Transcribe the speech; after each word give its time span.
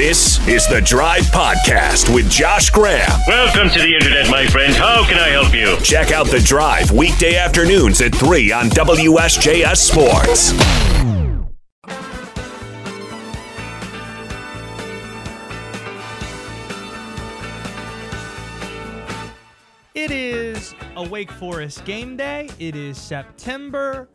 This 0.00 0.48
is 0.48 0.66
the 0.66 0.80
Drive 0.80 1.24
Podcast 1.24 2.14
with 2.14 2.30
Josh 2.30 2.70
Graham. 2.70 3.20
Welcome 3.28 3.68
to 3.68 3.78
the 3.78 3.92
internet, 3.92 4.30
my 4.30 4.46
friend. 4.46 4.74
How 4.74 5.04
can 5.06 5.18
I 5.18 5.28
help 5.28 5.52
you? 5.52 5.76
Check 5.84 6.10
out 6.10 6.26
the 6.28 6.40
Drive 6.40 6.90
weekday 6.90 7.36
afternoons 7.36 8.00
at 8.00 8.14
3 8.14 8.50
on 8.50 8.70
WSJS 8.70 9.76
Sports. 9.76 10.52
It 19.94 20.10
is 20.10 20.74
a 20.96 21.06
Wake 21.06 21.30
Forest 21.30 21.84
game 21.84 22.16
day. 22.16 22.48
It 22.58 22.74
is 22.74 22.96
September, 22.96 24.08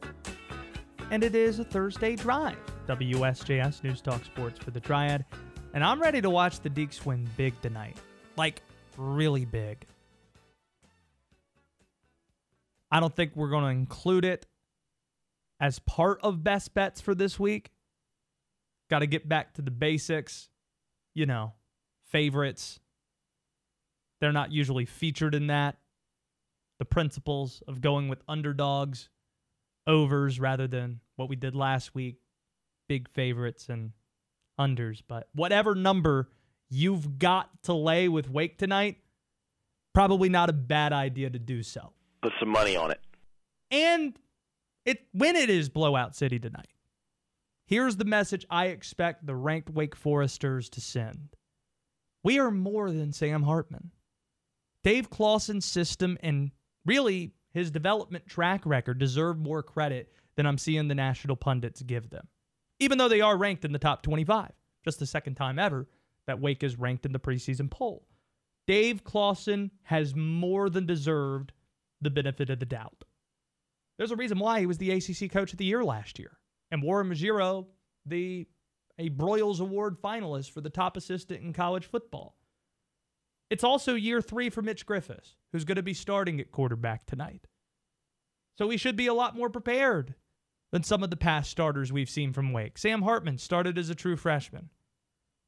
and 1.11 1.23
it 1.23 1.35
is 1.35 1.59
a 1.59 1.63
Thursday 1.63 2.15
drive. 2.15 2.57
WSJS 2.87 3.83
News 3.83 4.01
Talk 4.01 4.25
Sports 4.25 4.57
for 4.57 4.71
the 4.71 4.79
Triad. 4.79 5.25
And 5.75 5.83
I'm 5.83 6.01
ready 6.01 6.21
to 6.21 6.29
watch 6.29 6.61
the 6.61 6.69
Deacs 6.69 7.05
win 7.05 7.27
big 7.35 7.61
tonight. 7.61 7.97
Like, 8.37 8.61
really 8.97 9.43
big. 9.43 9.85
I 12.89 13.01
don't 13.01 13.13
think 13.13 13.33
we're 13.35 13.49
going 13.49 13.65
to 13.65 13.71
include 13.71 14.23
it 14.23 14.45
as 15.59 15.79
part 15.79 16.21
of 16.23 16.45
best 16.45 16.73
bets 16.73 17.01
for 17.01 17.13
this 17.13 17.37
week. 17.37 17.71
Got 18.89 18.99
to 18.99 19.05
get 19.05 19.27
back 19.27 19.55
to 19.55 19.61
the 19.61 19.69
basics, 19.69 20.49
you 21.13 21.25
know, 21.25 21.51
favorites. 22.05 22.79
They're 24.21 24.31
not 24.31 24.53
usually 24.53 24.85
featured 24.85 25.35
in 25.35 25.47
that. 25.47 25.75
The 26.79 26.85
principles 26.85 27.61
of 27.67 27.81
going 27.81 28.07
with 28.07 28.23
underdogs, 28.29 29.09
overs 29.85 30.39
rather 30.39 30.67
than 30.67 31.01
what 31.17 31.27
we 31.27 31.35
did 31.35 31.53
last 31.53 31.93
week, 31.93 32.21
big 32.87 33.09
favorites 33.09 33.67
and 33.67 33.91
unders. 34.59 35.01
But 35.07 35.29
whatever 35.33 35.75
number 35.75 36.29
you've 36.69 37.19
got 37.19 37.49
to 37.63 37.73
lay 37.73 38.07
with 38.07 38.29
Wake 38.29 38.57
tonight, 38.57 38.97
probably 39.93 40.29
not 40.29 40.49
a 40.49 40.53
bad 40.53 40.93
idea 40.93 41.29
to 41.29 41.39
do 41.39 41.63
so. 41.63 41.93
Put 42.21 42.33
some 42.39 42.49
money 42.49 42.75
on 42.75 42.91
it. 42.91 42.99
And 43.71 44.17
it 44.85 45.05
when 45.11 45.35
it 45.35 45.49
is 45.49 45.69
blowout 45.69 46.15
city 46.15 46.39
tonight. 46.39 46.67
Here's 47.67 47.97
the 47.97 48.05
message 48.05 48.45
I 48.49 48.67
expect 48.67 49.25
the 49.25 49.35
ranked 49.35 49.69
Wake 49.69 49.95
Foresters 49.95 50.69
to 50.69 50.81
send. 50.81 51.35
We 52.23 52.39
are 52.39 52.51
more 52.51 52.91
than 52.91 53.11
Sam 53.11 53.43
Hartman. 53.43 53.91
Dave 54.83 55.09
Clawson's 55.09 55.65
system 55.65 56.17
and 56.21 56.51
really 56.85 57.33
his 57.53 57.71
development 57.71 58.27
track 58.27 58.65
record 58.65 58.99
deserve 58.99 59.39
more 59.39 59.63
credit 59.63 60.11
than 60.35 60.45
I'm 60.45 60.59
seeing 60.59 60.87
the 60.87 60.95
national 60.95 61.35
pundits 61.37 61.81
give 61.81 62.09
them. 62.09 62.27
Even 62.79 62.97
though 62.97 63.09
they 63.09 63.21
are 63.21 63.37
ranked 63.37 63.65
in 63.65 63.71
the 63.71 63.79
top 63.79 64.03
25, 64.03 64.51
just 64.83 64.99
the 64.99 65.05
second 65.05 65.35
time 65.35 65.59
ever 65.59 65.87
that 66.27 66.39
Wake 66.39 66.63
is 66.63 66.77
ranked 66.77 67.05
in 67.05 67.11
the 67.11 67.19
preseason 67.19 67.69
poll. 67.69 68.07
Dave 68.67 69.03
Clawson 69.03 69.71
has 69.83 70.15
more 70.15 70.69
than 70.69 70.85
deserved 70.85 71.53
the 72.01 72.09
benefit 72.09 72.49
of 72.49 72.59
the 72.59 72.65
doubt. 72.65 73.05
There's 73.97 74.11
a 74.11 74.15
reason 74.15 74.39
why 74.39 74.59
he 74.59 74.65
was 74.65 74.77
the 74.77 74.91
ACC 74.91 75.31
Coach 75.31 75.53
of 75.53 75.57
the 75.57 75.65
Year 75.65 75.83
last 75.83 76.19
year, 76.19 76.37
and 76.71 76.83
Warren 76.83 77.09
Ruggiero, 77.09 77.67
the 78.05 78.47
a 78.97 79.09
Broyles 79.09 79.59
Award 79.59 80.01
finalist 80.01 80.51
for 80.51 80.61
the 80.61 80.69
top 80.69 80.97
assistant 80.97 81.41
in 81.41 81.53
college 81.53 81.85
football. 81.85 82.37
It's 83.49 83.63
also 83.63 83.93
year 83.93 84.21
three 84.21 84.49
for 84.49 84.61
Mitch 84.61 84.85
Griffis, 84.85 85.35
who's 85.51 85.65
going 85.65 85.75
to 85.75 85.83
be 85.83 85.93
starting 85.93 86.39
at 86.39 86.51
quarterback 86.51 87.05
tonight. 87.05 87.47
So 88.57 88.67
we 88.67 88.77
should 88.77 88.95
be 88.95 89.07
a 89.07 89.13
lot 89.13 89.35
more 89.35 89.49
prepared 89.49 90.15
than 90.75 90.83
some 90.83 91.03
of 91.03 91.09
the 91.09 91.15
past 91.15 91.49
starters 91.49 91.93
we've 91.93 92.09
seen 92.09 92.33
from 92.33 92.51
Wake. 92.51 92.77
Sam 92.77 93.03
Hartman 93.03 93.37
started 93.37 93.77
as 93.77 93.89
a 93.89 93.95
true 93.95 94.17
freshman. 94.17 94.71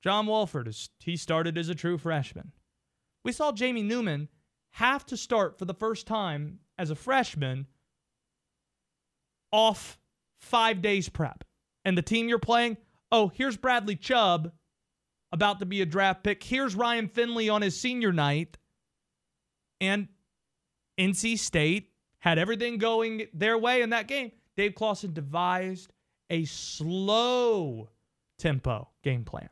John 0.01 0.25
Wolford, 0.25 0.73
he 0.99 1.17
started 1.17 1.57
as 1.57 1.67
a 1.67 1.75
true 1.75 1.97
freshman. 1.97 2.53
We 3.25 3.33
saw 3.33 3.51
Jamie 3.51 3.83
Newman 3.83 4.29
have 4.71 5.05
to 5.07 5.17
start 5.17 5.59
for 5.59 5.65
the 5.65 5.73
first 5.73 6.07
time 6.07 6.59
as 6.77 6.91
a 6.91 6.95
freshman 6.95 7.67
off 9.51 9.99
five 10.39 10.81
days 10.81 11.09
prep. 11.09 11.43
And 11.83 11.97
the 11.97 12.01
team 12.01 12.29
you're 12.29 12.39
playing, 12.39 12.77
oh, 13.11 13.27
here's 13.27 13.57
Bradley 13.57 13.97
Chubb 13.97 14.53
about 15.33 15.59
to 15.59 15.65
be 15.65 15.81
a 15.81 15.85
draft 15.85 16.23
pick. 16.23 16.41
Here's 16.41 16.73
Ryan 16.73 17.09
Finley 17.09 17.49
on 17.49 17.61
his 17.61 17.77
senior 17.77 18.13
night. 18.13 18.57
And 19.81 20.07
NC 20.97 21.37
State 21.37 21.89
had 22.19 22.39
everything 22.39 22.77
going 22.77 23.27
their 23.33 23.57
way 23.57 23.81
in 23.81 23.89
that 23.89 24.07
game. 24.07 24.31
Dave 24.57 24.75
Clawson 24.75 25.13
devised 25.13 25.93
a 26.29 26.43
slow 26.45 27.87
tempo 28.37 28.89
game 29.03 29.23
plan 29.23 29.47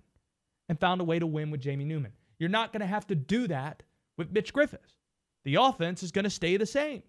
and 0.67 0.79
found 0.79 0.99
a 0.99 1.05
way 1.05 1.19
to 1.19 1.27
win 1.27 1.51
with 1.51 1.61
Jamie 1.61 1.85
Newman. 1.85 2.11
You're 2.39 2.49
not 2.49 2.73
going 2.73 2.81
to 2.81 2.85
have 2.85 3.07
to 3.07 3.15
do 3.15 3.47
that 3.47 3.83
with 4.17 4.31
Mitch 4.31 4.53
Griffis. 4.53 4.97
The 5.45 5.55
offense 5.55 6.03
is 6.03 6.11
going 6.11 6.23
to 6.23 6.29
stay 6.29 6.57
the 6.57 6.65
same. 6.65 7.03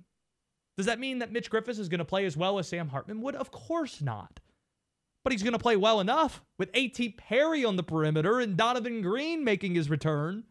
Does 0.77 0.87
that 0.87 1.01
mean 1.01 1.19
that 1.19 1.33
Mitch 1.33 1.51
Griffis 1.51 1.81
is 1.81 1.89
going 1.89 1.99
to 1.99 2.05
play 2.05 2.27
as 2.27 2.37
well 2.37 2.59
as 2.59 2.69
Sam 2.69 2.89
Hartman 2.89 3.23
would? 3.23 3.35
Of 3.35 3.51
course 3.51 4.01
not 4.01 4.39
but 5.27 5.33
he's 5.33 5.43
going 5.43 5.55
to 5.55 5.59
play 5.59 5.75
well 5.75 5.99
enough 5.99 6.45
with 6.57 6.71
A.T. 6.73 7.09
Perry 7.19 7.65
on 7.65 7.75
the 7.75 7.83
perimeter 7.83 8.39
and 8.39 8.57
Donavon 8.57 9.03
Greene 9.03 9.43
making 9.43 9.75
his 9.75 9.91
return 9.91 10.45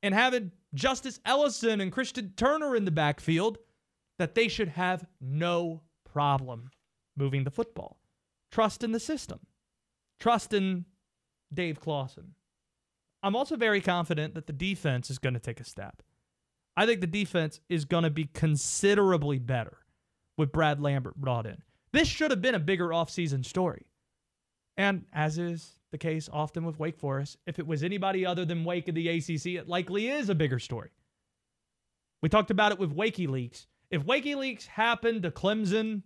and 0.00 0.14
having 0.14 0.52
Justice 0.74 1.18
Ellison 1.26 1.80
and 1.80 1.90
Christian 1.90 2.32
Turner 2.36 2.76
in 2.76 2.84
the 2.84 2.92
backfield 2.92 3.58
that 4.20 4.36
they 4.36 4.46
should 4.46 4.68
have 4.68 5.04
no 5.20 5.80
problem 6.12 6.70
moving 7.16 7.44
the 7.44 7.50
football. 7.50 7.98
Trust 8.50 8.82
in 8.82 8.92
the 8.92 9.00
system. 9.00 9.40
Trust 10.18 10.52
in 10.52 10.84
Dave 11.52 11.80
Clawson. 11.80 12.34
I'm 13.22 13.36
also 13.36 13.56
very 13.56 13.80
confident 13.80 14.34
that 14.34 14.46
the 14.46 14.52
defense 14.52 15.10
is 15.10 15.18
going 15.18 15.34
to 15.34 15.40
take 15.40 15.60
a 15.60 15.64
step. 15.64 16.02
I 16.76 16.86
think 16.86 17.00
the 17.00 17.06
defense 17.06 17.60
is 17.68 17.84
going 17.84 18.04
to 18.04 18.10
be 18.10 18.24
considerably 18.24 19.38
better 19.38 19.78
with 20.38 20.52
Brad 20.52 20.80
Lambert 20.80 21.16
brought 21.16 21.46
in. 21.46 21.62
This 21.92 22.08
should 22.08 22.30
have 22.30 22.40
been 22.40 22.54
a 22.54 22.60
bigger 22.60 22.88
offseason 22.88 23.44
story. 23.44 23.86
And 24.76 25.04
as 25.12 25.36
is 25.38 25.80
the 25.90 25.98
case 25.98 26.30
often 26.32 26.64
with 26.64 26.78
Wake 26.78 26.96
Forest, 26.96 27.36
if 27.46 27.58
it 27.58 27.66
was 27.66 27.82
anybody 27.82 28.24
other 28.24 28.44
than 28.44 28.64
Wake 28.64 28.88
in 28.88 28.94
the 28.94 29.08
ACC, 29.08 29.46
it 29.46 29.68
likely 29.68 30.08
is 30.08 30.30
a 30.30 30.34
bigger 30.34 30.58
story. 30.58 30.90
We 32.22 32.28
talked 32.28 32.50
about 32.50 32.72
it 32.72 32.78
with 32.78 32.96
Wakeyleaks. 32.96 33.66
If 33.90 34.04
Wakeyleaks 34.04 34.66
happened 34.66 35.22
to 35.22 35.30
Clemson, 35.30 36.02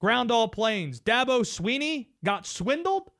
ground 0.00 0.30
all 0.30 0.48
planes, 0.48 1.00
Dabo 1.00 1.40
Swinney 1.40 2.08
got 2.24 2.46
swindled, 2.46 3.10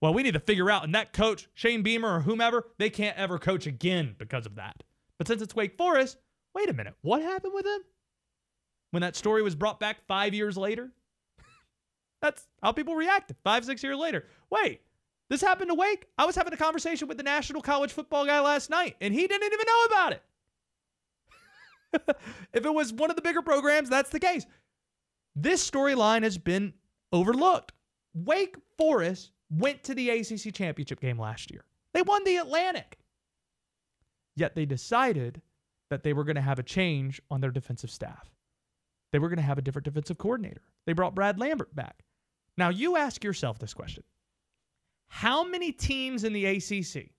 well, 0.00 0.14
we 0.14 0.22
need 0.22 0.34
to 0.34 0.40
figure 0.40 0.70
out, 0.70 0.84
and 0.84 0.94
that 0.94 1.12
coach, 1.12 1.48
Shane 1.54 1.82
Beamer 1.82 2.16
or 2.16 2.20
whomever, 2.20 2.68
they 2.78 2.90
can't 2.90 3.16
ever 3.16 3.38
coach 3.38 3.66
again 3.66 4.14
because 4.18 4.46
of 4.46 4.56
that. 4.56 4.82
But 5.18 5.26
since 5.26 5.42
it's 5.42 5.56
Wake 5.56 5.76
Forest, 5.76 6.18
wait 6.54 6.68
a 6.68 6.74
minute, 6.74 6.94
what 7.00 7.22
happened 7.22 7.54
with 7.54 7.66
him? 7.66 7.80
when 8.96 9.02
that 9.02 9.14
story 9.14 9.42
was 9.42 9.54
brought 9.54 9.78
back 9.78 9.98
five 10.06 10.32
years 10.32 10.56
later. 10.56 10.90
That's 12.22 12.46
how 12.62 12.72
people 12.72 12.94
reacted 12.94 13.36
five, 13.44 13.64
six 13.64 13.82
years 13.82 13.98
later. 13.98 14.24
Wait, 14.50 14.80
this 15.28 15.42
happened 15.42 15.68
to 15.68 15.74
Wake? 15.74 16.06
I 16.16 16.24
was 16.24 16.36
having 16.36 16.52
a 16.52 16.56
conversation 16.56 17.08
with 17.08 17.16
the 17.18 17.22
national 17.22 17.62
college 17.62 17.92
football 17.92 18.24
guy 18.24 18.40
last 18.40 18.70
night, 18.70 18.96
and 19.00 19.12
he 19.12 19.26
didn't 19.26 19.52
even 19.52 19.66
know 19.66 19.84
about 19.84 20.12
it. 20.12 20.22
if 22.52 22.64
it 22.64 22.74
was 22.74 22.92
one 22.92 23.10
of 23.10 23.16
the 23.16 23.22
bigger 23.22 23.42
programs, 23.42 23.88
that's 23.88 24.10
the 24.10 24.20
case. 24.20 24.46
This 25.34 25.68
storyline 25.68 26.22
has 26.22 26.38
been 26.38 26.72
overlooked. 27.12 27.72
Wake 28.14 28.56
Forest 28.78 29.32
went 29.50 29.82
to 29.84 29.94
the 29.94 30.10
ACC 30.10 30.54
championship 30.54 31.00
game 31.00 31.18
last 31.18 31.50
year. 31.50 31.64
They 31.92 32.02
won 32.02 32.24
the 32.24 32.36
Atlantic. 32.36 32.98
Yet 34.34 34.54
they 34.54 34.66
decided 34.66 35.40
that 35.90 36.02
they 36.02 36.12
were 36.12 36.24
going 36.24 36.36
to 36.36 36.42
have 36.42 36.58
a 36.58 36.62
change 36.62 37.20
on 37.30 37.40
their 37.40 37.50
defensive 37.50 37.90
staff 37.90 38.30
they 39.12 39.18
were 39.18 39.28
going 39.28 39.38
to 39.38 39.42
have 39.42 39.58
a 39.58 39.62
different 39.62 39.84
defensive 39.84 40.18
coordinator. 40.18 40.62
They 40.84 40.92
brought 40.92 41.14
Brad 41.14 41.38
Lambert 41.38 41.74
back. 41.74 42.04
Now, 42.58 42.70
you 42.70 42.96
ask 42.96 43.22
yourself 43.24 43.58
this 43.58 43.74
question 43.74 44.02
How 45.08 45.44
many 45.44 45.72
teams 45.72 46.24
in 46.24 46.32
the 46.32 46.44
ACC, 46.44 47.10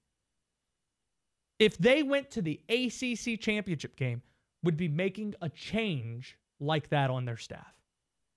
if 1.59 1.77
they 1.77 2.03
went 2.03 2.31
to 2.31 2.41
the 2.41 2.59
ACC 2.69 3.39
championship 3.39 3.95
game, 3.95 4.21
would 4.67 4.75
be 4.75 4.89
making 4.89 5.33
a 5.41 5.47
change 5.47 6.37
like 6.59 6.89
that 6.89 7.09
on 7.09 7.23
their 7.23 7.37
staff? 7.37 7.73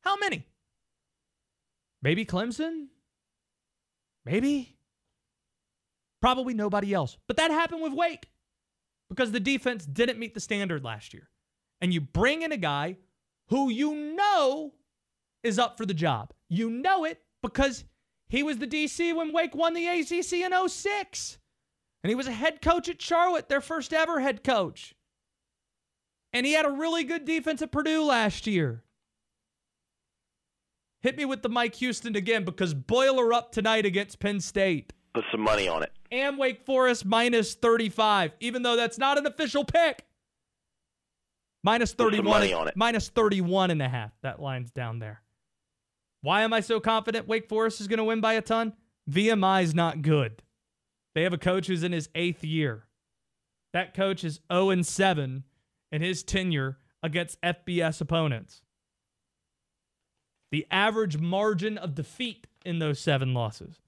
How 0.03 0.17
many? 0.17 0.47
Maybe 2.03 2.25
Clemson? 2.25 2.87
Maybe? 4.25 4.77
Probably 6.23 6.55
nobody 6.55 6.95
else. 6.95 7.19
But 7.27 7.37
that 7.39 7.51
happened 7.51 7.83
with 7.83 7.95
Wake 7.95 8.31
because 9.09 9.33
the 9.33 9.41
defense 9.41 9.85
didn't 9.85 10.21
meet 10.21 10.35
the 10.35 10.39
standard 10.39 10.85
last 10.85 11.13
year. 11.13 11.29
And 11.81 11.93
you 11.93 12.01
bring 12.01 12.43
in 12.43 12.53
a 12.53 12.57
guy 12.57 12.99
who 13.49 13.69
you 13.69 14.15
know 14.15 14.75
is 15.43 15.59
up 15.59 15.77
for 15.77 15.85
the 15.85 15.93
job. 15.93 16.33
You 16.49 16.71
know 16.71 17.03
it 17.05 17.21
because 17.43 17.83
he 18.29 18.45
was 18.45 18.59
the 18.59 18.69
DC 18.69 19.17
when 19.17 19.33
Wake 19.33 19.57
won 19.57 19.75
the 19.75 19.89
ACC 19.89 20.35
in 20.35 20.69
06. 20.69 21.39
And 22.05 22.09
he 22.09 22.15
was 22.15 22.29
a 22.29 22.33
head 22.33 22.63
coach 22.63 22.89
at 22.89 23.03
Charlotte, 23.03 23.49
their 23.49 23.61
first 23.61 23.93
ever 23.93 24.21
head 24.21 24.45
coach. 24.45 24.95
And 26.33 26.47
he 26.47 26.53
had 26.53 26.67
a 26.67 26.71
really 26.71 27.05
good 27.05 27.25
defense 27.25 27.61
at 27.63 27.73
Purdue 27.73 28.05
last 28.05 28.47
year. 28.47 28.85
Hit 31.03 31.17
me 31.17 31.25
with 31.25 31.43
the 31.43 31.49
Mike 31.49 31.75
Houston 31.77 32.15
again 32.15 32.45
because 32.45 32.75
boiler 32.75 33.33
up 33.33 33.53
tonight 33.53 33.87
against 33.87 34.21
Penn 34.21 34.39
State. 34.41 34.93
Put 35.15 35.25
some 35.33 35.41
money 35.41 35.67
on 35.67 35.83
it. 35.83 35.93
And 36.13 36.39
Wake 36.39 36.65
Forest 36.65 37.05
minus 37.05 37.55
35, 37.55 38.33
even 38.41 38.63
though 38.63 38.77
that's 38.77 38.99
not 38.99 39.19
an 39.19 39.27
official 39.27 39.65
pick. 39.65 40.05
Minus 41.65 41.93
Put 41.95 42.05
some 42.05 42.11
31 42.13 42.41
money 42.41 42.53
on 42.53 42.69
it. 42.69 42.75
minus 42.77 43.09
31 43.09 43.71
and 43.71 43.83
a 43.83 43.89
half. 43.89 44.13
That 44.23 44.41
line's 44.41 44.71
down 44.71 44.99
there. 44.99 45.23
Why 46.23 46.43
am 46.43 46.53
I 46.53 46.61
so 46.61 46.81
confident 46.81 47.27
Wake 47.27 47.49
Forest 47.49 47.81
is 47.81 47.89
going 47.89 47.99
to 47.99 48.05
win 48.05 48.21
by 48.21 48.35
a 48.35 48.43
ton? 48.43 48.75
VMI 49.11 49.63
is 49.63 49.75
not 49.75 50.03
good. 50.03 50.43
They 51.15 51.23
have 51.23 51.33
a 51.33 51.39
coach 51.39 51.67
who's 51.67 51.83
in 51.83 51.93
his 51.93 52.09
eighth 52.15 52.45
year. 52.45 52.85
That 53.73 53.95
coach 53.95 54.23
is 54.23 54.41
0 54.53 54.71
and 54.71 54.87
7 54.87 55.45
in 55.93 56.03
his 56.03 56.23
tenure 56.23 56.79
against 57.03 57.41
FBS 57.43 58.01
opponents. 58.01 58.63
The 60.51 60.67
average 60.71 61.19
margin 61.19 61.79
of 61.79 61.95
defeat 61.95 62.47
in 62.65 62.79
those 62.79 62.99
seven 62.99 63.35
losses 63.35 63.79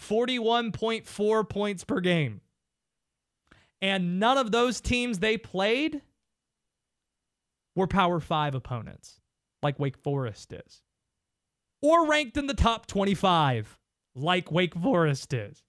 41.4 0.00 1.48
points 1.48 1.84
per 1.84 2.00
game. 2.00 2.40
And 3.82 4.18
none 4.18 4.38
of 4.38 4.52
those 4.52 4.80
teams 4.80 5.18
they 5.18 5.36
played 5.36 6.00
were 7.74 7.86
Power 7.86 8.20
5 8.20 8.54
opponents 8.54 9.20
like 9.62 9.78
Wake 9.78 9.98
Forest 9.98 10.52
is, 10.52 10.82
or 11.82 12.06
ranked 12.06 12.36
in 12.36 12.46
the 12.46 12.54
top 12.54 12.86
25 12.86 13.78
like 14.14 14.50
Wake 14.50 14.74
Forest 14.74 15.34
is. 15.34 15.62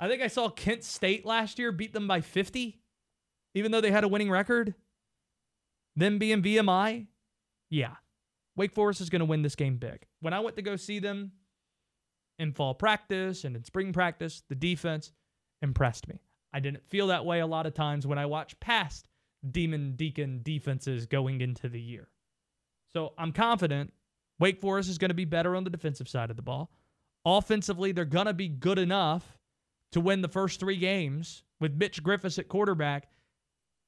I 0.00 0.08
think 0.08 0.22
I 0.22 0.28
saw 0.28 0.48
Kent 0.48 0.82
State 0.82 1.24
last 1.24 1.58
year 1.58 1.70
beat 1.70 1.92
them 1.92 2.08
by 2.08 2.20
50, 2.20 2.80
even 3.54 3.70
though 3.70 3.80
they 3.80 3.90
had 3.90 4.04
a 4.04 4.08
winning 4.08 4.30
record. 4.30 4.74
Them 5.96 6.18
being 6.18 6.42
VMI, 6.42 7.06
yeah, 7.68 7.94
Wake 8.56 8.72
Forest 8.72 9.00
is 9.00 9.10
going 9.10 9.20
to 9.20 9.26
win 9.26 9.42
this 9.42 9.56
game 9.56 9.76
big. 9.76 10.06
When 10.20 10.32
I 10.32 10.40
went 10.40 10.56
to 10.56 10.62
go 10.62 10.76
see 10.76 10.98
them 10.98 11.32
in 12.38 12.52
fall 12.52 12.74
practice 12.74 13.44
and 13.44 13.56
in 13.56 13.64
spring 13.64 13.92
practice, 13.92 14.42
the 14.48 14.54
defense 14.54 15.12
impressed 15.62 16.08
me. 16.08 16.22
I 16.52 16.60
didn't 16.60 16.88
feel 16.88 17.08
that 17.08 17.24
way 17.24 17.40
a 17.40 17.46
lot 17.46 17.66
of 17.66 17.74
times 17.74 18.06
when 18.06 18.18
I 18.18 18.26
watched 18.26 18.60
past 18.60 19.08
Demon 19.48 19.94
Deacon 19.96 20.40
defenses 20.42 21.06
going 21.06 21.40
into 21.40 21.68
the 21.68 21.80
year. 21.80 22.08
So 22.92 23.12
I'm 23.16 23.32
confident 23.32 23.92
Wake 24.38 24.60
Forest 24.60 24.90
is 24.90 24.98
going 24.98 25.10
to 25.10 25.14
be 25.14 25.24
better 25.24 25.54
on 25.54 25.64
the 25.64 25.70
defensive 25.70 26.08
side 26.08 26.30
of 26.30 26.36
the 26.36 26.42
ball. 26.42 26.70
Offensively, 27.24 27.92
they're 27.92 28.04
going 28.04 28.26
to 28.26 28.34
be 28.34 28.48
good 28.48 28.78
enough 28.78 29.38
to 29.92 30.00
win 30.00 30.22
the 30.22 30.28
first 30.28 30.58
three 30.58 30.76
games 30.76 31.42
with 31.60 31.74
Mitch 31.74 32.02
Griffis 32.02 32.38
at 32.38 32.48
quarterback 32.48 33.08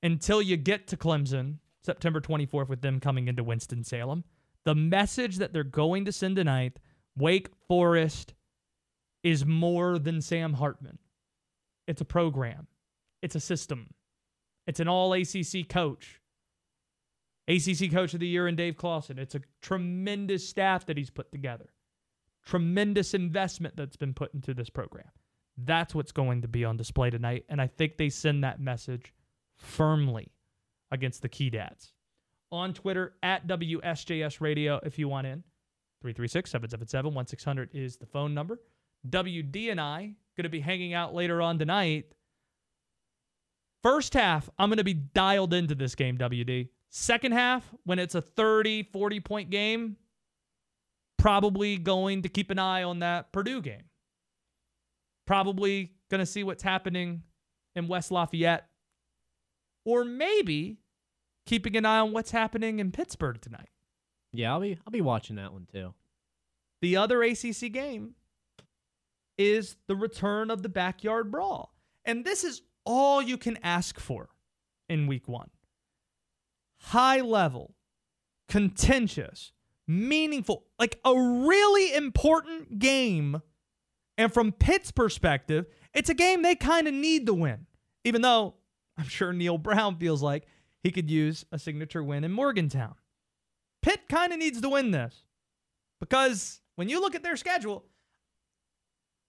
until 0.03 0.43
you 0.43 0.57
get 0.57 0.87
to 0.89 0.97
Clemson, 0.97 1.59
September 1.84 2.20
24th, 2.20 2.69
with 2.69 2.82
them 2.82 3.00
coming 3.00 3.29
into 3.29 3.44
Winston-Salem. 3.44 4.25
The 4.64 4.75
message 4.75 5.38
that 5.38 5.52
they're 5.52 5.64
going 5.64 6.05
to 6.05 6.12
send 6.12 6.37
tonight 6.37 6.79
Wake 7.17 7.49
Forest 7.69 8.34
is 9.23 9.44
more 9.44 9.99
than 9.99 10.20
Sam 10.20 10.55
Hartman. 10.55 10.99
It's 11.87 12.00
a 12.00 12.06
program, 12.06 12.69
it's 13.23 13.34
a 13.34 13.40
system, 13.40 13.94
it's 14.67 14.81
an 14.81 14.88
all 14.88 15.12
ACC 15.12 15.69
coach. 15.69 16.20
ACC 17.49 17.90
Coach 17.90 18.14
of 18.14 18.20
the 18.20 18.29
Year 18.29 18.46
in 18.46 18.55
Dave 18.55 18.76
Clawson. 18.76 19.19
It's 19.19 19.34
a 19.34 19.40
tremendous 19.61 20.49
staff 20.49 20.87
that 20.87 20.96
he's 20.96 21.11
put 21.11 21.32
together. 21.32 21.73
Tremendous 22.46 23.14
investment 23.14 23.76
that's 23.76 23.96
been 23.96 24.14
put 24.14 24.32
into 24.32 24.55
this 24.55 24.70
program. 24.70 25.11
That's 25.56 25.94
what's 25.94 26.12
going 26.12 26.43
to 26.43 26.49
be 26.49 26.64
on 26.64 26.76
display 26.76 27.11
tonight. 27.11 27.44
And 27.49 27.61
I 27.61 27.67
think 27.67 27.96
they 27.96 28.11
send 28.11 28.44
that 28.44 28.61
message 28.61 29.12
firmly 29.56 30.31
against 30.93 31.23
the 31.23 31.29
Keydets. 31.29 31.91
On 32.53 32.73
Twitter, 32.73 33.15
at 33.25 33.49
WSJS 33.49 34.41
Radio, 34.41 34.79
if 34.85 34.99
you 34.99 35.09
want 35.09 35.27
in. 35.27 35.43
336 36.03 36.50
777 36.50 37.15
1600 37.15 37.71
is 37.73 37.97
the 37.97 38.06
phone 38.06 38.35
number. 38.35 38.61
WD 39.09 39.71
and 39.71 39.81
I 39.81 40.15
going 40.37 40.44
to 40.44 40.49
be 40.49 40.61
hanging 40.61 40.94
out 40.94 41.15
later 41.15 41.43
on 41.43 41.59
tonight. 41.59 42.06
First 43.83 44.15
half, 44.15 44.49
I'm 44.59 44.69
going 44.69 44.79
to 44.79 44.85
be 44.85 44.94
dialed 44.94 45.53
into 45.53 45.75
this 45.75 45.94
game, 45.94 46.17
WD. 46.17 46.69
Second 46.91 47.33
half, 47.33 47.69
when 47.85 47.99
it's 47.99 48.15
a 48.15 48.23
30, 48.23 48.85
40 48.85 49.21
point 49.21 49.50
game, 49.50 49.97
probably 51.19 51.79
going 51.79 52.23
to 52.23 52.29
keep 52.29 52.50
an 52.50 52.59
eye 52.59 52.83
on 52.83 53.00
that 53.00 53.33
Purdue 53.33 53.61
game. 53.61 53.85
Probably 55.27 55.93
going 56.11 56.21
to 56.21 56.27
see 56.27 56.44
what's 56.44 56.62
happening 56.62 57.23
in 57.75 57.89
West 57.89 58.11
Lafayette. 58.11 58.69
Or 59.85 60.05
maybe 60.05 60.79
keeping 61.47 61.77
an 61.77 61.85
eye 61.85 61.99
on 61.99 62.12
what's 62.12 62.31
happening 62.31 62.79
in 62.79 62.93
Pittsburgh 62.93 63.41
tonight. 63.41 63.69
Yeah, 64.33 64.53
I'll 64.53 64.61
be 64.61 64.79
I'll 64.87 64.91
be 64.93 65.00
watching 65.00 65.37
that 65.37 65.53
one 65.53 65.67
too. 65.71 65.94
The 66.81 66.97
other 66.97 67.23
ACC 67.23 67.71
game 67.73 68.15
is 69.39 69.77
the 69.87 69.97
return 69.97 70.50
of 70.50 70.62
the 70.62 70.69
backyard 70.69 71.31
brawl. 71.31 71.75
And 72.05 72.25
this 72.25 72.44
is 72.44 72.62
all 72.85 73.23
you 73.23 73.37
can 73.37 73.59
ask 73.62 73.99
for 73.99 74.31
in 74.89 75.06
week 75.06 75.29
one. 75.29 75.50
High 76.81 77.21
level, 77.21 77.75
contentious, 78.49 79.53
meaningful, 79.87 80.65
like 80.79 80.99
a 81.05 81.15
really 81.15 81.94
important 81.94 82.79
game. 82.79 83.41
And 84.19 84.33
from 84.33 84.53
Pitt's 84.53 84.91
perspective, 84.91 85.67
it's 85.94 86.11
a 86.11 86.15
game 86.15 86.43
they 86.43 86.56
kind 86.56 86.89
of 86.89 86.94
need 86.94 87.27
to 87.27 87.35
win, 87.35 87.67
even 88.05 88.23
though 88.23 88.55
I'm 88.99 89.09
sure 89.09 89.33
Neal 89.33 89.59
Brown 89.59 89.97
feels 89.97 90.23
like 90.23 90.47
he 90.82 90.90
could 90.90 91.11
use 91.11 91.44
a 91.52 91.58
signature 91.58 92.02
win 92.02 92.25
in 92.25 92.32
Morgantown. 92.32 92.94
Pitt 93.82 94.08
kind 94.08 94.32
of 94.32 94.38
needs 94.38 94.61
to 94.61 94.69
win 94.69 94.90
this 94.90 95.25
because 96.00 96.61
when 96.76 96.88
you 96.88 97.00
look 97.00 97.14
at 97.14 97.23
their 97.23 97.37
schedule, 97.37 97.84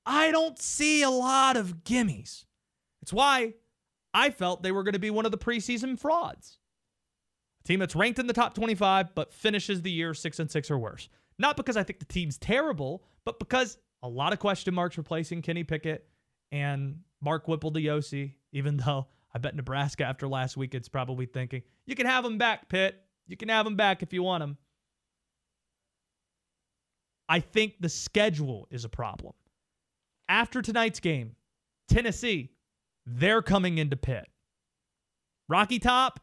I 0.05 0.31
don't 0.31 0.59
see 0.59 1.01
a 1.01 1.09
lot 1.09 1.57
of 1.57 1.83
gimmies. 1.83 2.45
It's 3.01 3.13
why 3.13 3.53
I 4.13 4.29
felt 4.29 4.63
they 4.63 4.71
were 4.71 4.83
going 4.83 4.93
to 4.93 4.99
be 4.99 5.09
one 5.09 5.25
of 5.25 5.31
the 5.31 5.37
preseason 5.37 5.99
frauds. 5.99 6.59
A 7.63 7.67
team 7.67 7.79
that's 7.79 7.95
ranked 7.95 8.19
in 8.19 8.27
the 8.27 8.33
top 8.33 8.53
25 8.53 9.15
but 9.15 9.33
finishes 9.33 9.81
the 9.81 9.91
year 9.91 10.13
6 10.13 10.39
and 10.39 10.51
6 10.51 10.71
or 10.71 10.77
worse. 10.77 11.09
Not 11.39 11.57
because 11.57 11.77
I 11.77 11.83
think 11.83 11.99
the 11.99 12.05
team's 12.05 12.37
terrible, 12.37 13.03
but 13.25 13.39
because 13.39 13.77
a 14.01 14.09
lot 14.09 14.33
of 14.33 14.39
question 14.39 14.73
marks 14.73 14.97
replacing 14.97 15.41
Kenny 15.41 15.63
Pickett 15.63 16.07
and 16.51 16.99
Mark 17.21 17.47
Whipple 17.47 17.71
DeOsi, 17.71 18.33
even 18.51 18.77
though 18.77 19.07
I 19.33 19.39
bet 19.39 19.55
Nebraska 19.55 20.03
after 20.05 20.27
last 20.27 20.57
week 20.57 20.75
it's 20.75 20.89
probably 20.89 21.25
thinking, 21.25 21.63
you 21.85 21.95
can 21.95 22.05
have 22.05 22.23
him 22.23 22.37
back, 22.37 22.69
Pitt. 22.69 22.95
You 23.27 23.37
can 23.37 23.49
have 23.49 23.65
him 23.65 23.75
back 23.75 24.03
if 24.03 24.13
you 24.13 24.21
want 24.21 24.43
him. 24.43 24.57
I 27.27 27.39
think 27.39 27.75
the 27.79 27.89
schedule 27.89 28.67
is 28.69 28.85
a 28.85 28.89
problem. 28.89 29.33
After 30.29 30.61
tonight's 30.61 30.99
game, 30.99 31.35
Tennessee, 31.87 32.51
they're 33.05 33.41
coming 33.41 33.77
into 33.77 33.95
Pitt. 33.95 34.27
Rocky 35.49 35.79
Top, 35.79 36.19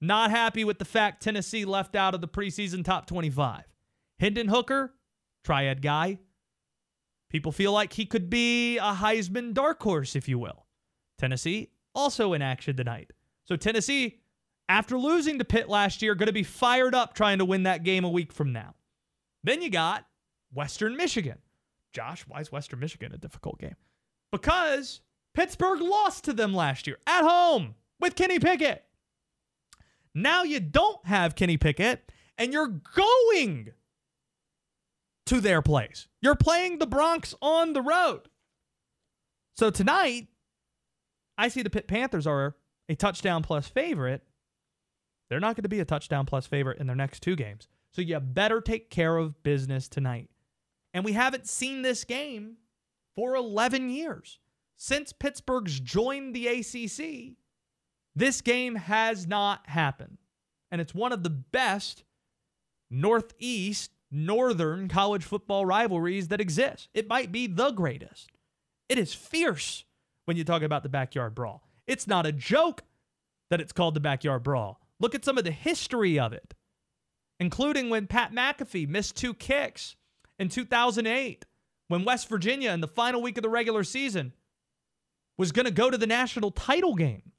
not 0.00 0.30
happy 0.30 0.64
with 0.64 0.78
the 0.78 0.84
fact 0.84 1.22
Tennessee 1.22 1.64
left 1.64 1.94
out 1.94 2.14
of 2.14 2.20
the 2.20 2.28
preseason 2.28 2.84
top 2.84 3.06
25. 3.06 3.64
Hendon 4.18 4.48
Hooker, 4.48 4.94
triad 5.44 5.82
guy. 5.82 6.18
People 7.30 7.52
feel 7.52 7.72
like 7.72 7.92
he 7.92 8.06
could 8.06 8.30
be 8.30 8.78
a 8.78 8.94
Heisman 8.94 9.52
dark 9.52 9.82
horse, 9.82 10.16
if 10.16 10.28
you 10.28 10.38
will. 10.38 10.66
Tennessee 11.18 11.70
also 11.98 12.32
in 12.32 12.40
action 12.40 12.76
tonight. 12.76 13.10
So 13.44 13.56
Tennessee, 13.56 14.20
after 14.68 14.96
losing 14.96 15.38
to 15.38 15.44
Pitt 15.44 15.68
last 15.68 16.00
year, 16.00 16.14
going 16.14 16.28
to 16.28 16.32
be 16.32 16.44
fired 16.44 16.94
up 16.94 17.14
trying 17.14 17.38
to 17.38 17.44
win 17.44 17.64
that 17.64 17.82
game 17.82 18.04
a 18.04 18.08
week 18.08 18.32
from 18.32 18.52
now. 18.52 18.74
Then 19.42 19.62
you 19.62 19.68
got 19.68 20.06
Western 20.52 20.96
Michigan. 20.96 21.38
Josh, 21.92 22.24
why 22.28 22.40
is 22.40 22.52
Western 22.52 22.78
Michigan 22.78 23.12
a 23.12 23.18
difficult 23.18 23.58
game? 23.58 23.76
Because 24.30 25.00
Pittsburgh 25.34 25.80
lost 25.80 26.24
to 26.24 26.32
them 26.32 26.54
last 26.54 26.86
year 26.86 26.98
at 27.06 27.22
home 27.22 27.74
with 28.00 28.14
Kenny 28.14 28.38
Pickett. 28.38 28.84
Now 30.14 30.44
you 30.44 30.60
don't 30.60 31.04
have 31.06 31.34
Kenny 31.34 31.56
Pickett, 31.56 32.12
and 32.36 32.52
you're 32.52 32.80
going 32.94 33.72
to 35.26 35.40
their 35.40 35.62
place. 35.62 36.08
You're 36.20 36.36
playing 36.36 36.78
the 36.78 36.86
Broncos 36.86 37.34
on 37.42 37.72
the 37.72 37.82
road. 37.82 38.28
So 39.56 39.70
tonight, 39.70 40.28
I 41.38 41.48
see 41.48 41.62
the 41.62 41.70
Pitt 41.70 41.86
Panthers 41.86 42.26
are 42.26 42.56
a 42.88 42.96
touchdown 42.96 43.42
plus 43.42 43.68
favorite. 43.68 44.22
They're 45.30 45.40
not 45.40 45.54
going 45.54 45.62
to 45.62 45.68
be 45.68 45.80
a 45.80 45.84
touchdown 45.84 46.26
plus 46.26 46.46
favorite 46.46 46.78
in 46.78 46.88
their 46.88 46.96
next 46.96 47.22
two 47.22 47.36
games. 47.36 47.68
So 47.92 48.02
you 48.02 48.18
better 48.18 48.60
take 48.60 48.90
care 48.90 49.16
of 49.16 49.42
business 49.42 49.88
tonight. 49.88 50.28
And 50.92 51.04
we 51.04 51.12
haven't 51.12 51.46
seen 51.46 51.82
this 51.82 52.04
game 52.04 52.56
for 53.14 53.36
11 53.36 53.90
years. 53.90 54.40
Since 54.76 55.12
Pittsburgh's 55.12 55.80
joined 55.80 56.34
the 56.34 56.48
ACC, 56.48 57.36
this 58.14 58.40
game 58.40 58.74
has 58.74 59.26
not 59.26 59.68
happened. 59.68 60.18
And 60.70 60.80
it's 60.80 60.94
one 60.94 61.12
of 61.12 61.22
the 61.22 61.30
best 61.30 62.04
Northeast, 62.90 63.90
Northern 64.10 64.88
college 64.88 65.24
football 65.24 65.66
rivalries 65.66 66.28
that 66.28 66.40
exists. 66.40 66.88
It 66.94 67.08
might 67.08 67.30
be 67.30 67.46
the 67.46 67.70
greatest. 67.70 68.30
It 68.88 68.98
is 68.98 69.14
fierce 69.14 69.84
when 70.28 70.36
you 70.36 70.44
talk 70.44 70.60
about 70.60 70.82
the 70.82 70.90
backyard 70.90 71.34
brawl. 71.34 71.62
It's 71.86 72.06
not 72.06 72.26
a 72.26 72.32
joke 72.32 72.82
that 73.48 73.62
it's 73.62 73.72
called 73.72 73.94
the 73.94 74.00
backyard 74.00 74.42
brawl. 74.42 74.78
Look 75.00 75.14
at 75.14 75.24
some 75.24 75.38
of 75.38 75.44
the 75.44 75.50
history 75.50 76.18
of 76.18 76.34
it, 76.34 76.52
including 77.40 77.88
when 77.88 78.06
Pat 78.06 78.34
McAfee 78.34 78.86
missed 78.86 79.16
two 79.16 79.32
kicks 79.32 79.96
in 80.38 80.50
2008 80.50 81.46
when 81.88 82.04
West 82.04 82.28
Virginia 82.28 82.72
in 82.72 82.82
the 82.82 82.86
final 82.86 83.22
week 83.22 83.38
of 83.38 83.42
the 83.42 83.48
regular 83.48 83.82
season 83.82 84.34
was 85.38 85.50
going 85.50 85.64
to 85.64 85.72
go 85.72 85.90
to 85.90 85.96
the 85.96 86.06
national 86.06 86.50
title 86.50 86.94
game. 86.94 87.32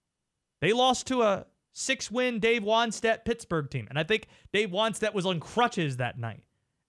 They 0.60 0.74
lost 0.74 1.06
to 1.08 1.22
a 1.22 1.46
six 1.74 2.10
win 2.10 2.40
Dave 2.40 2.64
Wannstedt 2.64 3.24
Pittsburgh 3.24 3.70
team. 3.70 3.86
And 3.92 4.00
I 4.00 4.04
think 4.04 4.26
Dave 4.52 4.72
Wannstedt 4.72 5.14
was 5.14 5.28
on 5.28 5.40
crutches 5.40 5.98
that 5.98 6.18
night. 6.18 6.42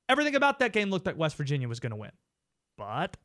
Everything 0.08 0.34
about 0.34 0.60
that 0.60 0.72
game 0.72 0.88
looked 0.88 1.04
like 1.04 1.18
West 1.18 1.36
Virginia 1.36 1.68
was 1.68 1.78
going 1.78 1.90
to 1.90 1.96
win. 1.96 2.12
But 2.78 3.18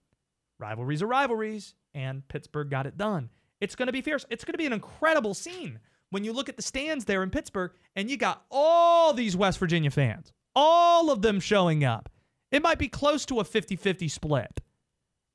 rivalries 0.60 1.02
are 1.02 1.08
rivalries, 1.08 1.74
and 1.96 2.28
Pittsburgh 2.28 2.70
got 2.70 2.86
it 2.86 2.98
done. 2.98 3.30
It's 3.62 3.76
going 3.76 3.88
to 3.88 3.94
be 3.94 4.02
fierce. 4.02 4.26
It's 4.30 4.44
going 4.44 4.54
to 4.54 4.60
be 4.60 4.68
an 4.68 4.74
incredible 4.74 5.34
scene 5.34 5.80
when 6.12 6.24
you 6.24 6.34
look 6.34 6.50
at 6.50 6.58
the 6.58 6.62
stands 6.62 7.06
there 7.06 7.24
in 7.24 7.30
Pittsburgh 7.32 7.72
and 7.96 8.10
you 8.10 8.18
got 8.18 8.44
all 8.52 9.14
these 9.14 9.36
West 9.36 9.58
Virginia 9.58 9.90
fans, 9.90 10.32
all 10.56 11.10
of 11.10 11.22
them 11.22 11.40
showing 11.40 11.84
up. 11.84 12.10
It 12.52 12.62
might 12.62 12.78
be 12.78 12.88
close 12.88 13.26
to 13.26 13.40
a 13.40 13.44
50 13.44 13.76
50 13.76 14.08
split, 14.08 14.62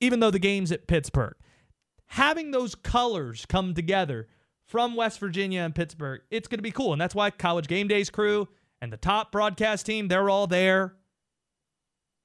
even 0.00 0.20
though 0.20 0.30
the 0.30 0.38
game's 0.38 0.70
at 0.70 0.86
Pittsburgh. 0.86 1.34
Having 2.06 2.50
those 2.50 2.74
colors 2.74 3.46
come 3.46 3.74
together 3.74 4.28
from 4.66 4.94
West 4.94 5.18
Virginia 5.18 5.62
and 5.62 5.74
Pittsburgh, 5.74 6.20
it's 6.30 6.48
going 6.48 6.58
to 6.58 6.62
be 6.62 6.70
cool. 6.70 6.92
And 6.92 7.00
that's 7.00 7.14
why 7.14 7.30
College 7.30 7.68
Game 7.68 7.88
Days 7.88 8.10
crew 8.10 8.48
and 8.80 8.92
the 8.92 8.96
top 8.96 9.32
broadcast 9.32 9.86
team, 9.86 10.08
they're 10.08 10.30
all 10.30 10.46
there. 10.46 10.94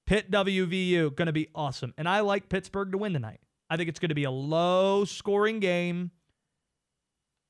Pitt 0.05 0.29
WVU, 0.29 1.15
going 1.15 1.25
to 1.25 1.33
be 1.33 1.49
awesome. 1.55 1.93
And 1.97 2.07
I 2.07 2.19
like 2.19 2.49
Pittsburgh 2.49 2.91
to 2.91 2.97
win 2.97 3.13
tonight. 3.13 3.39
I 3.69 3.77
think 3.77 3.89
it's 3.89 3.99
going 3.99 4.09
to 4.09 4.15
be 4.15 4.25
a 4.25 4.31
low 4.31 5.05
scoring 5.05 5.59
game. 5.59 6.11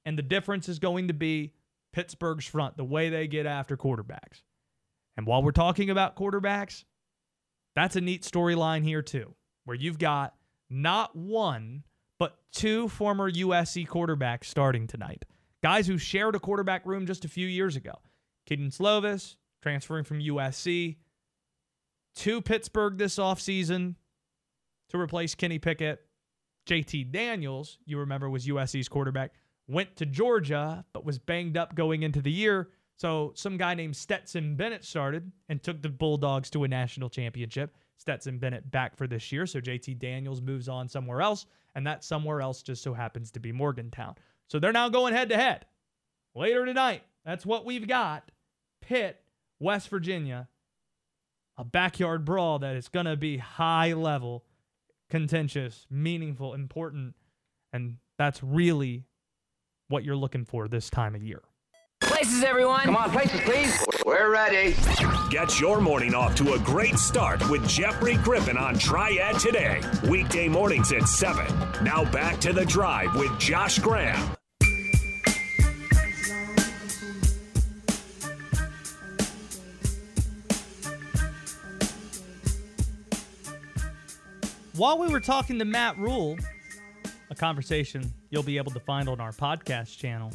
And 0.05 0.17
the 0.17 0.23
difference 0.23 0.69
is 0.69 0.79
going 0.79 1.07
to 1.07 1.13
be 1.13 1.53
Pittsburgh's 1.93 2.45
front, 2.45 2.77
the 2.77 2.83
way 2.83 3.09
they 3.09 3.27
get 3.27 3.45
after 3.45 3.75
quarterbacks. 3.75 4.43
And 5.17 5.25
while 5.25 5.41
we're 5.41 5.51
talking 5.51 5.89
about 5.89 6.15
quarterbacks, 6.15 6.83
that's 7.75 7.95
a 7.95 8.01
neat 8.01 8.23
storyline 8.23 8.83
here, 8.83 9.01
too, 9.01 9.33
where 9.65 9.75
you've 9.75 9.99
got 9.99 10.35
not 10.69 11.15
one, 11.15 11.83
but 12.19 12.37
two 12.51 12.87
former 12.89 13.31
USC 13.31 13.87
quarterbacks 13.87 14.45
starting 14.45 14.87
tonight. 14.87 15.25
Guys 15.63 15.87
who 15.87 15.97
shared 15.97 16.35
a 16.35 16.39
quarterback 16.39 16.85
room 16.85 17.07
just 17.07 17.25
a 17.25 17.29
few 17.29 17.47
years 17.47 17.75
ago. 17.75 17.93
Kedon 18.45 18.69
Slovis, 18.69 19.35
transferring 19.63 20.03
from 20.03 20.19
USC 20.19 20.97
to 22.17 22.41
Pittsburgh 22.41 22.97
this 22.97 23.17
offseason 23.17 23.95
to 24.89 24.99
replace 24.99 25.33
Kenny 25.35 25.59
Pickett. 25.59 26.04
JT 26.65 27.11
Daniels, 27.11 27.77
you 27.85 27.99
remember, 27.99 28.29
was 28.29 28.47
USC's 28.47 28.89
quarterback, 28.89 29.33
went 29.67 29.95
to 29.97 30.05
Georgia, 30.05 30.85
but 30.93 31.05
was 31.05 31.19
banged 31.19 31.57
up 31.57 31.75
going 31.75 32.03
into 32.03 32.21
the 32.21 32.31
year. 32.31 32.69
So 32.97 33.33
some 33.35 33.57
guy 33.57 33.73
named 33.73 33.95
Stetson 33.95 34.55
Bennett 34.55 34.85
started 34.85 35.31
and 35.49 35.61
took 35.61 35.81
the 35.81 35.89
Bulldogs 35.89 36.49
to 36.51 36.63
a 36.63 36.67
national 36.67 37.09
championship. 37.09 37.75
Stetson 37.97 38.39
Bennett 38.39 38.69
back 38.71 38.95
for 38.97 39.07
this 39.07 39.31
year. 39.31 39.45
So 39.45 39.59
JT 39.59 39.99
Daniels 39.99 40.41
moves 40.41 40.69
on 40.69 40.87
somewhere 40.87 41.21
else, 41.21 41.45
and 41.75 41.85
that 41.87 42.03
somewhere 42.03 42.41
else 42.41 42.61
just 42.61 42.83
so 42.83 42.93
happens 42.93 43.31
to 43.31 43.39
be 43.39 43.51
Morgantown. 43.51 44.15
So 44.47 44.59
they're 44.59 44.71
now 44.71 44.89
going 44.89 45.13
head 45.13 45.29
to 45.29 45.37
head. 45.37 45.65
Later 46.35 46.65
tonight, 46.65 47.03
that's 47.25 47.45
what 47.45 47.65
we've 47.65 47.87
got. 47.87 48.31
Pitt, 48.81 49.21
West 49.59 49.89
Virginia, 49.89 50.47
a 51.57 51.63
backyard 51.63 52.25
brawl 52.25 52.59
that 52.59 52.75
is 52.75 52.87
going 52.87 53.05
to 53.05 53.15
be 53.15 53.37
high 53.37 53.93
level, 53.93 54.45
contentious, 55.09 55.85
meaningful, 55.89 56.53
important, 56.53 57.15
and 57.73 57.97
that's 58.17 58.41
really 58.43 59.05
what 59.87 60.03
you're 60.03 60.15
looking 60.15 60.45
for 60.45 60.67
this 60.67 60.89
time 60.89 61.15
of 61.15 61.23
year. 61.23 61.41
Places, 62.01 62.43
everyone. 62.43 62.81
Come 62.81 62.95
on, 62.95 63.09
places, 63.11 63.41
please. 63.41 63.77
We're 64.05 64.31
ready. 64.31 64.75
Get 65.29 65.59
your 65.59 65.81
morning 65.81 66.13
off 66.13 66.35
to 66.35 66.53
a 66.53 66.59
great 66.59 66.97
start 66.97 67.49
with 67.49 67.67
Jeffrey 67.67 68.15
Griffin 68.17 68.57
on 68.57 68.77
Triad 68.77 69.39
today. 69.39 69.81
Weekday 70.09 70.47
mornings 70.47 70.91
at 70.91 71.07
7. 71.07 71.45
Now 71.83 72.09
back 72.11 72.39
to 72.41 72.53
the 72.53 72.65
drive 72.65 73.15
with 73.15 73.37
Josh 73.39 73.79
Graham. 73.79 74.35
While 84.77 84.97
we 84.99 85.07
were 85.07 85.21
talking 85.21 85.57
to 85.59 85.63
Matt 85.63 85.97
Rhule, 85.97 86.35
a 87.29 87.35
conversation 87.35 88.13
you'll 88.29 88.43
be 88.43 88.57
able 88.57 88.73
to 88.73 88.79
find 88.81 89.07
on 89.07 89.21
our 89.21 89.31
podcast 89.31 89.97
channel 89.97 90.33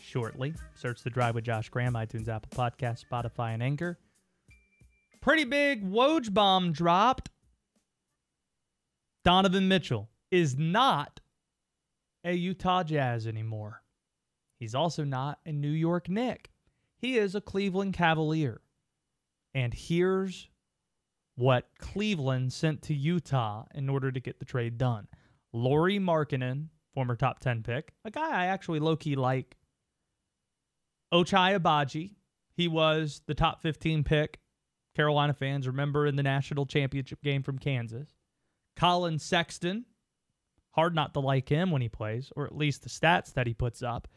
shortly. 0.00 0.54
Search 0.74 1.02
the 1.02 1.10
Drive 1.10 1.34
with 1.34 1.44
Josh 1.44 1.68
Graham, 1.68 1.92
iTunes, 1.92 2.28
Apple 2.28 2.48
Podcast, 2.56 3.04
Spotify, 3.04 3.52
and 3.52 3.62
Anchor. 3.62 3.98
Pretty 5.20 5.44
big 5.44 5.84
Woj 5.84 6.32
bomb 6.32 6.72
dropped. 6.72 7.28
Donovan 9.22 9.68
Mitchell 9.68 10.08
is 10.30 10.56
not 10.56 11.20
a 12.24 12.32
Utah 12.32 12.82
Jazz 12.82 13.26
anymore. 13.26 13.82
He's 14.58 14.74
also 14.74 15.04
not 15.04 15.40
a 15.44 15.52
New 15.52 15.68
York 15.68 16.08
Knick. 16.08 16.50
He 16.96 17.18
is 17.18 17.34
a 17.34 17.42
Cleveland 17.42 17.92
Cavalier. 17.92 18.62
And 19.54 19.74
here's 19.74 20.48
what 21.38 21.68
Cleveland 21.78 22.52
sent 22.52 22.82
to 22.82 22.92
Utah 22.92 23.64
in 23.72 23.88
order 23.88 24.10
to 24.10 24.18
get 24.18 24.40
the 24.40 24.44
trade 24.44 24.76
done. 24.76 25.06
Lauri 25.52 26.00
Markkanen, 26.00 26.66
former 26.92 27.14
top 27.14 27.38
10 27.38 27.62
pick, 27.62 27.92
a 28.04 28.10
guy 28.10 28.28
I 28.28 28.46
actually 28.46 28.80
low 28.80 28.96
key 28.96 29.14
like. 29.14 29.56
Ochai 31.14 31.56
Agbaji, 31.56 32.16
he 32.56 32.66
was 32.66 33.22
the 33.28 33.34
top 33.34 33.62
15 33.62 34.02
pick. 34.02 34.40
Carolina 34.96 35.32
fans 35.32 35.68
remember 35.68 36.06
in 36.06 36.16
the 36.16 36.24
national 36.24 36.66
championship 36.66 37.22
game 37.22 37.44
from 37.44 37.60
Kansas. 37.60 38.16
Collin 38.74 39.20
Sexton, 39.20 39.84
hard 40.72 40.92
not 40.92 41.14
to 41.14 41.20
like 41.20 41.48
him 41.48 41.70
when 41.70 41.82
he 41.82 41.88
plays, 41.88 42.32
or 42.34 42.46
at 42.46 42.56
least 42.56 42.82
the 42.82 42.88
stats 42.88 43.32
that 43.34 43.46
he 43.46 43.54
puts 43.54 43.80
up. 43.80 44.08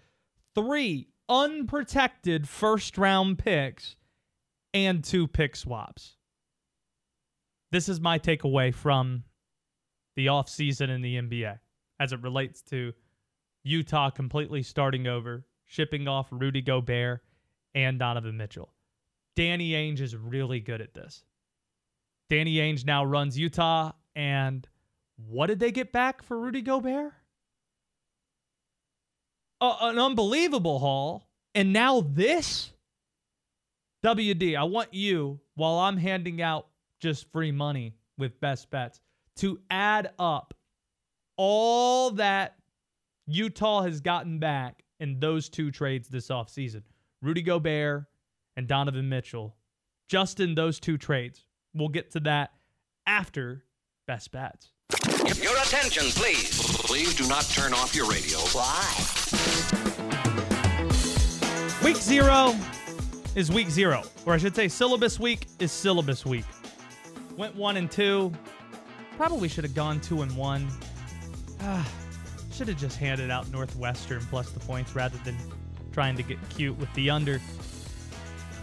Three 0.56 1.08
unprotected 1.30 2.50
first 2.50 2.98
round 2.98 3.38
picks 3.38 3.96
and 4.74 5.04
two 5.04 5.28
pick 5.28 5.56
swaps 5.56 6.18
this 7.72 7.90
is 7.90 8.00
my 8.00 8.20
takeaway 8.20 8.74
from 8.74 9.24
the 10.16 10.28
offseason 10.28 10.90
in 10.90 11.02
the 11.02 11.16
NBA 11.16 11.60
as 12.00 12.14
it 12.14 12.22
relates 12.22 12.62
to 12.64 12.94
Utah 13.64 14.10
completely 14.10 14.64
starting 14.64 15.08
over, 15.08 15.46
shipping 15.66 16.08
off 16.08 16.28
Rudy 16.32 16.62
Gobert 16.62 17.22
and 17.74 18.00
Donovan 18.00 18.38
Mitchell. 18.38 18.74
Danny 19.36 19.72
Ainge 19.72 20.02
is 20.02 20.16
really 20.16 20.60
good 20.60 20.82
at 20.82 20.94
this. 20.94 21.24
Danny 22.30 22.56
Ainge 22.56 22.86
now 22.86 23.06
runs 23.06 23.38
Utah, 23.38 23.92
and 24.16 24.68
what 25.16 25.48
did 25.48 25.60
they 25.60 25.72
get 25.72 25.92
back 25.92 26.24
for 26.24 26.40
Rudy 26.40 26.62
Gobert? 26.62 27.14
An 29.62 30.00
unbelievable 30.00 30.80
haul. 30.80 31.28
And 31.54 31.72
now 31.72 32.02
this? 32.02 32.72
WD, 34.04 34.58
I 34.58 34.64
want 34.64 34.94
you, 34.94 35.40
while 35.56 35.78
I'm 35.78 35.98
handing 35.98 36.42
out 36.42 36.68
just 37.02 37.30
free 37.32 37.52
money 37.52 37.96
with 38.18 38.40
best 38.40 38.70
bets 38.70 39.02
to 39.38 39.60
add 39.70 40.12
up 40.20 40.54
all 41.36 42.12
that 42.12 42.56
Utah 43.28 43.82
has 43.82 44.00
gotten 44.00 44.40
back 44.40 44.84
in 45.00 45.20
those 45.20 45.50
two 45.50 45.72
trades 45.72 46.08
this 46.08 46.28
offseason 46.30 46.84
Rudy 47.22 47.42
Gobert 47.42 48.06
and 48.56 48.68
Donovan 48.68 49.10
Mitchell, 49.10 49.56
just 50.08 50.40
in 50.40 50.56
those 50.56 50.80
two 50.80 50.98
trades. 50.98 51.46
We'll 51.74 51.90
get 51.90 52.12
to 52.12 52.20
that 52.22 52.52
after 53.08 53.64
best 54.08 54.32
bets. 54.32 54.72
Your 55.42 55.56
attention, 55.58 56.04
please. 56.10 56.60
Please 56.84 57.16
do 57.16 57.28
not 57.28 57.44
turn 57.46 57.74
off 57.74 57.96
your 57.96 58.08
radio. 58.10 58.38
Why? 58.52 58.82
Week 61.84 61.96
zero 61.96 62.56
is 63.36 63.52
week 63.52 63.70
zero, 63.70 64.04
or 64.26 64.34
I 64.34 64.38
should 64.38 64.56
say, 64.56 64.68
syllabus 64.68 65.20
week 65.20 65.48
is 65.60 65.72
syllabus 65.72 66.26
week. 66.26 66.46
Went 67.38 67.56
one 67.56 67.78
and 67.78 67.90
two. 67.90 68.32
Probably 69.18 69.48
should 69.48 69.64
have 69.64 69.76
gone 69.76 70.00
two 70.00 70.22
and 70.22 70.36
one. 70.36 70.68
Ah, 71.62 71.88
should 72.52 72.68
have 72.68 72.78
just 72.78 72.98
handed 72.98 73.30
out 73.30 73.50
Northwestern 73.52 74.22
plus 74.30 74.52
the 74.52 74.60
points 74.60 74.96
rather 74.96 75.18
than 75.20 75.38
trying 75.92 76.16
to 76.18 76.24
get 76.24 76.38
cute 76.50 76.78
with 76.78 76.94
the 76.94 77.10
under. 77.10 77.40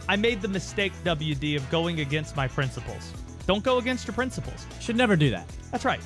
I 0.09 0.17
made 0.17 0.41
the 0.41 0.49
mistake, 0.49 0.93
WD, 1.05 1.57
of 1.57 1.69
going 1.71 2.01
against 2.01 2.35
my 2.35 2.49
principles. 2.49 3.13
Don't 3.47 3.63
go 3.63 3.79
against 3.79 4.07
your 4.07 4.15
principles. 4.15 4.67
Should 4.81 4.97
never 4.97 5.17
do 5.17 5.31
that. 5.31 5.47
That's 5.71 5.85
right. 5.85 6.01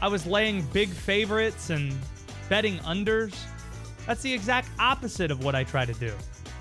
I 0.00 0.08
was 0.08 0.26
laying 0.26 0.62
big 0.72 0.90
favorites 0.90 1.70
and 1.70 1.94
betting 2.48 2.78
unders. 2.78 3.34
That's 4.06 4.22
the 4.22 4.32
exact 4.32 4.68
opposite 4.78 5.30
of 5.30 5.44
what 5.44 5.54
I 5.54 5.64
try 5.64 5.84
to 5.84 5.92
do. 5.94 6.12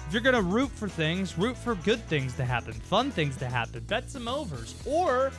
If 0.08 0.14
you're 0.14 0.32
to 0.32 0.42
root 0.42 0.72
for 0.72 0.88
things, 0.88 1.38
root 1.38 1.58
for 1.58 1.76
good 1.76 2.00
things 2.06 2.34
to 2.36 2.46
happen, 2.46 2.72
fun 2.72 3.12
things 3.12 3.36
to 3.38 3.46
happen, 3.46 3.84
bet 3.88 4.10
some 4.10 4.30
overs, 4.30 4.74
or 4.86 5.32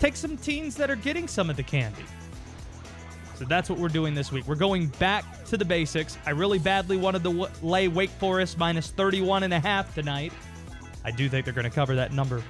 take 0.00 0.16
some 0.16 0.38
teams 0.38 0.74
that 0.76 0.90
are 0.90 0.96
getting 0.96 1.28
some 1.28 1.50
of 1.50 1.56
the 1.56 1.62
candy. 1.62 2.04
So 3.34 3.44
that's 3.44 3.68
what 3.68 3.78
we're 3.78 3.88
doing 3.88 4.14
this 4.14 4.32
week. 4.32 4.48
We're 4.48 4.54
going 4.54 4.86
back 4.98 5.44
to 5.44 5.58
the 5.58 5.66
basics. 5.66 6.16
I 6.24 6.30
really 6.30 6.58
badly 6.58 6.96
wanted 6.96 7.22
to 7.24 7.30
w- 7.30 7.46
lay 7.62 7.88
Wake 7.88 8.10
Forest 8.10 8.56
minus 8.58 8.90
31 8.90 9.42
and 9.42 9.52
a 9.52 9.60
half 9.60 9.94
tonight. 9.94 10.32
I 11.04 11.10
do 11.10 11.28
think 11.28 11.44
they're 11.44 11.54
going 11.54 11.64
to 11.64 11.70
cover 11.70 11.94
that 11.94 12.12
number 12.12 12.42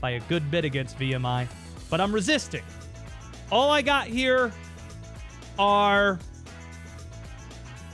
by 0.00 0.10
a 0.10 0.20
good 0.20 0.50
bit 0.50 0.64
against 0.64 0.98
VMI. 0.98 1.48
but 1.88 2.00
I'm 2.00 2.12
resisting. 2.12 2.62
All 3.50 3.70
I 3.70 3.82
got 3.82 4.06
here 4.06 4.52
are 5.58 6.20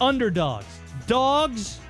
underdogs. 0.00 0.66
Dogs, 1.06 1.80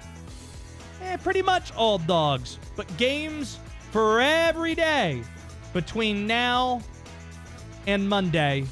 eh, 1.03 1.17
pretty 1.19 1.43
much 1.43 1.73
all 1.75 1.99
dogs, 1.99 2.59
but 2.77 2.95
games 2.97 3.59
for 3.91 4.21
every 4.21 4.75
day 4.75 5.23
between 5.73 6.27
now 6.27 6.81
and 7.87 8.09
Monday. 8.09 8.65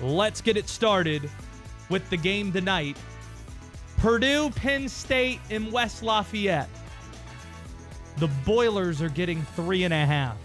Let's 0.00 0.40
get 0.40 0.56
it 0.56 0.68
started 0.68 1.30
with 1.88 2.08
the 2.10 2.16
game 2.16 2.52
tonight. 2.52 2.96
Purdue, 3.98 4.50
Penn 4.50 4.88
State, 4.88 5.40
in 5.50 5.70
West 5.70 6.02
Lafayette. 6.02 6.68
The 8.16 8.28
Boilers 8.44 9.00
are 9.00 9.08
getting 9.08 9.42
three 9.56 9.84
and 9.84 9.94
a 9.94 10.06
half. 10.06 10.36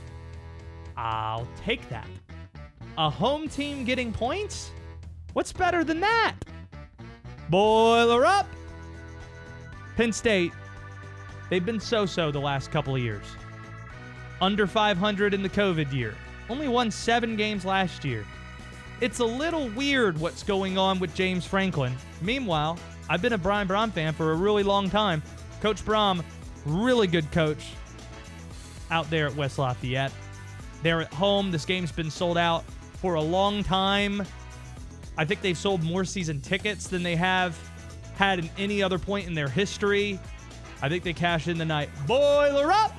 I'll 0.98 1.48
take 1.64 1.88
that. 1.90 2.08
A 2.98 3.10
home 3.10 3.48
team 3.48 3.84
getting 3.84 4.12
points? 4.12 4.72
What's 5.34 5.54
better 5.54 5.84
than 5.84 6.00
that? 6.00 6.36
Boiler 7.50 8.26
up! 8.26 8.48
Penn 9.96 10.14
State, 10.14 10.54
they've 11.50 11.66
been 11.66 11.80
so 11.80 12.06
so 12.06 12.32
the 12.32 12.40
last 12.40 12.72
couple 12.72 12.96
of 12.96 13.02
years. 13.02 13.26
Under 14.42 14.68
500 14.68 15.34
in 15.34 15.44
the 15.44 15.50
COVID 15.50 15.92
year. 15.92 16.16
Only 16.50 16.68
won 16.68 16.90
seven 16.90 17.36
games 17.36 17.66
last 17.66 18.04
year. 18.04 18.26
It's 19.02 19.20
a 19.20 19.26
little 19.26 19.70
weird 19.70 20.20
what's 20.20 20.44
going 20.44 20.78
on 20.78 21.00
with 21.00 21.14
James 21.16 21.46
Franklin. 21.46 21.96
Meanwhile, 22.22 22.78
I've 23.10 23.22
been 23.22 23.34
a 23.34 23.38
Brian 23.38 23.68
Brohm 23.68 23.92
fan 23.92 24.14
for 24.14 24.32
a 24.32 24.36
really 24.36 24.64
long 24.64 24.90
time. 24.90 25.24
Coach 25.62 25.86
Brohm, 25.86 26.24
really 26.66 27.08
good 27.08 27.32
coach 27.32 27.74
out 28.92 29.10
there 29.10 29.28
at 29.28 29.36
West 29.36 29.58
Lafayette. 29.58 30.12
They're 30.84 31.02
at 31.02 31.14
home. 31.14 31.52
This 31.52 31.66
game's 31.66 31.92
been 31.92 32.12
sold 32.12 32.38
out 32.38 32.64
for 33.02 33.16
a 33.16 33.22
long 33.22 33.64
time. 33.64 34.24
I 35.18 35.26
think 35.26 35.42
they've 35.42 35.58
sold 35.58 35.84
more 35.84 36.06
season 36.06 36.42
tickets 36.42 36.88
than 36.88 37.04
they 37.04 37.16
have 37.16 37.58
had 38.16 38.40
in 38.40 38.50
any 38.58 38.82
other 38.82 39.00
point 39.00 39.28
in 39.28 39.34
their 39.34 39.50
history. 39.50 40.20
I 40.82 40.90
think 40.90 41.04
they 41.04 41.14
cash 41.14 41.48
in 41.48 41.58
the 41.58 41.66
night. 41.66 41.90
Boiler 42.08 42.72
up! 42.72 42.94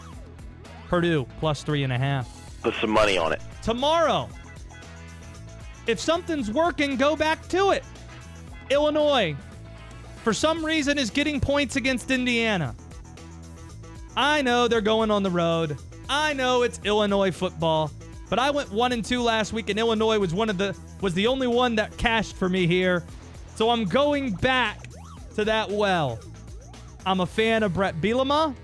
Purdue 0.88 1.26
plus 1.38 1.62
three 1.62 1.82
and 1.84 1.92
a 1.92 1.98
half. 1.98 2.28
Put 2.62 2.74
some 2.74 2.90
money 2.90 3.16
on 3.16 3.32
it. 3.32 3.40
Tomorrow, 3.62 4.28
if 5.86 5.98
something's 5.98 6.50
working, 6.50 6.96
go 6.96 7.16
back 7.16 7.46
to 7.48 7.70
it. 7.70 7.84
Illinois, 8.70 9.34
for 10.22 10.32
some 10.32 10.64
reason, 10.64 10.98
is 10.98 11.10
getting 11.10 11.40
points 11.40 11.76
against 11.76 12.10
Indiana. 12.10 12.74
I 14.16 14.42
know 14.42 14.68
they're 14.68 14.80
going 14.80 15.10
on 15.10 15.22
the 15.22 15.30
road. 15.30 15.78
I 16.08 16.32
know 16.32 16.62
it's 16.62 16.80
Illinois 16.84 17.30
football, 17.30 17.90
but 18.28 18.38
I 18.38 18.50
went 18.50 18.70
one 18.72 18.92
and 18.92 19.04
two 19.04 19.22
last 19.22 19.52
week, 19.52 19.70
and 19.70 19.78
Illinois 19.78 20.18
was 20.18 20.34
one 20.34 20.50
of 20.50 20.58
the 20.58 20.76
was 21.00 21.14
the 21.14 21.26
only 21.26 21.46
one 21.46 21.76
that 21.76 21.96
cashed 21.96 22.36
for 22.36 22.48
me 22.48 22.66
here. 22.66 23.04
So 23.54 23.70
I'm 23.70 23.84
going 23.84 24.32
back 24.34 24.78
to 25.36 25.44
that 25.44 25.70
well. 25.70 26.18
I'm 27.06 27.20
a 27.20 27.26
fan 27.26 27.62
of 27.62 27.74
Bret 27.74 28.00
Bielema. 28.00 28.54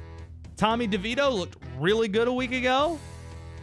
Tommy 0.56 0.86
DeVito 0.86 1.32
looked 1.32 1.56
really 1.78 2.08
good 2.08 2.28
a 2.28 2.32
week 2.32 2.52
ago. 2.52 2.98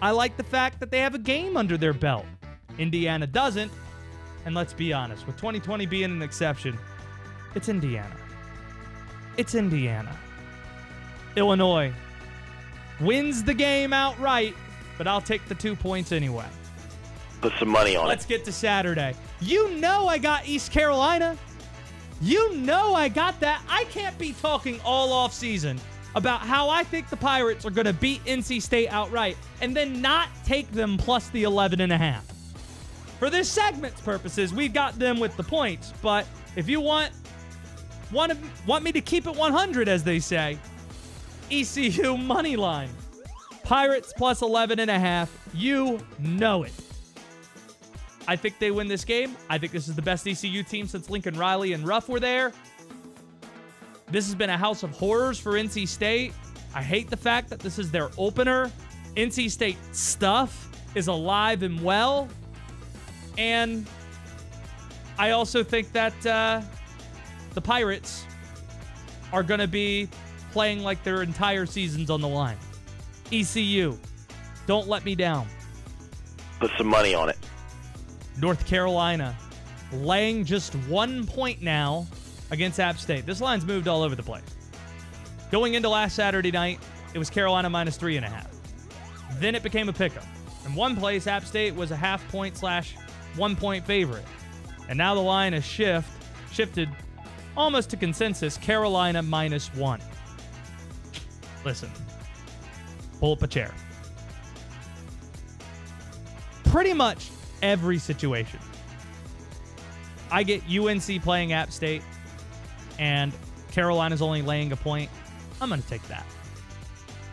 I 0.01 0.11
like 0.11 0.35
the 0.37 0.43
fact 0.43 0.79
that 0.79 0.91
they 0.91 0.99
have 0.99 1.15
a 1.15 1.19
game 1.19 1.55
under 1.57 1.77
their 1.77 1.93
belt. 1.93 2.25
Indiana 2.77 3.27
doesn't. 3.27 3.71
And 4.45 4.55
let's 4.55 4.73
be 4.73 4.91
honest, 4.91 5.25
with 5.25 5.37
2020 5.37 5.85
being 5.85 6.11
an 6.11 6.21
exception, 6.21 6.77
it's 7.55 7.69
Indiana. 7.69 8.15
It's 9.37 9.55
Indiana. 9.55 10.15
Illinois 11.35 11.93
wins 12.99 13.43
the 13.43 13.53
game 13.53 13.93
outright, 13.93 14.55
but 14.97 15.07
I'll 15.07 15.21
take 15.21 15.47
the 15.47 15.55
two 15.55 15.75
points 15.75 16.11
anyway. 16.11 16.45
Put 17.41 17.53
some 17.59 17.69
money 17.69 17.95
on 17.95 18.05
it. 18.05 18.09
Let's 18.09 18.25
get 18.25 18.45
to 18.45 18.51
Saturday. 18.51 19.15
You 19.39 19.71
know 19.75 20.07
I 20.07 20.17
got 20.17 20.47
East 20.47 20.71
Carolina. 20.71 21.37
You 22.23 22.55
know 22.55 22.93
I 22.93 23.09
got 23.09 23.37
that. 23.41 23.61
I 23.67 23.83
can't 23.85 24.17
be 24.17 24.31
talking 24.31 24.79
all 24.85 25.11
off 25.11 25.33
season 25.33 25.77
about 26.15 26.39
how 26.39 26.69
I 26.69 26.85
think 26.85 27.09
the 27.09 27.17
Pirates 27.17 27.65
are 27.65 27.69
going 27.69 27.85
to 27.85 27.91
beat 27.91 28.23
NC 28.23 28.61
State 28.61 28.87
outright 28.87 29.35
and 29.59 29.75
then 29.75 30.01
not 30.01 30.29
take 30.45 30.71
them 30.71 30.97
plus 30.97 31.27
the 31.31 31.43
11 31.43 31.81
and 31.81 31.91
a 31.91 31.97
half. 31.97 32.23
For 33.19 33.29
this 33.29 33.51
segment's 33.51 33.99
purposes, 33.99 34.53
we've 34.53 34.73
got 34.73 34.97
them 34.97 35.19
with 35.19 35.35
the 35.35 35.43
points, 35.43 35.91
but 36.01 36.25
if 36.55 36.69
you 36.69 36.79
want 36.79 37.11
want, 38.09 38.39
want 38.65 38.85
me 38.85 38.93
to 38.93 39.01
keep 39.01 39.27
it 39.27 39.35
100 39.35 39.89
as 39.89 40.01
they 40.05 40.19
say, 40.19 40.57
ECU 41.51 42.15
money 42.15 42.55
line. 42.55 42.89
Pirates 43.63 44.13
plus 44.15 44.41
11 44.41 44.79
and 44.79 44.89
a 44.89 44.99
half. 44.99 45.29
You 45.53 45.99
know 46.19 46.63
it. 46.63 46.73
I 48.27 48.35
think 48.35 48.59
they 48.59 48.71
win 48.71 48.87
this 48.87 49.03
game. 49.03 49.35
I 49.49 49.57
think 49.57 49.71
this 49.71 49.87
is 49.87 49.95
the 49.95 50.01
best 50.01 50.27
ECU 50.27 50.63
team 50.63 50.87
since 50.87 51.09
Lincoln 51.09 51.37
Riley 51.37 51.73
and 51.73 51.85
Ruff 51.85 52.07
were 52.07 52.19
there. 52.19 52.53
This 54.07 54.25
has 54.25 54.35
been 54.35 54.49
a 54.49 54.57
house 54.57 54.83
of 54.83 54.91
horrors 54.91 55.39
for 55.39 55.53
NC 55.53 55.87
State. 55.87 56.33
I 56.75 56.81
hate 56.81 57.09
the 57.09 57.17
fact 57.17 57.49
that 57.49 57.59
this 57.59 57.79
is 57.79 57.91
their 57.91 58.09
opener. 58.17 58.71
NC 59.15 59.49
State 59.51 59.77
stuff 59.91 60.69
is 60.95 61.07
alive 61.07 61.63
and 61.63 61.81
well. 61.83 62.27
And 63.37 63.85
I 65.17 65.31
also 65.31 65.63
think 65.63 65.91
that 65.93 66.25
uh, 66.25 66.61
the 67.53 67.61
Pirates 67.61 68.25
are 69.31 69.43
going 69.43 69.59
to 69.59 69.67
be 69.67 70.09
playing 70.51 70.83
like 70.83 71.03
their 71.03 71.23
entire 71.23 71.65
season's 71.65 72.09
on 72.09 72.21
the 72.21 72.27
line. 72.27 72.57
ECU, 73.31 73.97
don't 74.67 74.87
let 74.87 75.03
me 75.03 75.15
down. 75.15 75.47
Put 76.59 76.71
some 76.77 76.87
money 76.87 77.15
on 77.15 77.29
it. 77.29 77.37
North 78.39 78.65
Carolina 78.65 79.35
laying 79.91 80.43
just 80.43 80.73
one 80.87 81.25
point 81.25 81.61
now 81.61 82.07
against 82.51 82.79
App 82.79 82.97
State. 82.97 83.25
This 83.25 83.41
line's 83.41 83.65
moved 83.65 83.87
all 83.87 84.01
over 84.01 84.15
the 84.15 84.23
place. 84.23 84.43
Going 85.51 85.75
into 85.75 85.89
last 85.89 86.15
Saturday 86.15 86.51
night, 86.51 86.79
it 87.13 87.19
was 87.19 87.29
Carolina 87.29 87.69
minus 87.69 87.97
three 87.97 88.17
and 88.17 88.25
a 88.25 88.29
half. 88.29 88.49
Then 89.39 89.55
it 89.55 89.63
became 89.63 89.89
a 89.89 89.93
pickup. 89.93 90.25
In 90.65 90.73
one 90.75 90.95
place, 90.95 91.27
App 91.27 91.45
State 91.45 91.75
was 91.75 91.91
a 91.91 91.95
half 91.95 92.27
point 92.29 92.57
slash 92.57 92.95
one 93.35 93.55
point 93.55 93.85
favorite. 93.85 94.25
And 94.89 94.97
now 94.97 95.13
the 95.13 95.21
line 95.21 95.53
has 95.53 95.63
shift, 95.63 96.09
shifted 96.51 96.89
almost 97.55 97.89
to 97.91 97.97
consensus 97.97 98.57
Carolina 98.57 99.21
minus 99.21 99.73
one. 99.75 100.01
Listen, 101.63 101.89
pull 103.19 103.33
up 103.33 103.43
a 103.43 103.47
chair. 103.47 103.73
Pretty 106.65 106.93
much 106.93 107.29
every 107.63 107.97
situation. 107.97 108.59
I 110.29 110.43
get 110.43 110.61
UNC 110.69 111.23
playing 111.23 111.53
App 111.53 111.71
State 111.71 112.03
and 112.99 113.31
Carolina's 113.71 114.21
only 114.21 114.43
laying 114.43 114.71
a 114.71 114.75
point. 114.75 115.09
I'm 115.59 115.69
going 115.69 115.81
to 115.81 115.87
take 115.87 116.03
that. 116.09 116.25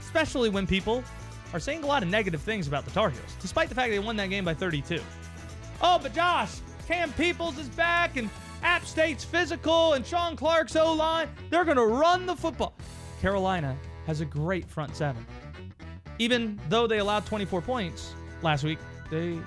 Especially 0.01 0.49
when 0.49 0.67
people 0.67 1.05
are 1.53 1.61
saying 1.61 1.83
a 1.83 1.87
lot 1.87 2.03
of 2.03 2.09
negative 2.09 2.41
things 2.41 2.69
about 2.69 2.85
the 2.85 2.91
Tar 2.93 3.11
Heels, 3.11 3.37
despite 3.41 3.69
the 3.69 3.75
fact 3.75 3.91
they 3.91 3.99
won 3.99 4.17
that 4.17 4.31
game 4.31 4.45
by 4.45 4.55
32. 4.55 5.01
Oh, 5.83 5.99
but 6.01 6.15
Josh, 6.15 6.57
Cam 6.87 7.13
Peoples 7.15 7.59
is 7.59 7.69
back 7.69 8.17
and 8.17 8.31
App 8.63 8.85
State's 8.85 9.25
physical 9.25 9.95
and 9.95 10.07
Shawn 10.07 10.37
Clark's 10.37 10.77
O 10.77 10.93
line. 10.93 11.29
They're 11.49 11.65
going 11.65 11.77
to 11.77 11.87
run 11.87 12.27
the 12.27 12.37
football. 12.37 12.75
Carolina 13.21 13.77
has 14.07 14.21
a 14.21 14.25
great 14.25 14.69
front 14.69 14.95
seven. 14.95 15.27
Even 16.19 16.61
though 16.69 16.87
they 16.87 16.99
allowed 16.99 17.25
24 17.27 17.63
points 17.63 18.15
last 18.43 18.63
week, 18.63 18.79
they 19.11 19.39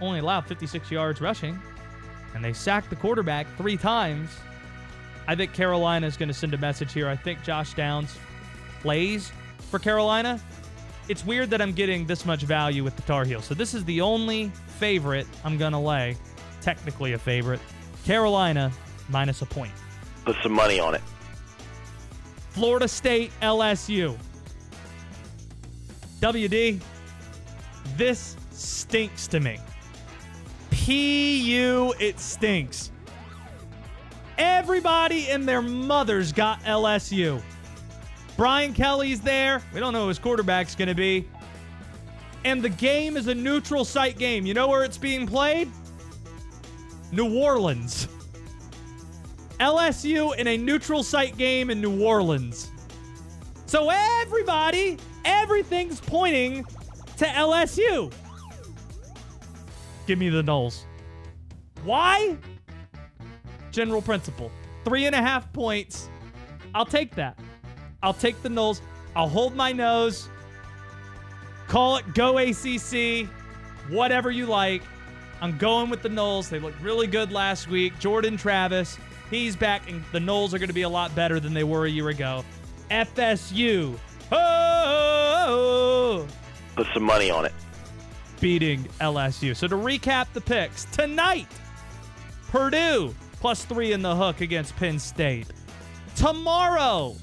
only 0.00 0.18
allowed 0.20 0.46
56 0.46 0.90
yards 0.90 1.20
rushing 1.20 1.58
and 2.34 2.44
they 2.44 2.52
sacked 2.52 2.90
the 2.90 2.96
quarterback 2.96 3.46
three 3.56 3.76
times. 3.76 4.30
I 5.26 5.34
think 5.34 5.52
Carolina 5.52 6.06
is 6.06 6.16
going 6.16 6.28
to 6.28 6.34
send 6.34 6.54
a 6.54 6.58
message 6.58 6.92
here. 6.92 7.08
I 7.08 7.16
think 7.16 7.42
Josh 7.42 7.74
Downs 7.74 8.16
plays 8.80 9.32
for 9.70 9.78
Carolina. 9.78 10.40
It's 11.08 11.24
weird 11.24 11.50
that 11.50 11.60
I'm 11.60 11.72
getting 11.72 12.06
this 12.06 12.24
much 12.24 12.42
value 12.42 12.84
with 12.84 12.96
the 12.96 13.02
Tar 13.02 13.24
Heels. 13.24 13.44
So 13.44 13.54
this 13.54 13.74
is 13.74 13.84
the 13.84 14.00
only 14.00 14.50
favorite 14.78 15.26
I'm 15.44 15.58
going 15.58 15.72
to 15.72 15.78
lay. 15.78 16.16
Technically 16.60 17.14
a 17.14 17.18
favorite. 17.18 17.60
Carolina 18.04 18.72
minus 19.08 19.42
a 19.42 19.46
point. 19.46 19.72
Put 20.24 20.36
some 20.42 20.52
money 20.52 20.78
on 20.78 20.94
it. 20.94 21.02
Florida 22.50 22.88
State 22.88 23.32
LSU. 23.42 24.16
WD, 26.20 26.80
this 27.96 28.36
stinks 28.50 29.26
to 29.28 29.40
me. 29.40 29.58
PU, 30.90 31.94
it 32.00 32.18
stinks. 32.18 32.90
Everybody 34.38 35.28
and 35.28 35.46
their 35.46 35.62
mothers 35.62 36.32
got 36.32 36.60
LSU. 36.64 37.40
Brian 38.36 38.74
Kelly's 38.74 39.20
there. 39.20 39.62
We 39.72 39.78
don't 39.78 39.92
know 39.92 40.02
who 40.02 40.08
his 40.08 40.18
quarterback's 40.18 40.74
going 40.74 40.88
to 40.88 40.94
be. 40.96 41.28
And 42.44 42.60
the 42.60 42.70
game 42.70 43.16
is 43.16 43.28
a 43.28 43.34
neutral 43.36 43.84
site 43.84 44.18
game. 44.18 44.44
You 44.44 44.52
know 44.52 44.66
where 44.66 44.82
it's 44.82 44.98
being 44.98 45.28
played? 45.28 45.70
New 47.12 47.38
Orleans. 47.38 48.08
LSU 49.60 50.34
in 50.38 50.48
a 50.48 50.56
neutral 50.56 51.04
site 51.04 51.36
game 51.36 51.70
in 51.70 51.80
New 51.80 52.02
Orleans. 52.02 52.72
So 53.66 53.90
everybody, 53.92 54.98
everything's 55.24 56.00
pointing 56.00 56.64
to 57.18 57.26
LSU. 57.26 58.12
Give 60.10 60.18
me 60.18 60.28
the 60.28 60.42
Noles. 60.42 60.86
Why? 61.84 62.36
General 63.70 64.02
principle. 64.02 64.50
Three 64.84 65.06
and 65.06 65.14
a 65.14 65.22
half 65.22 65.52
points. 65.52 66.10
I'll 66.74 66.84
take 66.84 67.14
that. 67.14 67.38
I'll 68.02 68.12
take 68.12 68.42
the 68.42 68.48
Noles. 68.48 68.80
I'll 69.14 69.28
hold 69.28 69.54
my 69.54 69.70
nose. 69.70 70.28
Call 71.68 71.98
it 71.98 72.12
go 72.12 72.38
ACC. 72.38 73.28
Whatever 73.88 74.32
you 74.32 74.46
like. 74.46 74.82
I'm 75.40 75.56
going 75.58 75.90
with 75.90 76.02
the 76.02 76.08
Noles. 76.08 76.48
They 76.48 76.58
looked 76.58 76.82
really 76.82 77.06
good 77.06 77.30
last 77.30 77.68
week. 77.68 77.96
Jordan 78.00 78.36
Travis, 78.36 78.98
he's 79.30 79.54
back, 79.54 79.88
and 79.88 80.02
the 80.10 80.18
Noles 80.18 80.52
are 80.52 80.58
going 80.58 80.66
to 80.66 80.74
be 80.74 80.82
a 80.82 80.88
lot 80.88 81.14
better 81.14 81.38
than 81.38 81.54
they 81.54 81.62
were 81.62 81.86
a 81.86 81.88
year 81.88 82.08
ago. 82.08 82.44
FSU. 82.90 83.96
Oh! 84.32 86.26
Put 86.74 86.88
some 86.94 87.04
money 87.04 87.30
on 87.30 87.44
it. 87.44 87.52
Beating 88.40 88.84
LSU. 89.00 89.54
So 89.54 89.68
to 89.68 89.76
recap 89.76 90.32
the 90.32 90.40
picks 90.40 90.86
tonight, 90.86 91.48
Purdue 92.48 93.14
plus 93.40 93.64
three 93.64 93.92
in 93.92 94.02
the 94.02 94.14
hook 94.14 94.40
against 94.40 94.76
Penn 94.76 94.98
State. 94.98 95.46
Tomorrow, 96.14 97.16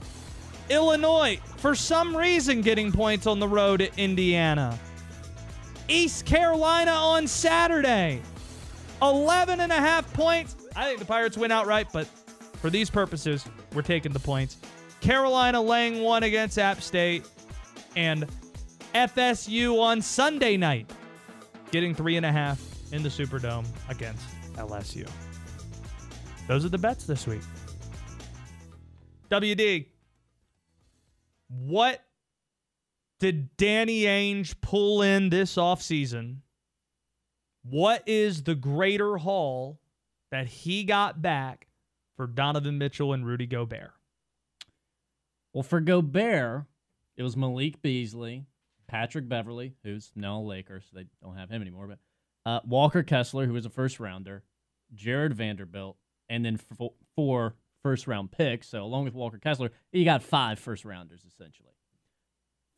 Illinois, 0.69 1.39
for 1.57 1.75
some 1.75 2.15
reason, 2.15 2.61
getting 2.61 2.91
points 2.91 3.27
on 3.27 3.39
the 3.39 3.47
road 3.47 3.81
at 3.81 3.97
Indiana. 3.97 4.77
East 5.87 6.25
Carolina 6.25 6.91
on 6.91 7.27
Saturday, 7.27 8.21
11 9.01 9.59
and 9.61 9.71
a 9.71 9.75
half 9.75 10.11
points. 10.13 10.55
I 10.75 10.85
think 10.87 10.99
the 10.99 11.05
Pirates 11.05 11.37
win 11.37 11.51
outright, 11.51 11.87
but 11.93 12.07
for 12.61 12.69
these 12.69 12.89
purposes, 12.89 13.45
we're 13.73 13.83
taking 13.83 14.11
the 14.11 14.19
points. 14.19 14.57
Carolina 14.99 15.61
laying 15.61 16.01
one 16.01 16.23
against 16.23 16.57
App 16.57 16.81
State, 16.81 17.25
and 17.95 18.25
FSU 18.93 19.79
on 19.79 20.01
Sunday 20.01 20.57
night, 20.57 20.89
getting 21.71 21.93
three 21.93 22.17
and 22.17 22.25
a 22.25 22.31
half 22.31 22.61
in 22.91 23.03
the 23.03 23.09
Superdome 23.09 23.65
against 23.89 24.25
LSU. 24.53 25.09
Those 26.47 26.63
are 26.65 26.69
the 26.69 26.77
bets 26.77 27.05
this 27.05 27.27
week. 27.27 27.41
WD, 29.29 29.87
what 31.49 32.01
did 33.19 33.55
Danny 33.57 34.03
Ainge 34.03 34.55
pull 34.61 35.01
in 35.01 35.29
this 35.29 35.55
offseason? 35.55 36.37
What 37.63 38.03
is 38.05 38.43
the 38.43 38.55
greater 38.55 39.17
haul 39.17 39.79
that 40.31 40.47
he 40.47 40.85
got 40.85 41.21
back 41.21 41.67
for 42.15 42.27
Donovan 42.27 42.77
Mitchell 42.77 43.11
and 43.11 43.25
Rudy 43.25 43.45
Gobert? 43.45 43.91
Well, 45.51 45.63
for 45.63 45.81
Gobert, 45.81 46.63
it 47.17 47.23
was 47.23 47.35
Malik 47.35 47.81
Beasley, 47.81 48.45
Patrick 48.87 49.27
Beverley, 49.27 49.75
who's 49.83 50.11
now 50.15 50.39
a 50.39 50.41
Laker, 50.41 50.81
so 50.81 50.87
they 50.93 51.05
don't 51.21 51.35
have 51.37 51.49
him 51.49 51.61
anymore, 51.61 51.87
but 51.87 51.99
uh, 52.49 52.61
Walker 52.65 53.03
Kessler, 53.03 53.45
who 53.45 53.53
was 53.53 53.65
a 53.65 53.69
first 53.69 53.99
rounder, 53.99 54.43
Jarred 54.93 55.33
Vanderbilt, 55.33 55.97
and 56.29 56.45
then 56.45 56.59
f- 56.79 56.89
four 57.15 57.55
first 57.83 58.07
round 58.07 58.31
picks. 58.31 58.69
So 58.69 58.83
along 58.83 59.03
with 59.05 59.13
Walker 59.13 59.37
Kessler, 59.37 59.71
you 59.91 60.05
got 60.05 60.23
five 60.23 60.57
first 60.59 60.85
rounders 60.85 61.23
essentially. 61.25 61.73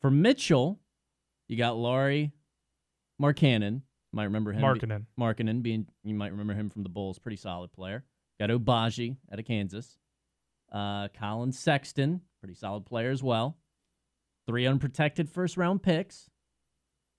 For 0.00 0.10
Mitchell, 0.10 0.80
you 1.48 1.56
got 1.56 1.76
Lauri 1.76 2.32
Markkanen. 3.20 3.82
Might 4.12 4.24
remember 4.24 4.52
him. 4.52 4.62
Markkanen. 4.62 5.06
Markkanen 5.18 5.62
being 5.62 5.86
you 6.02 6.14
might 6.14 6.32
remember 6.32 6.54
him 6.54 6.68
from 6.70 6.82
the 6.82 6.88
Bulls, 6.88 7.18
pretty 7.18 7.36
solid 7.36 7.72
player. 7.72 8.04
Got 8.40 8.50
Agbaji 8.50 9.16
out 9.32 9.38
of 9.38 9.44
Kansas. 9.44 9.98
Uh, 10.72 11.08
Collin 11.18 11.52
Sexton, 11.52 12.20
pretty 12.40 12.54
solid 12.54 12.86
player 12.86 13.10
as 13.10 13.22
well. 13.22 13.56
Three 14.46 14.66
unprotected 14.66 15.28
first 15.28 15.56
round 15.56 15.82
picks, 15.82 16.30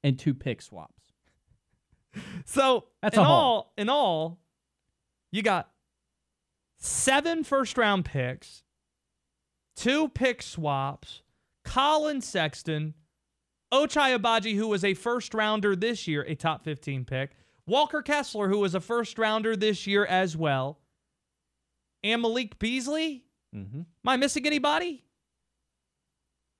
and 0.03 0.17
two 0.17 0.33
pick 0.33 0.61
swaps. 0.61 1.13
So 2.45 2.87
That's 3.01 3.15
in 3.15 3.23
all, 3.23 3.73
in 3.77 3.87
all, 3.87 4.41
you 5.31 5.41
got 5.41 5.69
seven 6.77 7.43
first 7.45 7.77
round 7.77 8.03
picks, 8.03 8.63
two 9.77 10.09
pick 10.09 10.41
swaps, 10.41 11.21
Collin 11.63 12.19
Sexton, 12.19 12.95
Ochai 13.71 14.17
Agbaji, 14.17 14.55
who 14.55 14.67
was 14.67 14.83
a 14.83 14.93
first 14.93 15.33
rounder 15.33 15.75
this 15.75 16.07
year, 16.07 16.23
a 16.27 16.35
top 16.35 16.63
15 16.63 17.05
pick, 17.05 17.31
Walker 17.65 18.01
Kessler, 18.01 18.49
who 18.49 18.59
was 18.59 18.75
a 18.75 18.81
first 18.81 19.17
rounder 19.17 19.55
this 19.55 19.87
year 19.87 20.05
as 20.05 20.35
well, 20.35 20.79
and 22.03 22.21
Malik 22.21 22.59
Beasley. 22.59 23.23
Mm-hmm. 23.55 23.79
Am 23.79 23.85
I 24.05 24.17
missing 24.17 24.45
anybody? 24.45 25.05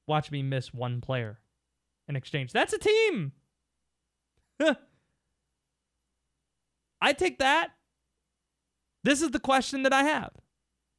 Watch 0.08 0.32
me 0.32 0.42
miss 0.44 0.74
one 0.74 1.02
player 1.02 1.40
in 2.08 2.16
exchange. 2.16 2.52
That's 2.52 2.74
a 2.74 2.80
team. 2.80 3.34
I 7.02 7.14
take 7.14 7.40
that. 7.40 7.70
This 9.04 9.22
is 9.22 9.32
the 9.32 9.40
question 9.40 9.84
that 9.84 9.94
I 9.94 10.04
have. 10.04 10.32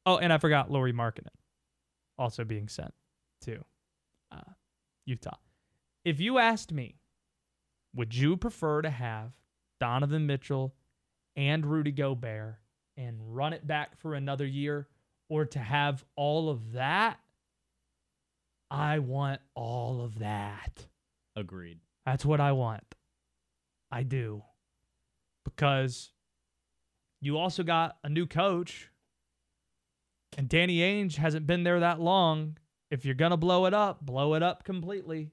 Oh, 0.05 0.17
and 0.17 0.33
I 0.33 0.37
forgot 0.37 0.69
Lauri 0.69 0.91
Markkanen 0.91 1.27
also 2.17 2.43
being 2.43 2.67
sent 2.67 2.93
to 3.41 3.63
uh, 4.31 4.51
Utah. 5.05 5.37
If 6.03 6.19
you 6.19 6.37
asked 6.37 6.71
me, 6.71 6.95
would 7.95 8.15
you 8.15 8.35
prefer 8.35 8.81
to 8.81 8.89
have 8.89 9.31
Donovan 9.79 10.25
Mitchell 10.25 10.75
and 11.35 11.65
Rudy 11.65 11.91
Gobert 11.91 12.57
and 12.97 13.17
run 13.35 13.53
it 13.53 13.65
back 13.65 13.97
for 13.97 14.13
another 14.13 14.45
year 14.45 14.87
or 15.29 15.45
to 15.45 15.59
have 15.59 16.03
all 16.15 16.49
of 16.49 16.73
that? 16.73 17.19
I 18.73 18.97
want 18.97 19.39
all 19.53 20.01
of 20.01 20.17
that. 20.19 20.87
Agreed. 21.35 21.77
That's 22.07 22.25
what 22.25 22.41
I 22.41 22.53
want. 22.53 22.95
I 23.91 24.01
do. 24.01 24.41
Because 25.45 26.11
you 27.21 27.37
also 27.37 27.61
got 27.61 27.97
a 28.03 28.09
new 28.09 28.25
coach, 28.25 28.89
and 30.39 30.49
Danny 30.49 30.79
Ainge 30.79 31.17
hasn't 31.17 31.45
been 31.45 31.63
there 31.63 31.81
that 31.81 32.01
long. 32.01 32.57
If 32.89 33.05
you're 33.05 33.13
going 33.13 33.29
to 33.29 33.37
blow 33.37 33.67
it 33.67 33.75
up, 33.75 34.03
blow 34.03 34.33
it 34.33 34.41
up 34.41 34.63
completely. 34.63 35.29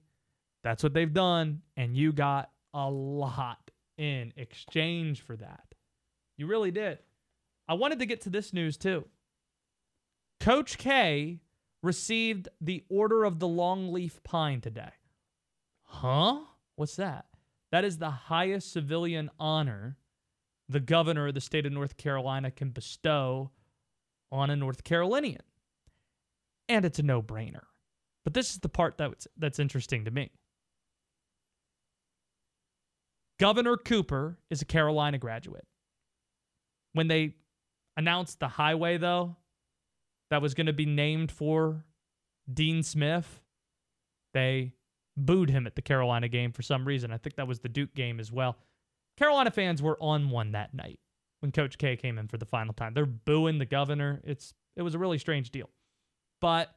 That's 0.62 0.83
what 0.83 0.92
they've 0.92 1.12
done. 1.12 1.62
And 1.79 1.96
you 1.96 2.12
got 2.12 2.50
a 2.74 2.90
lot 2.90 3.70
in 3.96 4.35
exchange 4.37 5.22
for 5.22 5.37
that. 5.37 5.64
You 6.37 6.46
really 6.46 6.70
did. 6.70 6.98
I 7.66 7.74
wanted 7.74 8.00
to 8.00 8.07
get 8.07 8.20
to 8.22 8.31
this 8.31 8.53
news 8.53 8.76
too. 8.76 9.07
Coach 10.40 10.76
K 10.76 11.40
received 11.82 12.48
the 12.60 12.84
Order 12.88 13.24
of 13.24 13.38
the 13.38 13.48
Longleaf 13.48 14.22
Pine 14.22 14.60
today. 14.60 14.92
Huh? 15.82 16.40
What's 16.76 16.96
that? 16.96 17.26
That 17.72 17.84
is 17.84 17.98
the 17.98 18.10
highest 18.10 18.72
civilian 18.72 19.30
honor 19.38 19.96
the 20.68 20.80
governor 20.80 21.26
of 21.26 21.34
the 21.34 21.40
state 21.40 21.66
of 21.66 21.72
North 21.72 21.96
Carolina 21.96 22.50
can 22.50 22.70
bestow 22.70 23.50
on 24.30 24.50
a 24.50 24.56
North 24.56 24.84
Carolinian. 24.84 25.42
And 26.68 26.84
it's 26.84 27.00
a 27.00 27.02
no 27.02 27.20
brainer. 27.20 27.64
But 28.22 28.34
this 28.34 28.52
is 28.52 28.58
the 28.58 28.68
part 28.68 28.96
that's, 28.96 29.26
that's 29.36 29.58
interesting 29.58 30.04
to 30.04 30.12
me. 30.12 30.30
Governor 33.40 33.76
Cooper 33.76 34.38
is 34.48 34.62
a 34.62 34.66
Carolina 34.66 35.18
graduate. 35.18 35.66
When 36.92 37.08
they 37.08 37.34
announced 37.96 38.38
the 38.38 38.48
highway, 38.48 38.98
though, 38.98 39.36
that 40.30 40.40
was 40.40 40.54
going 40.54 40.66
to 40.66 40.72
be 40.72 40.86
named 40.86 41.30
for 41.30 41.84
Dean 42.52 42.82
Smith, 42.82 43.40
they 44.32 44.72
booed 45.16 45.50
him 45.50 45.66
at 45.66 45.76
the 45.76 45.82
Carolina 45.82 46.28
game 46.28 46.52
for 46.52 46.62
some 46.62 46.86
reason. 46.86 47.12
I 47.12 47.18
think 47.18 47.36
that 47.36 47.48
was 47.48 47.60
the 47.60 47.68
Duke 47.68 47.94
game 47.94 48.20
as 48.20 48.32
well. 48.32 48.56
Carolina 49.16 49.50
fans 49.50 49.82
were 49.82 49.98
on 50.00 50.30
one 50.30 50.52
that 50.52 50.72
night 50.72 50.98
when 51.40 51.52
Coach 51.52 51.78
K 51.78 51.96
came 51.96 52.18
in 52.18 52.28
for 52.28 52.38
the 52.38 52.46
final 52.46 52.72
time. 52.72 52.94
They're 52.94 53.06
booing 53.06 53.58
the 53.58 53.66
governor. 53.66 54.20
It's 54.24 54.54
it 54.76 54.82
was 54.82 54.94
a 54.94 54.98
really 54.98 55.18
strange 55.18 55.50
deal. 55.50 55.68
But 56.40 56.74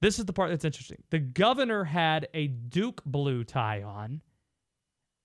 this 0.00 0.18
is 0.18 0.24
the 0.24 0.32
part 0.32 0.50
that's 0.50 0.64
interesting. 0.64 1.02
The 1.10 1.18
governor 1.18 1.84
had 1.84 2.28
a 2.34 2.48
Duke 2.48 3.02
blue 3.04 3.44
tie 3.44 3.82
on, 3.82 4.22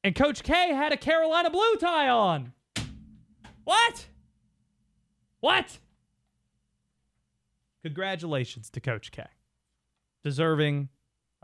and 0.03 0.13
Coach 0.13 0.43
K 0.43 0.73
had 0.73 0.91
a 0.91 0.97
Carolina 0.97 1.49
blue 1.49 1.75
tie 1.79 2.09
on. 2.09 2.51
What? 3.63 4.07
What? 5.39 5.79
Congratulations 7.85 8.69
to 8.71 8.79
Coach 8.79 9.11
K. 9.11 9.21
Deserving 10.23 10.89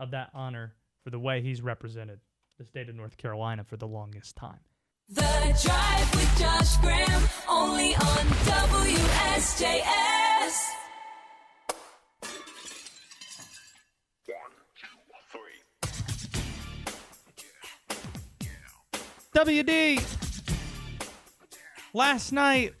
of 0.00 0.10
that 0.10 0.30
honor 0.34 0.74
for 1.04 1.10
the 1.10 1.18
way 1.20 1.40
he's 1.40 1.62
represented 1.62 2.18
the 2.58 2.64
state 2.64 2.88
of 2.88 2.96
North 2.96 3.16
Carolina 3.16 3.62
for 3.62 3.76
the 3.76 3.86
longest 3.86 4.34
time. 4.34 4.58
The 5.08 5.22
Drive 5.62 6.14
with 6.16 6.36
Josh 6.40 6.78
Graham, 6.78 7.22
only 7.48 7.94
on 7.94 8.26
WSJS. 8.50 9.82
WD. 19.32 20.02
Last 21.94 22.32
night 22.32 22.74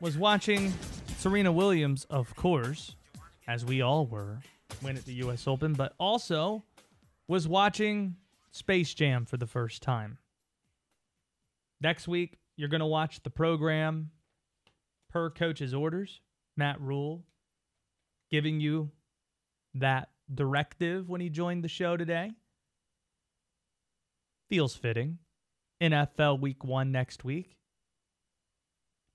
was 0.00 0.16
watching 0.16 0.72
Serena 1.18 1.50
Williams, 1.50 2.04
of 2.10 2.32
course, 2.36 2.94
as 3.48 3.64
we 3.64 3.82
all 3.82 4.06
were, 4.06 4.38
win 4.80 4.96
at 4.96 5.04
the 5.04 5.14
U.S. 5.14 5.48
Open, 5.48 5.72
but 5.72 5.92
also 5.98 6.62
was 7.26 7.48
watching 7.48 8.14
Space 8.52 8.94
Jam 8.94 9.24
for 9.24 9.36
the 9.36 9.46
first 9.46 9.82
time. 9.82 10.18
Next 11.80 12.06
week, 12.06 12.38
you're 12.56 12.68
going 12.68 12.82
to 12.82 12.86
watch 12.86 13.20
the 13.24 13.30
program 13.30 14.12
per 15.10 15.28
coach's 15.28 15.74
orders. 15.74 16.20
Matt 16.56 16.80
Rhule 16.80 17.24
giving 18.30 18.60
you 18.60 18.92
that 19.74 20.10
directive 20.32 21.08
when 21.08 21.20
he 21.20 21.30
joined 21.30 21.64
the 21.64 21.68
show 21.68 21.96
today. 21.96 22.30
Feels 24.48 24.76
fitting. 24.76 25.18
NFL 25.82 26.38
week 26.38 26.62
one 26.62 26.92
next 26.92 27.24
week. 27.24 27.57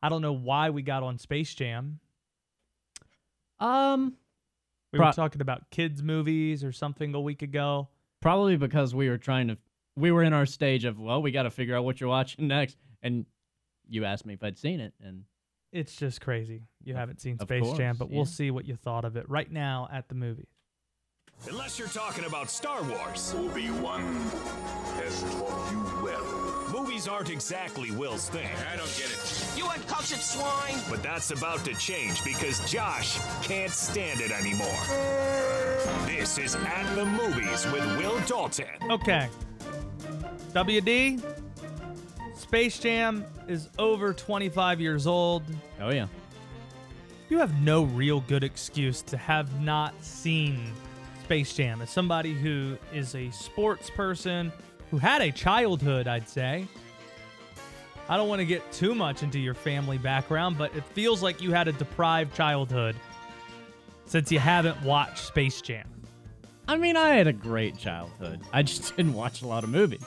I 0.03 0.09
don't 0.09 0.21
know 0.21 0.33
why 0.33 0.69
we 0.69 0.81
got 0.83 1.01
on 1.01 1.17
Space 1.17 1.53
Jam. 1.55 1.99
Um, 3.59 4.17
We 4.91 4.97
Pro- 4.97 5.07
were 5.07 5.13
talking 5.13 5.41
about 5.41 5.69
kids' 5.71 6.03
movies 6.03 6.63
or 6.63 6.71
something 6.71 7.15
a 7.15 7.21
week 7.21 7.41
ago. 7.41 7.87
probably 8.21 8.57
because 8.57 8.93
we 8.93 9.09
were 9.09 9.17
trying 9.17 9.47
to. 9.47 9.57
We 9.95 10.11
were 10.11 10.23
in 10.23 10.33
our 10.33 10.45
stage 10.45 10.85
of 10.85 10.99
well, 10.99 11.21
we 11.21 11.31
got 11.31 11.43
to 11.43 11.49
figure 11.51 11.75
out 11.75 11.83
what 11.85 11.99
you're 12.01 12.09
watching 12.09 12.47
next, 12.49 12.77
and 13.01 13.25
you 13.87 14.05
asked 14.05 14.25
me 14.25 14.33
if 14.33 14.43
I'd 14.43 14.57
seen 14.57 14.79
it, 14.79 14.93
and 15.03 15.23
It's 15.71 15.95
just 15.95 16.19
crazy. 16.21 16.63
You 16.83 16.93
Of- 16.93 16.99
haven't 16.99 17.21
seen 17.21 17.37
of 17.39 17.47
Space 17.47 17.65
Jam, 17.77 17.95
course, 17.95 17.97
but 17.99 18.09
we'll 18.11 18.25
see 18.25 18.51
what 18.51 18.65
you 18.67 18.75
thought 18.75 19.05
of 19.05 19.15
it 19.17 19.27
right 19.29 19.49
now 19.51 19.87
at 19.91 20.09
the 20.09 20.15
movies. 20.15 20.47
Unless 21.49 21.79
you're 21.79 21.87
talking 21.87 22.25
about 22.25 22.49
Star 22.49 22.83
Wars. 22.83 23.33
Obi-Wan 23.35 24.01
has 25.01 25.21
taught 25.23 25.71
you 25.71 26.03
well. 26.03 26.22
Movies 26.93 27.07
aren't 27.07 27.31
exactly 27.31 27.89
Will's 27.89 28.29
thing. 28.29 28.47
I 28.71 28.75
don't 28.75 28.85
get 28.95 29.09
it. 29.09 29.57
You 29.57 29.65
uncultured 29.65 30.19
swine! 30.19 30.75
But 30.91 31.01
that's 31.01 31.31
about 31.31 31.65
to 31.65 31.73
change 31.73 32.23
because 32.23 32.59
Josh 32.71 33.17
can't 33.41 33.71
stand 33.71 34.21
it 34.21 34.29
anymore. 34.29 34.67
This 36.05 36.37
is 36.37 36.53
At 36.53 36.95
the 36.95 37.03
Movies 37.03 37.65
with 37.71 37.83
Will 37.97 38.19
Dalton. 38.27 38.67
Okay. 38.91 39.27
WD, 40.51 41.19
Space 42.35 42.77
Jam 42.77 43.25
is 43.47 43.69
over 43.79 44.13
25 44.13 44.79
years 44.79 45.07
old. 45.07 45.41
oh 45.81 45.89
yeah, 45.89 46.05
You 47.29 47.39
have 47.39 47.59
no 47.59 47.85
real 47.85 48.19
good 48.21 48.43
excuse 48.43 49.01
to 49.01 49.17
have 49.17 49.59
not 49.61 49.95
seen 50.03 50.71
Space 51.23 51.55
Jam. 51.55 51.81
As 51.81 51.89
somebody 51.89 52.35
who 52.35 52.77
is 52.93 53.15
a 53.15 53.31
sports 53.31 53.89
person 53.89 54.51
who 54.91 54.99
had 54.99 55.23
a 55.23 55.31
childhood, 55.31 56.07
I'd 56.07 56.29
say. 56.29 56.67
I 58.13 58.17
don't 58.17 58.29
want 58.29 58.41
to 58.41 58.45
get 58.45 58.71
too 58.71 58.93
much 58.93 59.23
into 59.23 59.39
your 59.39 59.55
family 59.55 59.97
background, 59.97 60.55
but 60.55 60.75
it 60.75 60.85
feels 60.85 61.23
like 61.23 61.41
you 61.41 61.51
had 61.51 61.67
a 61.67 61.71
deprived 61.71 62.35
childhood 62.35 62.95
since 64.05 64.31
you 64.31 64.37
haven't 64.37 64.79
watched 64.83 65.17
Space 65.17 65.61
Jam. 65.61 65.89
I 66.67 66.77
mean, 66.77 66.95
I 66.95 67.15
had 67.15 67.25
a 67.25 67.33
great 67.33 67.75
childhood. 67.75 68.41
I 68.53 68.61
just 68.61 68.95
didn't 68.97 69.15
watch 69.15 69.41
a 69.41 69.47
lot 69.47 69.63
of 69.63 69.71
movies. 69.71 70.05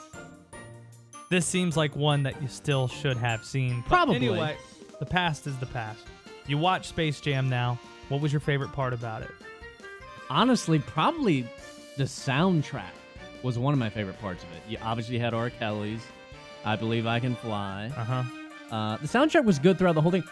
This 1.29 1.45
seems 1.45 1.75
like 1.75 1.97
one 1.97 2.23
that 2.23 2.41
you 2.41 2.47
still 2.47 2.87
should 2.87 3.17
have 3.17 3.43
seen. 3.43 3.81
But 3.81 3.89
Probably. 3.89 4.15
Anyway, 4.15 4.55
the 4.99 5.05
past 5.05 5.45
is 5.45 5.57
the 5.57 5.65
past. 5.65 5.99
You 6.47 6.57
watch 6.57 6.87
Space 6.87 7.19
Jam 7.19 7.49
now. 7.49 7.77
What 8.07 8.21
was 8.21 8.31
your 8.31 8.39
favorite 8.39 8.71
part 8.71 8.93
about 8.93 9.21
it? 9.21 9.31
Honestly, 10.29 10.79
probably 10.79 11.45
the 11.97 12.05
soundtrack 12.05 12.83
was 13.43 13.59
one 13.59 13.73
of 13.73 13.79
my 13.79 13.89
favorite 13.89 14.17
parts 14.21 14.45
of 14.45 14.51
it. 14.53 14.61
You 14.69 14.77
obviously 14.81 15.19
had 15.19 15.33
R. 15.33 15.49
Kelly's 15.49 16.07
"I 16.67 16.75
Believe 16.75 17.07
I 17.07 17.19
Can 17.19 17.35
Fly." 17.35 17.91
Uh 17.95 18.03
huh. 18.03 18.23
Uh, 18.75 18.97
the 18.97 19.07
soundtrack 19.07 19.45
was 19.45 19.59
good 19.59 19.77
throughout 19.77 19.95
the 19.95 20.01
whole 20.01 20.11
thing. 20.11 20.23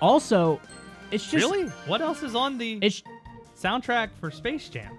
Also, 0.00 0.60
it's 1.10 1.28
just 1.28 1.44
Really? 1.44 1.68
What 1.86 2.00
else 2.00 2.22
is 2.22 2.34
on 2.34 2.56
the 2.58 2.78
It's 2.80 3.02
soundtrack 3.60 4.10
for 4.20 4.30
Space 4.30 4.68
Jam? 4.68 4.96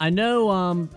I 0.00 0.10
know. 0.10 0.50
Um, 0.50 0.90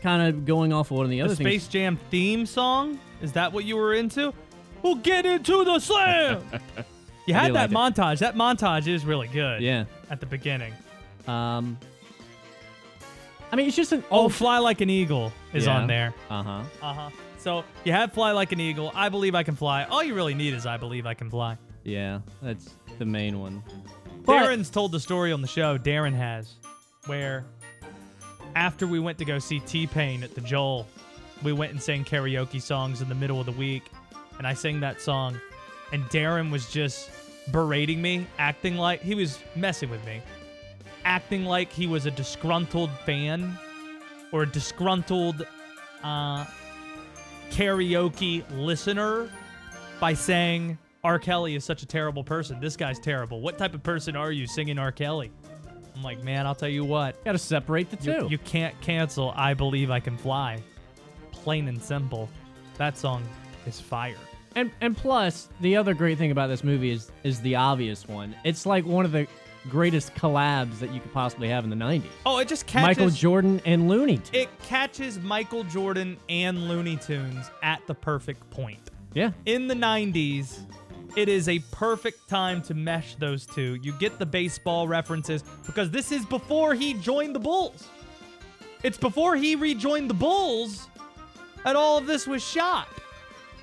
kind 0.00 0.22
of 0.34 0.46
going 0.46 0.72
off 0.72 0.90
of 0.90 0.96
one 0.96 1.04
of 1.04 1.10
the 1.10 1.20
other 1.20 1.34
The 1.34 1.42
other 1.42 1.50
Space. 1.50 1.68
Jam 1.68 1.98
theme 2.10 2.46
song? 2.46 2.98
Is 3.20 3.32
that 3.32 3.52
what 3.52 3.64
you 3.64 3.76
were 3.76 3.94
into? 3.94 4.32
We'll 4.82 4.94
get 4.94 5.26
into 5.26 5.62
the 5.64 5.78
slam. 5.78 6.42
you 7.26 7.34
had 7.34 7.54
that 7.54 7.70
like 7.70 7.94
montage. 7.94 8.20
That 8.20 8.34
montage 8.34 8.86
is 8.86 9.04
really 9.04 9.28
good. 9.28 9.60
Yeah. 9.60 9.84
At 10.08 10.20
the 10.20 10.26
beginning. 10.26 10.72
Um, 11.26 11.76
I 13.52 13.56
mean, 13.56 13.66
it's 13.66 13.76
just 13.76 13.92
an 13.92 14.04
Oh. 14.10 14.28
Fly 14.28 14.58
Like 14.58 14.80
an 14.80 14.90
Eagle 14.90 15.32
is 15.52 15.66
on 15.66 15.86
there. 15.86 16.14
Uh 16.28 16.42
huh. 16.42 16.62
Uh 16.82 16.94
huh. 16.94 17.10
So 17.38 17.64
you 17.84 17.92
have 17.92 18.12
Fly 18.12 18.32
Like 18.32 18.52
an 18.52 18.60
Eagle. 18.60 18.92
I 18.94 19.08
Believe 19.08 19.34
I 19.34 19.42
Can 19.42 19.56
Fly. 19.56 19.84
All 19.84 20.02
you 20.04 20.14
really 20.14 20.34
need 20.34 20.54
is 20.54 20.66
I 20.66 20.76
Believe 20.76 21.06
I 21.06 21.14
Can 21.14 21.30
Fly. 21.30 21.56
Yeah, 21.84 22.20
that's 22.42 22.74
the 22.98 23.04
main 23.06 23.40
one. 23.40 23.62
But- 24.24 24.34
Darren's 24.44 24.70
told 24.70 24.92
the 24.92 25.00
story 25.00 25.32
on 25.32 25.40
the 25.42 25.48
show. 25.48 25.78
Darren 25.78 26.14
has, 26.14 26.54
where 27.06 27.44
after 28.54 28.86
we 28.86 29.00
went 29.00 29.18
to 29.18 29.24
go 29.24 29.38
see 29.38 29.60
T 29.60 29.86
Pain 29.86 30.22
at 30.22 30.34
the 30.34 30.40
Joel, 30.42 30.86
we 31.42 31.52
went 31.52 31.72
and 31.72 31.82
sang 31.82 32.04
karaoke 32.04 32.60
songs 32.60 33.00
in 33.00 33.08
the 33.08 33.14
middle 33.14 33.40
of 33.40 33.46
the 33.46 33.52
week, 33.52 33.84
and 34.38 34.46
I 34.46 34.52
sang 34.54 34.80
that 34.80 35.00
song, 35.00 35.40
and 35.92 36.04
Darren 36.10 36.50
was 36.50 36.70
just 36.70 37.10
berating 37.50 38.02
me, 38.02 38.26
acting 38.38 38.76
like 38.76 39.00
he 39.00 39.14
was 39.14 39.38
messing 39.56 39.88
with 39.88 40.04
me, 40.04 40.20
acting 41.04 41.44
like 41.44 41.72
he 41.72 41.86
was 41.86 42.06
a 42.06 42.10
disgruntled 42.10 42.90
fan 43.04 43.58
or 44.32 44.42
a 44.42 44.46
disgruntled 44.46 45.46
uh, 46.02 46.44
karaoke 47.50 48.44
listener 48.50 49.28
by 50.00 50.14
saying 50.14 50.78
R. 51.02 51.18
Kelly 51.18 51.54
is 51.54 51.64
such 51.64 51.82
a 51.82 51.86
terrible 51.86 52.24
person. 52.24 52.60
This 52.60 52.76
guy's 52.76 52.98
terrible. 52.98 53.40
What 53.40 53.58
type 53.58 53.74
of 53.74 53.82
person 53.82 54.16
are 54.16 54.32
you 54.32 54.46
singing 54.46 54.78
R. 54.78 54.92
Kelly? 54.92 55.30
I'm 55.96 56.02
like, 56.02 56.22
man, 56.22 56.46
I'll 56.46 56.54
tell 56.54 56.68
you 56.68 56.84
what. 56.84 57.22
Got 57.24 57.32
to 57.32 57.38
separate 57.38 57.90
the 57.90 57.96
two. 57.96 58.12
You, 58.12 58.28
you 58.30 58.38
can't 58.38 58.78
cancel 58.80 59.32
I 59.36 59.54
Believe 59.54 59.90
I 59.90 60.00
Can 60.00 60.16
Fly. 60.16 60.62
Plain 61.32 61.68
and 61.68 61.82
simple. 61.82 62.28
That 62.76 62.96
song 62.96 63.22
is 63.66 63.80
fire. 63.80 64.16
And 64.56 64.70
and 64.80 64.96
plus, 64.96 65.48
the 65.60 65.76
other 65.76 65.94
great 65.94 66.18
thing 66.18 66.30
about 66.32 66.48
this 66.48 66.64
movie 66.64 66.90
is 66.90 67.12
is 67.22 67.40
the 67.40 67.54
obvious 67.54 68.08
one. 68.08 68.34
It's 68.44 68.66
like 68.66 68.84
one 68.84 69.04
of 69.04 69.12
the 69.12 69.26
greatest 69.70 70.14
collabs 70.14 70.78
that 70.80 70.92
you 70.92 71.00
could 71.00 71.12
possibly 71.12 71.48
have 71.48 71.64
in 71.64 71.70
the 71.70 71.76
90s. 71.76 72.02
Oh, 72.26 72.38
it 72.38 72.48
just 72.48 72.66
catches 72.66 72.86
Michael 72.98 73.10
Jordan 73.10 73.60
and 73.64 73.88
Looney 73.88 74.16
Tunes. 74.16 74.30
it 74.32 74.48
catches 74.64 75.18
Michael 75.20 75.64
Jordan 75.64 76.16
and 76.28 76.68
Looney 76.68 76.96
Tunes 76.96 77.50
at 77.62 77.86
the 77.86 77.94
perfect 77.94 78.48
point. 78.50 78.90
yeah. 79.14 79.30
in 79.46 79.66
the 79.68 79.74
90s, 79.74 80.58
it 81.16 81.28
is 81.28 81.48
a 81.48 81.58
perfect 81.72 82.28
time 82.28 82.62
to 82.62 82.74
mesh 82.74 83.16
those 83.16 83.44
two. 83.46 83.74
You 83.82 83.92
get 83.98 84.18
the 84.18 84.26
baseball 84.26 84.86
references 84.86 85.42
because 85.66 85.90
this 85.90 86.12
is 86.12 86.24
before 86.24 86.74
he 86.74 86.94
joined 86.94 87.34
the 87.34 87.40
Bulls. 87.40 87.88
It's 88.82 88.96
before 88.98 89.36
he 89.36 89.56
rejoined 89.56 90.08
the 90.08 90.14
Bulls 90.14 90.88
that 91.64 91.76
all 91.76 91.98
of 91.98 92.06
this 92.06 92.26
was 92.26 92.42
shot. 92.46 92.88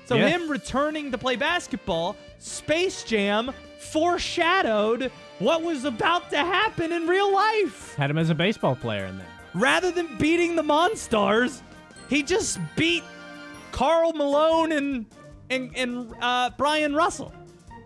So 0.04 0.16
Yeah. 0.16 0.28
him 0.28 0.48
returning 0.50 1.10
to 1.12 1.18
play 1.18 1.36
basketball, 1.36 2.16
Space 2.38 3.02
Jam 3.02 3.50
foreshadowed 3.78 5.10
what 5.38 5.62
was 5.62 5.84
about 5.84 6.30
to 6.30 6.38
happen 6.38 6.92
in 6.92 7.06
real 7.06 7.32
life. 7.32 7.94
Had 7.94 8.10
him 8.10 8.18
as 8.18 8.30
a 8.30 8.34
baseball 8.34 8.76
player 8.76 9.06
in 9.06 9.18
there. 9.18 9.26
Rather 9.54 9.90
than 9.90 10.16
beating 10.18 10.56
the 10.56 10.62
Monstars, 10.62 11.62
he 12.08 12.22
just 12.22 12.58
beat 12.76 13.02
Karl 13.72 14.12
Malone 14.12 14.72
and 14.72 15.06
and, 15.50 15.74
and 15.76 16.14
uh, 16.20 16.50
Bryon 16.58 16.94
Russell. 16.94 17.32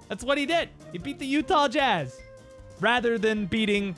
That's 0.08 0.24
what 0.24 0.36
he 0.36 0.46
did. 0.46 0.68
He 0.90 0.98
beat 0.98 1.18
the 1.18 1.26
Utah 1.26 1.68
Jazz 1.68 2.20
rather 2.80 3.18
than 3.18 3.46
beating 3.46 3.94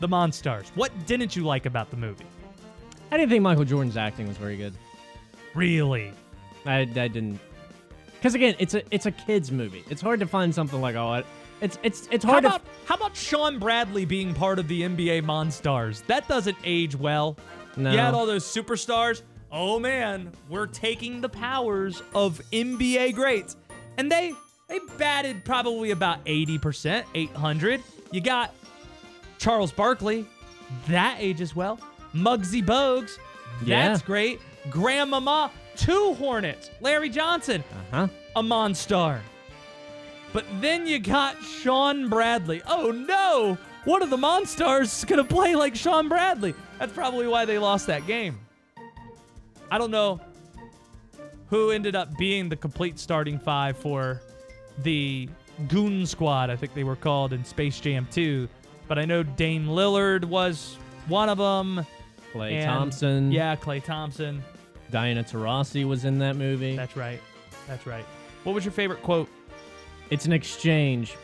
the 0.00 0.08
Monstars. 0.08 0.68
What 0.74 0.92
didn't 1.06 1.34
you 1.34 1.44
like 1.44 1.66
about 1.66 1.90
the 1.90 1.96
movie? 1.96 2.26
I 3.10 3.16
didn't 3.16 3.30
think 3.30 3.42
Michael 3.42 3.64
Jordan's 3.64 3.96
acting 3.96 4.28
was 4.28 4.36
very 4.36 4.56
good. 4.56 4.74
Really? 5.54 6.12
I, 6.66 6.80
I 6.80 6.84
didn't. 6.84 7.40
Because 8.18 8.34
again, 8.34 8.54
it's 8.58 8.74
a 8.74 8.82
it's 8.90 9.06
a 9.06 9.12
kids 9.12 9.50
movie. 9.52 9.84
It's 9.90 10.02
hard 10.02 10.20
to 10.20 10.26
find 10.26 10.54
something 10.54 10.80
like 10.80 10.96
oh, 10.96 11.14
it, 11.14 11.26
it's 11.60 11.78
it's 11.82 12.08
it's 12.10 12.24
How 12.24 12.38
about 12.38 12.62
how 12.86 12.96
about 12.96 13.16
Shawn 13.16 13.58
Bradley 13.58 14.04
being 14.04 14.34
part 14.34 14.58
of 14.58 14.68
the 14.68 14.82
NBA 14.82 15.22
Monstars? 15.24 16.04
That 16.06 16.26
doesn't 16.28 16.56
age 16.64 16.96
well. 16.96 17.36
No. 17.76 17.92
You 17.92 17.98
had 17.98 18.14
all 18.14 18.26
those 18.26 18.44
superstars. 18.44 19.22
Oh 19.52 19.78
man, 19.78 20.32
we're 20.48 20.66
taking 20.66 21.20
the 21.20 21.28
powers 21.28 22.02
of 22.14 22.40
NBA 22.52 23.14
greats, 23.14 23.56
and 23.96 24.10
they 24.10 24.32
they 24.68 24.78
batted 24.98 25.44
probably 25.44 25.92
about 25.92 26.18
eighty 26.26 26.58
percent, 26.58 27.06
eight 27.14 27.30
hundred. 27.30 27.82
You 28.10 28.20
got 28.20 28.52
Charles 29.38 29.70
Barkley, 29.72 30.26
that 30.88 31.16
ages 31.20 31.54
well. 31.54 31.78
Muggsy 32.14 32.64
Bogues, 32.64 33.18
that's 33.64 34.00
Yeah. 34.00 34.06
great. 34.06 34.40
Grandmama, 34.70 35.50
two 35.78 36.14
Hornets. 36.14 36.70
Larry 36.80 37.08
Johnson, 37.08 37.64
Huh? 37.90 38.08
a 38.36 38.42
Monstar. 38.42 39.20
But 40.34 40.44
then 40.60 40.86
you 40.86 40.98
got 40.98 41.42
Shawn 41.42 42.08
Bradley. 42.10 42.60
Oh 42.66 42.90
no! 42.90 43.56
One 43.84 44.02
of 44.02 44.10
the 44.10 44.18
Monstars 44.18 44.98
is 44.98 45.04
gonna 45.06 45.24
play 45.24 45.54
like 45.54 45.74
Shawn 45.74 46.08
Bradley. 46.08 46.52
That's 46.78 46.92
probably 46.92 47.26
why 47.26 47.46
they 47.46 47.58
lost 47.58 47.86
that 47.86 48.06
game. 48.06 48.38
I 49.70 49.78
don't 49.78 49.90
know 49.90 50.20
who 51.48 51.70
ended 51.70 51.96
up 51.96 52.14
being 52.18 52.48
the 52.50 52.56
complete 52.56 52.98
starting 52.98 53.38
five 53.38 53.76
for 53.78 54.20
the 54.82 55.28
Goon 55.68 56.06
Squad, 56.06 56.50
I 56.50 56.56
think 56.56 56.74
they 56.74 56.84
were 56.84 56.94
called 56.96 57.32
in 57.32 57.44
Space 57.44 57.80
Jam 57.80 58.06
2. 58.10 58.48
But 58.86 58.98
I 58.98 59.04
know 59.06 59.22
Dame 59.22 59.66
Lillard 59.66 60.24
was 60.24 60.76
one 61.08 61.28
of 61.28 61.38
them. 61.38 61.84
Klay 62.32 62.52
and- 62.52 62.66
Thompson. 62.66 63.32
Yeah, 63.32 63.56
Klay 63.56 63.82
Thompson. 63.82 64.42
Diana 64.90 65.22
Taurasi 65.22 65.84
was 65.84 66.04
in 66.04 66.18
that 66.18 66.36
movie. 66.36 66.76
That's 66.76 66.96
right. 66.96 67.20
That's 67.66 67.86
right. 67.86 68.04
What 68.44 68.54
was 68.54 68.64
your 68.64 68.72
favorite 68.72 69.02
quote? 69.02 69.28
It's 70.10 70.24
an 70.24 70.32
exchange. 70.32 71.16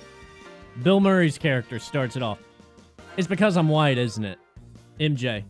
Bill 0.83 1.01
Murray's 1.01 1.39
character 1.39 1.79
starts 1.79 2.17
it 2.17 2.23
off. 2.23 2.39
It's 3.17 3.29
because 3.29 3.57
I'm 3.57 3.69
white, 3.69 3.97
isn't 3.97 4.25
it? 4.25 4.39
MJ. 5.01 5.45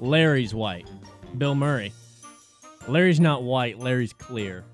Larry's 0.00 0.54
white. 0.54 0.88
Bill 1.38 1.54
Murray. 1.54 1.92
Larry's 2.88 3.20
not 3.20 3.42
white. 3.42 3.78
Larry's 3.78 4.12
clear. 4.12 4.64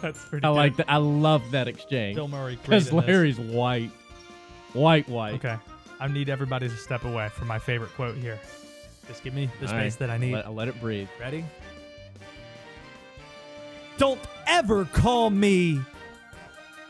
That's 0.00 0.22
pretty 0.24 0.44
I 0.44 0.48
like 0.50 0.76
that. 0.76 0.90
I 0.90 0.96
love 0.96 1.48
that 1.52 1.68
exchange. 1.68 2.16
Bill 2.16 2.28
Murray. 2.28 2.56
Because 2.56 2.88
in 2.88 2.96
this. 2.96 3.06
Larry's 3.06 3.38
white. 3.38 3.90
White, 4.72 5.08
white. 5.08 5.34
Okay. 5.34 5.56
I 6.00 6.08
need 6.08 6.28
everybody 6.28 6.68
to 6.68 6.76
step 6.76 7.04
away 7.04 7.28
from 7.28 7.46
my 7.48 7.58
favorite 7.58 7.94
quote 7.94 8.16
here. 8.16 8.38
Just 9.06 9.22
give 9.22 9.34
me 9.34 9.48
the 9.60 9.66
All 9.66 9.68
space 9.68 9.92
right. 9.92 9.98
that 10.00 10.10
I 10.10 10.18
need. 10.18 10.32
Let, 10.32 10.52
let 10.54 10.68
it 10.68 10.80
breathe. 10.80 11.08
Ready? 11.20 11.44
Don't 13.98 14.20
ever 14.46 14.84
call 14.86 15.30
me 15.30 15.80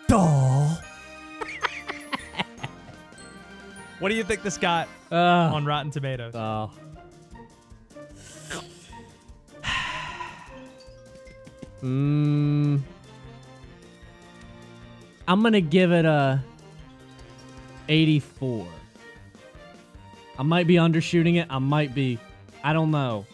doll. 0.08 0.78
what 3.98 4.08
do 4.08 4.14
you 4.14 4.24
think 4.24 4.42
this 4.42 4.56
got 4.58 4.88
Uh, 5.10 5.16
on 5.52 5.64
Rotten 5.64 5.90
Tomatoes? 5.90 6.34
oh. 6.34 6.70
mm, 11.82 12.80
I'm 15.28 15.42
gonna 15.42 15.60
give 15.60 15.92
it 15.92 16.04
a 16.04 16.42
84. 17.88 18.66
I 20.38 20.42
might 20.42 20.66
be 20.66 20.74
undershooting 20.74 21.36
it. 21.40 21.46
I 21.50 21.58
might 21.58 21.94
be. 21.94 22.18
I 22.64 22.72
don't 22.72 22.90
know. 22.90 23.26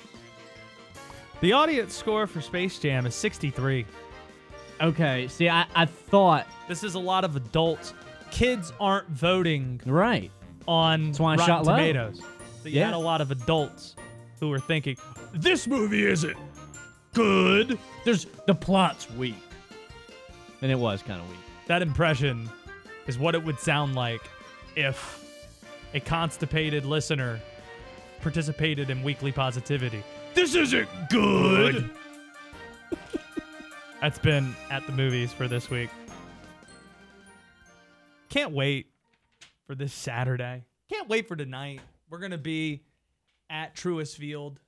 The 1.40 1.52
audience 1.52 1.94
score 1.94 2.26
for 2.26 2.40
Space 2.40 2.78
Jam 2.78 3.06
is 3.06 3.14
63. 3.14 3.86
Okay. 4.80 5.28
See, 5.28 5.48
I, 5.48 5.66
I 5.74 5.86
thought 5.86 6.46
This 6.68 6.84
is 6.84 6.94
a 6.94 6.98
lot 6.98 7.24
of 7.24 7.36
adults. 7.36 7.94
Kids 8.30 8.72
aren't 8.80 9.08
voting 9.08 9.80
right. 9.86 10.30
on 10.66 11.06
That's 11.06 11.20
why 11.20 11.32
I 11.34 11.36
Rotten 11.36 11.46
shot 11.46 11.66
low. 11.66 11.76
Tomatoes. 11.76 12.20
So 12.62 12.68
you 12.68 12.78
Yeah. 12.78 12.86
had 12.86 12.94
a 12.94 12.98
lot 12.98 13.20
of 13.20 13.30
adults 13.30 13.96
who 14.40 14.48
were 14.48 14.60
thinking, 14.60 14.96
this 15.32 15.66
movie 15.66 16.06
isn't 16.06 16.36
good. 17.14 17.78
There's 18.04 18.26
the 18.46 18.54
plot's 18.54 19.10
weak, 19.12 19.34
and 20.62 20.70
it 20.70 20.78
was 20.78 21.02
kind 21.02 21.20
of 21.20 21.28
weak. 21.28 21.38
That 21.66 21.82
impression 21.82 22.48
is 23.06 23.18
what 23.18 23.34
it 23.34 23.42
would 23.42 23.58
sound 23.58 23.94
like 23.96 24.20
if 24.76 25.24
a 25.94 26.00
constipated 26.00 26.84
listener 26.84 27.40
participated 28.20 28.90
in 28.90 29.02
weekly 29.02 29.32
positivity. 29.32 30.02
This 30.34 30.54
isn't 30.54 30.88
good. 31.10 31.90
That's 34.00 34.18
been 34.18 34.54
at 34.70 34.86
the 34.86 34.92
movies 34.92 35.32
for 35.32 35.48
this 35.48 35.70
week. 35.70 35.90
Can't 38.28 38.52
wait 38.52 38.90
for 39.66 39.74
this 39.74 39.92
Saturday. 39.92 40.64
Can't 40.90 41.08
wait 41.08 41.26
for 41.26 41.36
tonight. 41.36 41.80
We're 42.08 42.18
going 42.18 42.30
to 42.30 42.38
be 42.38 42.84
at 43.50 43.74
Truist 43.74 44.16
Field. 44.16 44.60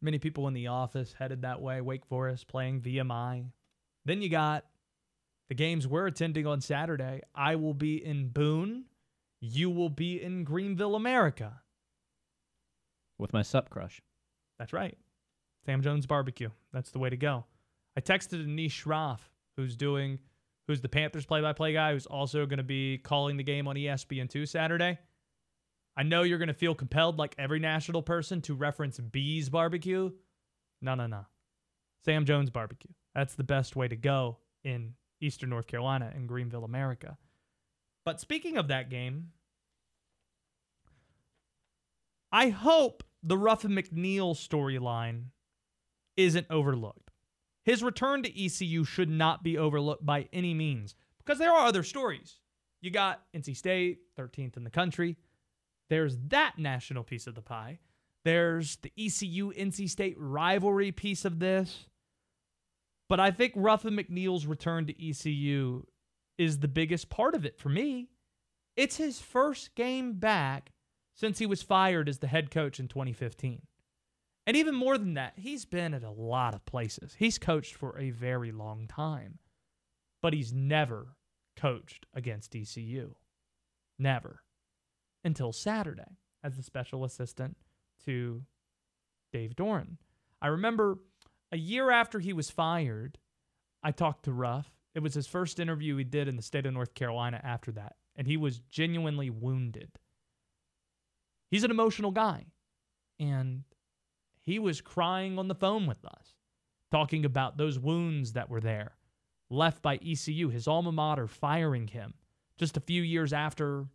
Many 0.00 0.18
people 0.18 0.46
in 0.46 0.54
the 0.54 0.68
office 0.68 1.14
headed 1.18 1.42
that 1.42 1.60
way. 1.60 1.80
Wake 1.80 2.06
Forest 2.06 2.46
playing 2.46 2.80
VMI. 2.82 3.46
Then 4.04 4.22
you 4.22 4.28
got 4.28 4.64
the 5.48 5.54
games 5.54 5.88
we're 5.88 6.06
attending 6.06 6.46
on 6.46 6.60
Saturday. 6.60 7.22
I 7.34 7.56
will 7.56 7.74
be 7.74 8.04
in 8.04 8.28
Boone. 8.28 8.84
You 9.40 9.70
will 9.70 9.90
be 9.90 10.22
in 10.22 10.44
Greenville, 10.44 10.94
America. 10.94 11.62
With 13.18 13.32
my 13.32 13.42
sup 13.42 13.70
crush. 13.70 14.00
That's 14.58 14.72
right. 14.72 14.96
Sam 15.64 15.82
Jones 15.82 16.06
Barbecue. 16.06 16.50
That's 16.72 16.90
the 16.90 16.98
way 16.98 17.10
to 17.10 17.16
go. 17.16 17.44
I 17.96 18.00
texted 18.00 18.46
Anish 18.46 18.84
Shroff, 18.84 19.20
who's 19.56 19.76
doing, 19.76 20.18
who's 20.66 20.80
the 20.80 20.88
Panthers 20.88 21.26
play-by-play 21.26 21.72
guy, 21.72 21.92
who's 21.92 22.06
also 22.06 22.46
going 22.46 22.58
to 22.58 22.64
be 22.64 22.98
calling 22.98 23.36
the 23.36 23.42
game 23.42 23.68
on 23.68 23.76
E 23.76 23.84
ESPN2 23.84 24.48
Saturday. 24.48 24.98
I 25.96 26.04
know 26.04 26.22
you're 26.22 26.38
going 26.38 26.48
to 26.48 26.54
feel 26.54 26.74
compelled, 26.74 27.18
like 27.18 27.34
every 27.38 27.58
national 27.58 28.02
person, 28.02 28.40
to 28.42 28.54
reference 28.54 28.98
B's 29.00 29.48
Barbecue. 29.48 30.12
No, 30.80 30.94
no, 30.94 31.08
no. 31.08 31.26
Sam 32.04 32.24
Jones 32.24 32.50
Barbecue. 32.50 32.92
That's 33.14 33.34
the 33.34 33.44
best 33.44 33.74
way 33.74 33.88
to 33.88 33.96
go 33.96 34.38
in 34.62 34.94
Eastern 35.20 35.50
North 35.50 35.66
Carolina 35.66 36.12
and 36.14 36.28
Greenville, 36.28 36.64
America. 36.64 37.18
But 38.04 38.20
speaking 38.20 38.56
of 38.56 38.68
that 38.68 38.90
game, 38.90 39.32
I 42.30 42.50
hope 42.50 43.02
the 43.22 43.38
Ruffin 43.38 43.72
McNeill 43.72 44.34
storyline 44.34 45.26
isn't 46.16 46.46
overlooked. 46.50 47.10
His 47.64 47.82
return 47.82 48.22
to 48.22 48.44
ECU 48.44 48.84
should 48.84 49.10
not 49.10 49.42
be 49.42 49.58
overlooked 49.58 50.04
by 50.04 50.28
any 50.32 50.54
means 50.54 50.94
because 51.18 51.38
there 51.38 51.52
are 51.52 51.66
other 51.66 51.82
stories. 51.82 52.40
You 52.80 52.90
got 52.90 53.22
NC 53.36 53.56
State, 53.56 53.98
13th 54.18 54.56
in 54.56 54.64
the 54.64 54.70
country. 54.70 55.16
There's 55.90 56.16
that 56.28 56.54
national 56.58 57.04
piece 57.04 57.26
of 57.26 57.34
the 57.34 57.42
pie. 57.42 57.78
There's 58.24 58.76
the 58.76 58.92
ECU 58.98 59.52
NC 59.52 59.88
State 59.88 60.16
rivalry 60.18 60.92
piece 60.92 61.24
of 61.24 61.38
this. 61.38 61.86
But 63.08 63.20
I 63.20 63.30
think 63.30 63.54
Ruffin 63.56 63.96
McNeill's 63.96 64.46
return 64.46 64.86
to 64.86 65.08
ECU 65.08 65.84
is 66.36 66.58
the 66.58 66.68
biggest 66.68 67.08
part 67.08 67.34
of 67.34 67.44
it 67.44 67.58
for 67.58 67.68
me. 67.68 68.08
It's 68.76 68.96
his 68.96 69.20
first 69.20 69.74
game 69.74 70.14
back 70.14 70.72
since 71.18 71.40
he 71.40 71.46
was 71.46 71.62
fired 71.62 72.08
as 72.08 72.20
the 72.20 72.28
head 72.28 72.48
coach 72.50 72.78
in 72.78 72.86
2015. 72.86 73.62
And 74.46 74.56
even 74.56 74.74
more 74.74 74.96
than 74.96 75.14
that, 75.14 75.32
he's 75.36 75.64
been 75.64 75.92
at 75.92 76.04
a 76.04 76.10
lot 76.10 76.54
of 76.54 76.64
places. 76.64 77.16
He's 77.18 77.38
coached 77.38 77.74
for 77.74 77.98
a 77.98 78.10
very 78.10 78.52
long 78.52 78.86
time, 78.86 79.40
but 80.22 80.32
he's 80.32 80.52
never 80.52 81.16
coached 81.56 82.06
against 82.14 82.54
ECU. 82.54 83.16
Never. 83.98 84.42
Until 85.24 85.52
Saturday 85.52 86.18
as 86.44 86.56
the 86.56 86.62
special 86.62 87.04
assistant 87.04 87.56
to 88.04 88.44
Dave 89.32 89.56
Doeren. 89.56 89.96
I 90.40 90.46
remember 90.46 90.98
a 91.50 91.58
year 91.58 91.90
after 91.90 92.20
he 92.20 92.32
was 92.32 92.48
fired, 92.48 93.18
I 93.82 93.90
talked 93.90 94.24
to 94.26 94.32
Ruff. 94.32 94.70
It 94.94 95.00
was 95.00 95.14
his 95.14 95.26
first 95.26 95.58
interview 95.58 95.96
he 95.96 96.04
did 96.04 96.28
in 96.28 96.36
the 96.36 96.42
state 96.42 96.64
of 96.64 96.74
North 96.74 96.94
Carolina 96.94 97.40
after 97.42 97.72
that, 97.72 97.96
and 98.14 98.26
he 98.28 98.36
was 98.36 98.60
genuinely 98.60 99.30
wounded. 99.30 99.90
He's 101.50 101.64
an 101.64 101.70
emotional 101.70 102.10
guy, 102.10 102.46
and 103.18 103.64
he 104.42 104.58
was 104.58 104.80
crying 104.80 105.38
on 105.38 105.48
the 105.48 105.54
phone 105.54 105.86
with 105.86 106.04
us, 106.04 106.34
talking 106.90 107.24
about 107.24 107.56
those 107.56 107.78
wounds 107.78 108.32
that 108.32 108.50
were 108.50 108.60
there, 108.60 108.96
left 109.50 109.82
by 109.82 109.96
ECU, 109.96 110.48
his 110.48 110.68
alma 110.68 110.92
mater, 110.92 111.26
firing 111.26 111.88
him 111.88 112.14
just 112.58 112.76
a 112.76 112.80
few 112.80 113.02
years 113.02 113.32
after 113.32 113.86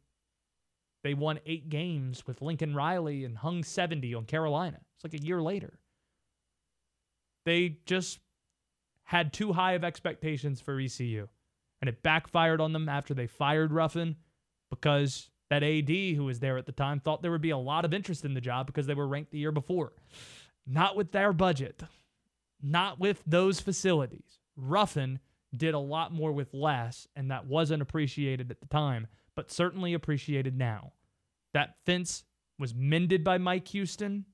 they 1.03 1.13
won 1.13 1.39
eight 1.45 1.69
games 1.69 2.25
with 2.25 2.41
Lincoln 2.41 2.73
Riley 2.73 3.25
and 3.25 3.37
hung 3.37 3.63
70 3.63 4.13
on 4.15 4.25
Carolina. 4.25 4.79
It's 4.95 5.03
like 5.03 5.21
a 5.21 5.25
year 5.25 5.41
later. 5.41 5.79
They 7.45 7.79
just 7.85 8.19
had 9.03 9.33
too 9.33 9.51
high 9.51 9.73
of 9.73 9.83
expectations 9.83 10.61
for 10.61 10.79
ECU, 10.79 11.27
and 11.81 11.89
it 11.89 12.01
backfired 12.03 12.61
on 12.61 12.71
them 12.71 12.87
after 12.87 13.13
they 13.13 13.27
fired 13.27 13.73
Ruffin 13.73 14.15
because 14.69 15.29
that 15.53 15.61
AD 15.61 16.15
who 16.15 16.25
was 16.25 16.39
there 16.39 16.57
at 16.57 16.65
the 16.65 16.71
time 16.71 16.99
thought 16.99 17.21
there 17.21 17.29
would 17.29 17.39
be 17.39 17.51
a 17.51 17.57
lot 17.57 17.85
of 17.85 17.93
interest 17.93 18.25
in 18.25 18.33
the 18.33 18.41
job 18.41 18.65
because 18.65 18.87
they 18.87 18.95
were 18.95 19.07
ranked 19.07 19.31
the 19.31 19.37
year 19.37 19.51
before. 19.51 19.93
Not 20.65 20.95
with 20.95 21.11
their 21.11 21.31
budget, 21.31 21.83
not 22.59 22.99
with 22.99 23.21
those 23.27 23.59
facilities. 23.59 24.39
Ruffin 24.55 25.19
did 25.55 25.75
a 25.75 25.79
lot 25.79 26.11
more 26.11 26.31
with 26.31 26.55
less, 26.55 27.07
and 27.15 27.29
that 27.29 27.45
wasn't 27.45 27.83
appreciated 27.83 28.49
at 28.49 28.61
the 28.61 28.67
time, 28.67 29.05
but 29.35 29.51
certainly 29.51 29.93
appreciated 29.93 30.57
now. 30.57 30.93
That 31.53 31.75
fence 31.85 32.23
was 32.57 32.73
mended 32.73 33.23
by 33.23 33.37
Mike 33.37 33.67
Houston, 33.67 34.25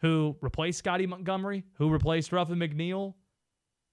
who 0.00 0.36
replaced 0.40 0.80
Scottie 0.80 1.06
Montgomery, 1.06 1.62
who 1.74 1.90
replaced 1.90 2.32
Ruffin 2.32 2.58
McNeill. 2.58 3.14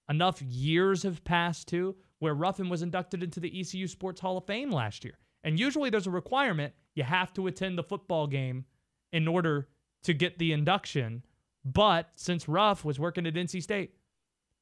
Enough 0.09 0.41
years 0.41 1.03
have 1.03 1.23
passed 1.23 1.67
too, 1.67 1.95
where 2.17 2.33
Ruffin 2.33 2.67
was 2.67 2.81
inducted 2.81 3.21
into 3.21 3.39
the 3.39 3.59
ECU 3.59 3.87
Sports 3.87 4.21
Hall 4.21 4.39
of 4.39 4.47
Fame 4.47 4.71
last 4.71 5.05
year. 5.05 5.19
And 5.45 5.59
usually 5.59 5.91
there's 5.91 6.07
a 6.07 6.11
requirement 6.11 6.73
you 6.95 7.03
have 7.03 7.31
to 7.35 7.45
attend 7.45 7.77
the 7.77 7.83
football 7.83 8.25
game 8.25 8.65
in 9.13 9.27
order 9.27 9.69
to 10.03 10.13
get 10.13 10.39
the 10.39 10.51
induction. 10.51 11.23
But 11.63 12.09
since 12.15 12.49
Ruff 12.49 12.83
was 12.83 12.99
working 12.99 13.27
at 13.27 13.35
NC 13.35 13.61
State, 13.61 13.93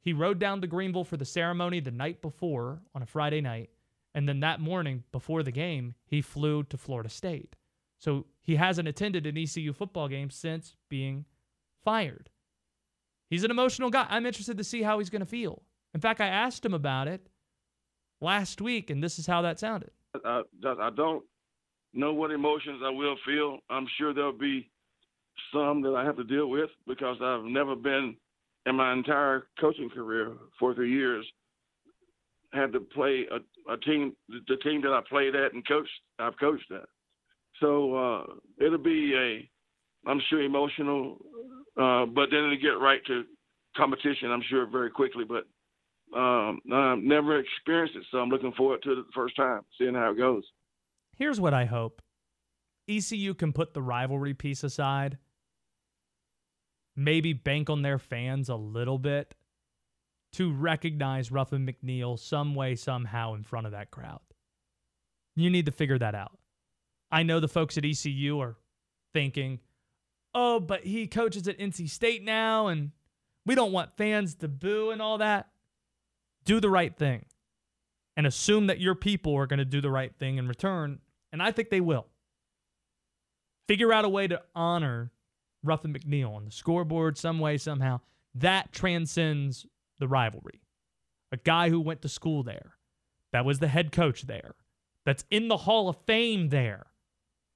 he 0.02 0.12
rode 0.12 0.40
down 0.40 0.60
to 0.60 0.68
Greenville 0.68 1.06
for 1.06 1.16
the 1.16 1.26
ceremony 1.26 1.80
the 1.80 1.90
night 1.90 2.22
before 2.22 2.82
on 2.94 3.02
a 3.02 3.06
Friday 3.06 3.40
night. 3.40 3.70
And 4.14 4.28
then 4.28 4.42
that 4.42 4.60
morning 4.60 5.06
before 5.14 5.42
the 5.42 5.52
game, 5.52 5.96
he 6.06 6.22
flew 6.22 6.64
to 6.64 6.78
Florida 6.78 7.10
State. 7.10 7.56
So 7.98 8.26
he 8.42 8.58
hasn't 8.58 8.90
attended 8.90 9.26
an 9.26 9.38
ECU 9.38 9.72
football 9.72 10.10
game 10.10 10.30
since 10.30 10.76
being 10.90 11.24
fired. 11.86 12.30
He's 13.30 13.46
an 13.46 13.52
emotional 13.52 13.90
guy. 13.90 14.06
I'm 14.10 14.26
interested 14.26 14.58
to 14.58 14.64
see 14.66 14.84
how 14.84 15.00
he's 15.00 15.10
going 15.10 15.22
to 15.22 15.26
feel. 15.26 15.64
In 15.94 16.02
fact, 16.02 16.20
I 16.20 16.28
asked 16.28 16.66
him 16.66 16.74
about 16.74 17.08
it 17.08 17.30
last 18.20 18.60
week, 18.60 18.90
and 18.90 19.02
this 19.02 19.18
is 19.18 19.28
how 19.28 19.42
that 19.44 19.60
sounded. 19.60 19.92
I, 20.26 20.42
I 20.66 20.90
don't 20.96 21.24
know 21.94 22.14
what 22.14 22.32
emotions 22.32 22.82
I 22.84 22.90
will 22.90 23.16
feel. 23.26 23.60
I'm 23.70 23.88
sure 23.98 24.14
there'll 24.14 24.32
be 24.32 24.70
some 25.54 25.82
that 25.82 25.96
I 25.96 26.04
have 26.04 26.18
to 26.18 26.24
deal 26.24 26.50
with 26.50 26.70
because 26.88 27.18
I've 27.22 27.44
never 27.46 27.76
been 27.76 28.16
in 28.66 28.76
my 28.76 28.94
entire 28.94 29.48
coaching 29.60 29.90
career, 29.90 30.34
43 30.60 30.92
years, 30.92 31.26
had 32.54 32.72
to 32.74 32.80
play 32.80 33.26
a, 33.32 33.72
a 33.72 33.78
team, 33.78 34.16
the 34.30 34.58
team 34.58 34.82
that 34.82 34.94
I 34.94 35.02
played 35.10 35.36
at 35.36 35.54
and 35.54 35.68
coached, 35.68 35.90
I've 36.20 36.38
coached 36.40 36.72
at. 36.72 36.86
So 37.60 37.96
uh, 37.96 38.24
it'll 38.64 38.78
be 38.78 39.14
a, 39.16 40.10
I'm 40.10 40.22
sure 40.30 40.42
emotional, 40.42 41.18
uh, 41.80 42.06
but 42.06 42.30
then 42.32 42.40
it'll 42.46 42.58
get 42.58 42.80
right 42.80 43.04
to 43.08 43.24
competition. 43.76 44.32
I'm 44.32 44.44
sure 44.50 44.66
very 44.66 44.92
quickly. 44.92 45.24
But 45.24 45.46
um, 46.16 46.60
I've 46.72 47.00
never 47.00 47.40
experienced 47.40 47.96
it, 47.96 48.04
so 48.12 48.20
I'm 48.20 48.30
looking 48.30 48.54
forward 48.54 48.82
to 48.84 48.96
the 48.96 49.06
first 49.14 49.36
time, 49.36 49.62
seeing 49.78 49.96
how 49.96 50.12
it 50.12 50.18
goes. 50.18 50.44
Here's 51.16 51.40
what 51.40 51.54
I 51.54 51.66
hope 51.66 52.02
ECU 52.88 53.34
can 53.34 53.54
put 53.54 53.74
the 53.74 53.82
rivalry 53.82 54.34
piece 54.34 54.64
aside, 54.64 55.18
maybe 56.96 57.34
bank 57.34 57.70
on 57.70 57.82
their 57.82 57.98
fans 57.98 58.50
a 58.50 58.56
little 58.56 58.98
bit 58.98 59.36
to 60.34 60.52
recognize 60.52 61.32
Ruffin 61.32 61.66
McNeill 61.66 62.18
some 62.20 62.56
way, 62.56 62.76
somehow 62.76 63.36
in 63.36 63.44
front 63.44 63.68
of 63.68 63.72
that 63.72 63.92
crowd. 63.92 64.22
You 65.36 65.50
need 65.50 65.68
to 65.68 65.72
figure 65.72 66.00
that 66.00 66.16
out. 66.16 66.38
I 67.12 67.24
know 67.24 67.40
the 67.40 67.48
folks 67.48 67.78
at 67.78 67.86
ECU 67.86 68.40
are 68.40 68.58
thinking, 69.14 69.60
oh, 70.34 70.60
but 70.60 70.84
he 70.84 71.08
coaches 71.08 71.48
at 71.48 71.60
NC 71.60 71.90
State 71.90 72.24
now, 72.24 72.68
and 72.68 72.92
we 73.46 73.56
don't 73.56 73.72
want 73.72 73.96
fans 73.98 74.36
to 74.36 74.48
boo 74.48 74.90
and 74.90 75.02
all 75.02 75.20
that. 75.20 75.50
Do 76.46 76.60
the 76.60 76.70
right 76.70 76.96
thing 76.96 77.26
and 78.16 78.28
assume 78.28 78.68
that 78.68 78.80
your 78.80 78.96
people 78.96 79.36
are 79.36 79.48
going 79.48 79.60
to 79.60 79.66
do 79.66 79.82
the 79.82 79.90
right 79.90 80.14
thing 80.18 80.38
in 80.38 80.48
return. 80.48 81.00
And 81.32 81.42
I 81.42 81.52
think 81.52 81.70
they 81.70 81.82
will. 81.82 82.06
Figure 83.68 83.94
out 83.94 84.06
a 84.06 84.10
way 84.10 84.28
to 84.28 84.42
honor 84.54 85.12
Ruffin 85.64 85.94
McNeill 85.94 86.36
on 86.36 86.46
the 86.46 86.52
scoreboard 86.52 87.18
some 87.18 87.40
way, 87.40 87.58
somehow. 87.58 88.02
That 88.36 88.72
transcends 88.72 89.66
the 90.00 90.08
rivalry. 90.08 90.62
A 91.32 91.38
guy 91.38 91.70
who 91.70 91.80
went 91.80 92.02
to 92.02 92.10
school 92.10 92.44
there, 92.44 92.74
that 93.32 93.46
was 93.46 93.60
the 93.60 93.68
head 93.68 93.92
coach 93.92 94.24
there, 94.24 94.56
that's 95.06 95.26
in 95.32 95.48
the 95.48 95.58
Hall 95.58 95.90
of 95.90 95.98
Fame 96.06 96.50
there 96.50 96.88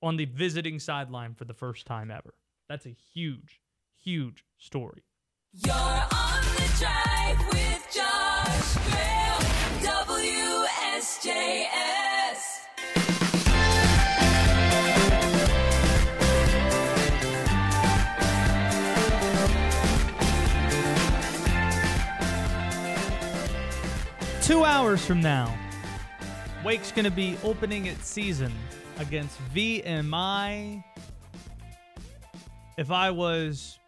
on 0.02 0.18
the 0.18 0.26
visiting 0.26 0.80
sideline 0.80 1.36
for 1.36 1.46
the 1.46 1.54
first 1.54 1.86
time 1.86 2.10
ever. 2.10 2.34
That's 2.70 2.86
a 2.86 2.96
huge, 3.14 3.62
huge 4.02 4.44
story. 4.58 5.04
You're 5.54 5.76
on 5.76 6.42
the 6.56 6.76
drive 6.80 7.48
with 7.52 7.77
Josh 7.90 8.74
Graham, 8.86 9.42
WSJS. 9.80 11.08
Two 24.42 24.66
hours 24.66 25.06
from 25.06 25.22
now, 25.22 25.58
Wake's 26.66 26.92
going 26.92 27.06
to 27.06 27.12
be 27.12 27.38
opening 27.42 27.86
its 27.86 28.10
season 28.10 28.52
against 28.98 29.40
VMI. 29.56 30.84
If 32.78 32.92
I 32.92 33.12
was 33.12 33.80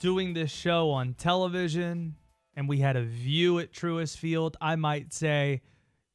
doing 0.00 0.32
this 0.32 0.50
show 0.50 0.90
on 0.90 1.12
television 1.12 2.14
and 2.56 2.68
we 2.68 2.78
had 2.78 2.96
a 2.96 3.02
view 3.02 3.58
at 3.58 3.72
Truist 3.72 4.16
Field, 4.18 4.56
I 4.60 4.76
might 4.76 5.12
say, 5.12 5.62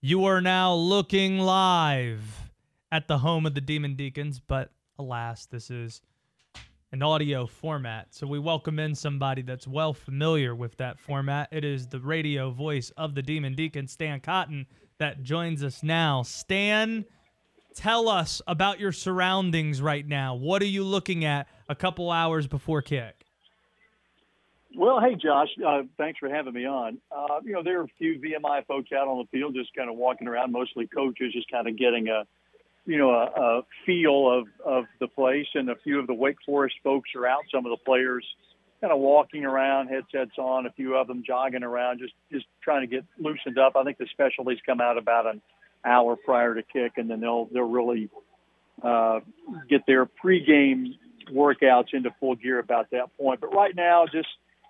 You 0.02 0.26
are 0.26 0.42
now 0.42 0.74
looking 0.74 1.40
live 1.40 2.52
at 2.92 3.08
the 3.08 3.20
home 3.20 3.46
of 3.46 3.54
the 3.54 3.62
Demon 3.62 3.96
Deacons. 3.96 4.40
But 4.40 4.72
alas, 4.98 5.46
this 5.46 5.70
is 5.70 6.02
an 6.92 7.04
audio 7.04 7.46
format. 7.46 8.08
So 8.12 8.26
we 8.26 8.40
welcome 8.40 8.80
in 8.80 8.96
somebody 8.96 9.42
that's 9.42 9.68
well 9.68 9.94
familiar 9.94 10.56
with 10.56 10.78
that 10.78 11.00
format. 11.00 11.50
It 11.52 11.64
is 11.64 11.88
the 11.88 12.00
radio 12.00 12.52
voice 12.52 12.92
of 12.98 13.16
the 13.16 13.22
Demon 13.22 13.54
Deacon, 13.54 13.88
Stan 13.88 14.22
Cotten, 14.22 14.66
that 14.98 15.22
joins 15.22 15.64
us 15.64 15.84
now. 15.84 16.24
Stan, 16.24 17.06
tell 17.76 18.10
us 18.10 18.42
about 18.48 18.80
your 18.80 18.92
surroundings 18.92 19.82
right 19.82 20.08
now. 20.08 20.36
What 20.36 20.62
are 20.62 20.68
you 20.68 20.84
looking 20.84 21.26
at 21.26 21.48
a 21.70 21.76
couple 21.76 22.12
hours 22.12 22.48
before 22.48 22.82
kick? 22.82 23.26
Well, 24.76 24.99
hey, 25.01 25.15
Josh, 25.15 25.49
uh, 25.65 25.84
thanks 25.97 26.20
for 26.20 26.30
having 26.30 26.53
me 26.53 26.65
on. 26.65 26.99
Uh, 27.11 27.39
you 27.43 27.53
know, 27.53 27.63
there 27.63 27.80
are 27.80 27.86
a 27.86 27.88
few 27.97 28.20
VMI 28.20 28.65
folks 28.67 28.89
out 28.91 29.07
on 29.07 29.17
the 29.17 29.38
field 29.38 29.55
just 29.55 29.74
kind 29.76 29.89
of 29.89 29.97
walking 29.97 30.28
around, 30.28 30.51
mostly 30.51 30.86
coaches, 30.88 31.34
just 31.34 31.49
kind 31.49 31.67
of 31.67 31.78
getting 31.78 32.07
a, 32.07 32.26
you 32.86 32.97
know, 32.97 33.09
a, 33.09 33.41
a 33.41 33.61
feel 33.86 34.32
of, 34.32 34.47
of 34.63 34.86
the 34.99 35.07
place. 35.07 35.47
And 35.55 35.70
a 35.70 35.76
few 35.84 35.99
of 35.99 36.05
the 36.05 36.13
Wake 36.13 36.38
Forest 36.45 36.76
folks 36.84 37.09
are 37.15 37.26
out. 37.26 37.41
Some 37.51 37.65
of 37.65 37.72
the 37.72 37.84
players 37.84 38.24
kind 38.80 38.93
of 38.93 38.99
walking 38.99 39.43
around, 39.43 39.88
headsets 39.88 40.38
on, 40.38 40.67
a 40.67 40.72
few 40.72 40.95
of 40.95 41.07
them 41.07 41.24
jogging 41.26 41.63
around, 41.63 41.99
just, 41.99 42.13
just 42.32 42.45
trying 42.61 42.82
to 42.82 42.88
get 42.88 43.03
loosened 43.17 43.57
up. 43.57 43.76
I 43.76 43.84
think 43.84 43.97
the 43.97 44.07
specialties 44.11 44.59
come 44.65 44.82
out 44.82 44.97
about 44.99 45.26
an 45.26 45.41
hour 45.84 46.15
prior 46.15 46.53
to 46.53 46.61
kick, 46.61 46.93
and 46.97 47.09
then 47.09 47.22
they'll, 47.22 47.45
they'll 47.45 47.63
really 47.63 48.09
uh, 48.84 49.20
get 49.67 49.82
their 49.88 50.05
pregame 50.05 50.95
workouts 51.34 51.93
into 51.93 52.11
full 52.20 52.36
gear 52.36 52.59
about 52.59 52.91
that 52.91 53.15
point. 53.17 53.41
But 53.41 53.53
right 53.53 53.76
now, 53.76 54.05
just, 54.05 54.30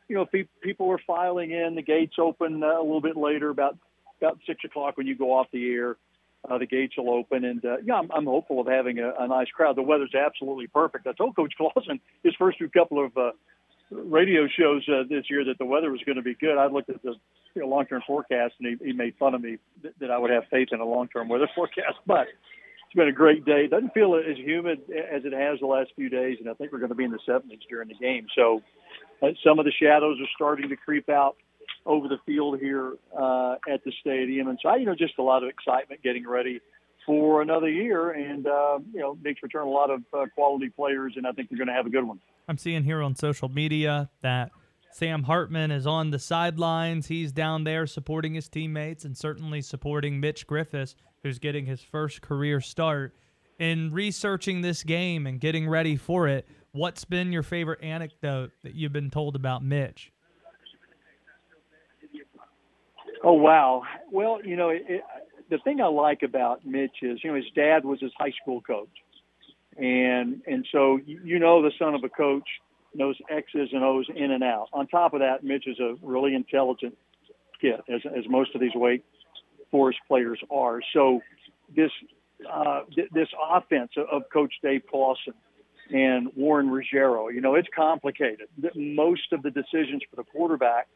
you 0.10 0.16
know, 0.16 0.26
pe- 0.26 0.48
people 0.62 0.92
are 0.92 1.00
filing 1.08 1.52
in. 1.52 1.76
The 1.76 1.82
gates 1.82 2.16
open 2.20 2.64
uh, 2.64 2.80
a 2.80 2.84
little 2.84 3.02
bit 3.02 3.16
later, 3.16 3.50
about 3.50 3.78
about 4.22 4.40
six 4.46 4.64
o'clock 4.66 4.98
when 4.98 5.08
you 5.08 5.16
go 5.16 5.32
off 5.32 5.48
the 5.54 5.72
air. 5.72 5.96
Uh, 6.50 6.58
the 6.58 6.66
gates 6.66 6.96
will 6.98 7.10
open, 7.10 7.44
and 7.44 7.64
uh, 7.66 7.78
yeah, 7.84 7.96
I'm, 7.96 8.10
I'm 8.12 8.26
hopeful 8.26 8.62
of 8.62 8.68
having 8.68 9.00
a, 9.00 9.14
a 9.20 9.28
nice 9.28 9.50
crowd. 9.50 9.76
The 9.76 9.82
weather's 9.82 10.16
absolutely 10.16 10.68
perfect. 10.68 11.06
I 11.06 11.12
told 11.12 11.36
Coach 11.36 11.54
Clawson 11.58 12.00
his 12.24 12.34
first 12.40 12.58
few 12.58 12.70
couple 12.70 13.06
of 13.06 13.16
uh, 13.18 13.32
radio 13.92 14.48
shows 14.48 14.88
uh, 14.88 15.04
this 15.10 15.26
year 15.30 15.44
that 15.46 15.58
the 15.58 15.66
weather 15.66 15.92
was 15.92 16.02
going 16.06 16.16
to 16.16 16.22
be 16.22 16.36
good. 16.36 16.58
I 16.58 16.68
looked 16.68 16.90
at 16.90 17.02
the 17.04 17.16
you 17.56 17.62
know, 17.62 17.68
long-term 17.68 18.04
forecast, 18.08 18.54
and 18.60 18.80
he, 18.80 18.88
he 18.88 18.94
made 18.94 19.16
fun 19.20 19.36
of 19.36 19.42
me 19.42 19.58
that, 19.84 20.00
that 20.00 20.12
I 20.12 20.18
would 20.18 20.32
have 20.32 20.44
faith 20.50 20.70
in 20.72 20.80
a 20.80 20.86
long-term 20.86 21.28
weather 21.28 21.50
forecast. 21.56 21.98
But 22.08 22.28
it's 22.86 22.96
been 22.96 23.10
a 23.10 23.14
great 23.14 23.44
day. 23.46 23.66
It 23.66 23.72
doesn't 23.72 23.94
feel 23.94 24.16
as 24.16 24.38
humid 24.38 24.80
as 24.90 25.26
it 25.26 25.34
has 25.34 25.60
the 25.60 25.68
last 25.68 25.92
few 25.96 26.10
days, 26.10 26.38
and 26.40 26.50
I 26.50 26.54
think 26.54 26.72
we're 26.72 26.80
going 26.80 26.90
to 26.90 26.96
be 26.96 27.04
in 27.04 27.12
the 27.12 27.20
70s 27.28 27.60
during 27.70 27.90
the 27.90 27.96
game. 27.96 28.28
So 28.36 28.62
some 29.44 29.60
of 29.60 29.66
the 29.66 29.72
shadows 29.72 30.18
are 30.20 30.30
starting 30.36 30.70
to 30.70 30.76
creep 30.76 31.10
out 31.10 31.36
over 31.86 32.08
the 32.08 32.18
field 32.26 32.60
here 32.60 32.94
uh, 33.18 33.56
at 33.68 33.84
the 33.84 33.92
stadium, 34.02 34.48
and 34.48 34.60
so 34.62 34.76
you 34.76 34.86
know 34.86 34.96
just 34.96 35.18
a 35.18 35.24
lot 35.24 35.44
of 35.44 35.50
excitement 35.50 36.02
getting 36.04 36.28
ready 36.28 36.62
for 37.06 37.42
another 37.42 37.70
year, 37.70 38.12
and 38.12 38.46
uh, 38.46 38.80
you 38.94 39.00
know 39.00 39.18
Nick's 39.24 39.42
return 39.42 39.68
a 39.68 39.70
lot 39.70 39.90
of 39.90 40.02
uh, 40.14 40.26
quality 40.36 40.70
players, 40.70 41.14
and 41.16 41.26
I 41.26 41.32
think 41.32 41.50
they're 41.50 41.58
going 41.58 41.68
to 41.68 41.74
have 41.74 41.86
a 41.86 41.90
good 41.90 42.04
one. 42.04 42.20
I'm 42.48 42.58
seeing 42.58 42.84
here 42.84 43.02
on 43.02 43.16
social 43.16 43.50
media 43.50 44.10
that 44.22 44.52
Sam 44.92 45.24
Hartman 45.24 45.72
is 45.72 45.88
on 45.88 46.12
the 46.12 46.20
sidelines. 46.20 47.08
He's 47.08 47.32
down 47.32 47.64
there 47.64 47.88
supporting 47.88 48.34
his 48.34 48.50
teammates 48.50 49.06
and 49.06 49.18
certainly 49.18 49.62
supporting 49.62 50.20
Mitch 50.20 50.48
Griffis, 50.48 50.96
who's 51.24 51.40
getting 51.40 51.66
his 51.66 51.82
first 51.82 52.22
career 52.22 52.60
start. 52.60 53.16
In 53.60 53.92
researching 53.92 54.62
this 54.62 54.84
game 54.84 55.28
and 55.28 55.40
getting 55.40 55.68
ready 55.68 55.98
for 55.98 56.28
it, 56.28 56.48
what's 56.72 57.06
been 57.06 57.32
your 57.32 57.44
favorite 57.44 57.84
anecdote 57.84 58.52
that 58.64 58.76
you've 58.76 58.94
been 58.94 59.10
told 59.10 59.36
about 59.36 59.64
Mitch? 59.64 60.12
Oh 63.24 63.34
wow! 63.34 63.84
Well, 64.12 64.40
you 64.44 64.56
know, 64.56 64.70
it, 64.70 65.04
the 65.50 65.58
thing 65.60 65.82
I 65.82 65.88
like 65.88 66.24
about 66.24 66.66
Mitch 66.66 66.98
is, 67.02 67.20
you 67.24 67.32
know, 67.32 67.36
his 67.36 67.52
dad 67.54 67.84
was 67.84 68.00
his 68.00 68.12
high 68.18 68.32
school 68.42 68.62
coach, 68.62 68.88
and 69.78 70.42
and 70.48 70.66
so 70.72 71.00
you 71.06 71.38
know 71.40 71.62
the 71.62 71.72
son 71.78 71.96
of 71.96 72.04
a 72.04 72.10
coach 72.10 72.48
knows 72.94 73.18
X's 73.30 73.70
and 73.74 73.84
O's 73.84 74.08
in 74.16 74.32
and 74.32 74.44
out. 74.44 74.68
On 74.74 74.88
top 74.88 75.14
of 75.14 75.20
that, 75.20 75.44
Mitch 75.44 75.68
is 75.68 75.80
a 75.80 75.96
really 76.02 76.34
intelligent 76.34 76.98
kid, 77.60 77.82
as 77.90 78.02
as 78.06 78.24
most 78.30 78.56
of 78.56 78.62
these 78.62 78.76
Wake 78.76 79.04
Forest 79.70 80.00
players 80.08 80.40
are. 80.50 80.80
So 80.94 81.22
this 81.76 81.92
uh, 82.50 82.82
th- 82.96 83.10
this 83.14 83.28
offense 83.52 83.92
of, 83.98 84.06
of 84.12 84.30
Coach 84.32 84.54
Dave 84.64 84.84
Clawson 84.90 85.34
and 85.90 86.30
Warren 86.36 86.70
Ruggiero, 86.70 87.30
you 87.30 87.42
know, 87.42 87.56
it's 87.56 87.68
complicated. 87.76 88.48
Most 88.76 89.34
of 89.34 89.42
the 89.42 89.52
decisions 89.52 90.02
for 90.10 90.16
the 90.16 90.24
quarterback 90.24 90.88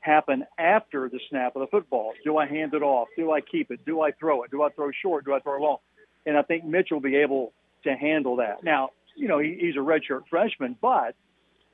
happen 0.00 0.44
after 0.58 1.08
the 1.08 1.20
snap 1.28 1.56
of 1.56 1.60
the 1.60 1.66
football. 1.66 2.12
Do 2.24 2.36
I 2.36 2.46
hand 2.46 2.74
it 2.74 2.82
off? 2.82 3.08
Do 3.16 3.32
I 3.32 3.40
keep 3.40 3.70
it? 3.70 3.84
Do 3.84 4.00
I 4.00 4.12
throw 4.12 4.42
it? 4.42 4.50
Do 4.50 4.62
I 4.62 4.70
throw 4.70 4.90
short? 5.02 5.24
Do 5.24 5.34
I 5.34 5.40
throw 5.40 5.60
long? 5.60 5.78
And 6.24 6.36
I 6.36 6.42
think 6.42 6.64
Mitch 6.64 6.88
will 6.90 7.00
be 7.00 7.16
able 7.16 7.52
to 7.84 7.94
handle 7.94 8.36
that. 8.36 8.62
Now, 8.62 8.90
you 9.16 9.28
know, 9.28 9.38
he, 9.38 9.58
he's 9.60 9.76
a 9.76 9.78
redshirt 9.78 10.22
freshman, 10.30 10.76
but 10.80 11.14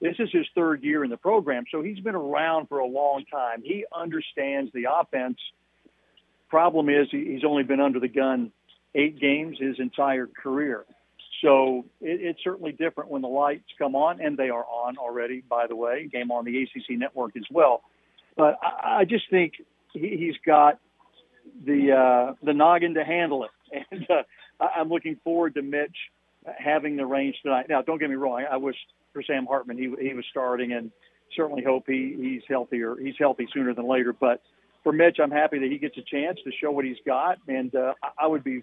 this 0.00 0.16
is 0.18 0.28
his 0.32 0.46
third 0.54 0.82
year 0.82 1.04
in 1.04 1.10
the 1.10 1.16
program, 1.16 1.64
so 1.70 1.82
he's 1.82 2.00
been 2.00 2.14
around 2.14 2.68
for 2.68 2.78
a 2.78 2.86
long 2.86 3.24
time. 3.30 3.62
He 3.62 3.84
understands 3.94 4.70
the 4.72 4.86
offense. 4.92 5.38
Problem 6.48 6.88
is, 6.88 7.08
he's 7.10 7.44
only 7.44 7.62
been 7.62 7.80
under 7.80 8.00
the 8.00 8.08
gun 8.08 8.52
eight 8.94 9.18
games 9.18 9.58
his 9.58 9.78
entire 9.78 10.26
career. 10.26 10.84
So 11.44 11.84
it, 12.00 12.20
it's 12.22 12.40
certainly 12.42 12.72
different 12.72 13.10
when 13.10 13.22
the 13.22 13.28
lights 13.28 13.64
come 13.78 13.94
on, 13.94 14.20
and 14.20 14.36
they 14.36 14.48
are 14.48 14.64
on 14.64 14.96
already, 14.96 15.42
by 15.48 15.66
the 15.68 15.76
way, 15.76 16.08
game 16.10 16.32
on 16.32 16.44
the 16.46 16.62
ACC 16.62 16.98
network 16.98 17.36
as 17.36 17.44
well. 17.52 17.82
But 18.36 18.58
I, 18.62 19.00
I 19.00 19.04
just 19.04 19.24
think 19.30 19.54
he, 19.92 20.16
he's 20.18 20.36
got 20.46 20.80
the 21.66 21.92
uh, 21.92 22.34
the 22.42 22.54
noggin 22.54 22.94
to 22.94 23.04
handle 23.04 23.44
it, 23.44 23.84
and 23.90 24.06
uh, 24.10 24.22
I, 24.58 24.80
I'm 24.80 24.88
looking 24.88 25.18
forward 25.22 25.54
to 25.56 25.62
Mitch 25.62 25.96
having 26.58 26.96
the 26.96 27.06
range 27.06 27.36
tonight. 27.42 27.66
Now, 27.68 27.82
don't 27.82 27.98
get 27.98 28.10
me 28.10 28.16
wrong, 28.16 28.44
I 28.50 28.56
wish 28.56 28.76
for 29.12 29.22
Sam 29.22 29.46
Hartman, 29.46 29.76
he 29.78 29.92
he 30.00 30.14
was 30.14 30.24
starting, 30.30 30.72
and 30.72 30.90
certainly 31.36 31.62
hope 31.62 31.84
he 31.86 32.16
he's 32.18 32.42
healthier. 32.48 32.96
He's 32.96 33.14
healthy 33.18 33.46
sooner 33.52 33.74
than 33.74 33.86
later. 33.88 34.14
But 34.18 34.40
for 34.82 34.92
Mitch, 34.92 35.18
I'm 35.22 35.30
happy 35.30 35.58
that 35.58 35.70
he 35.70 35.78
gets 35.78 35.96
a 35.98 36.02
chance 36.02 36.38
to 36.44 36.50
show 36.60 36.70
what 36.70 36.84
he's 36.86 36.96
got, 37.06 37.38
and 37.48 37.74
uh, 37.74 37.94
I- 38.18 38.26
would 38.26 38.44
be 38.44 38.62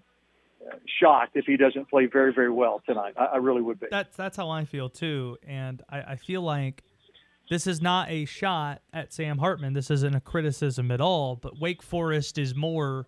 shocked 1.00 1.36
if 1.36 1.46
he 1.46 1.58
doesn't 1.58 1.90
play 1.90 2.06
very 2.06 2.34
very 2.34 2.52
well 2.52 2.82
tonight. 2.86 3.14
I, 3.18 3.26
I 3.26 3.38
really 3.38 3.62
would 3.62 3.80
be. 3.80 3.88
That's 3.90 4.16
that's 4.16 4.38
how 4.38 4.50
I 4.50 4.66
feel 4.66 4.90
too, 4.90 5.38
and 5.46 5.82
I, 5.90 6.02
I 6.02 6.16
feel 6.16 6.42
like 6.42 6.84
this 7.50 7.68
is 7.68 7.82
not 7.82 8.10
a 8.10 8.24
shot 8.24 8.82
at 8.94 9.12
Sam 9.12 9.38
Hartman. 9.38 9.74
This 9.74 9.92
isn't 9.92 10.16
a 10.16 10.22
criticism 10.22 10.90
at 10.90 11.02
all. 11.02 11.36
But 11.36 11.60
Wake 11.60 11.84
Forest 11.84 12.38
is 12.38 12.56
more 12.56 13.08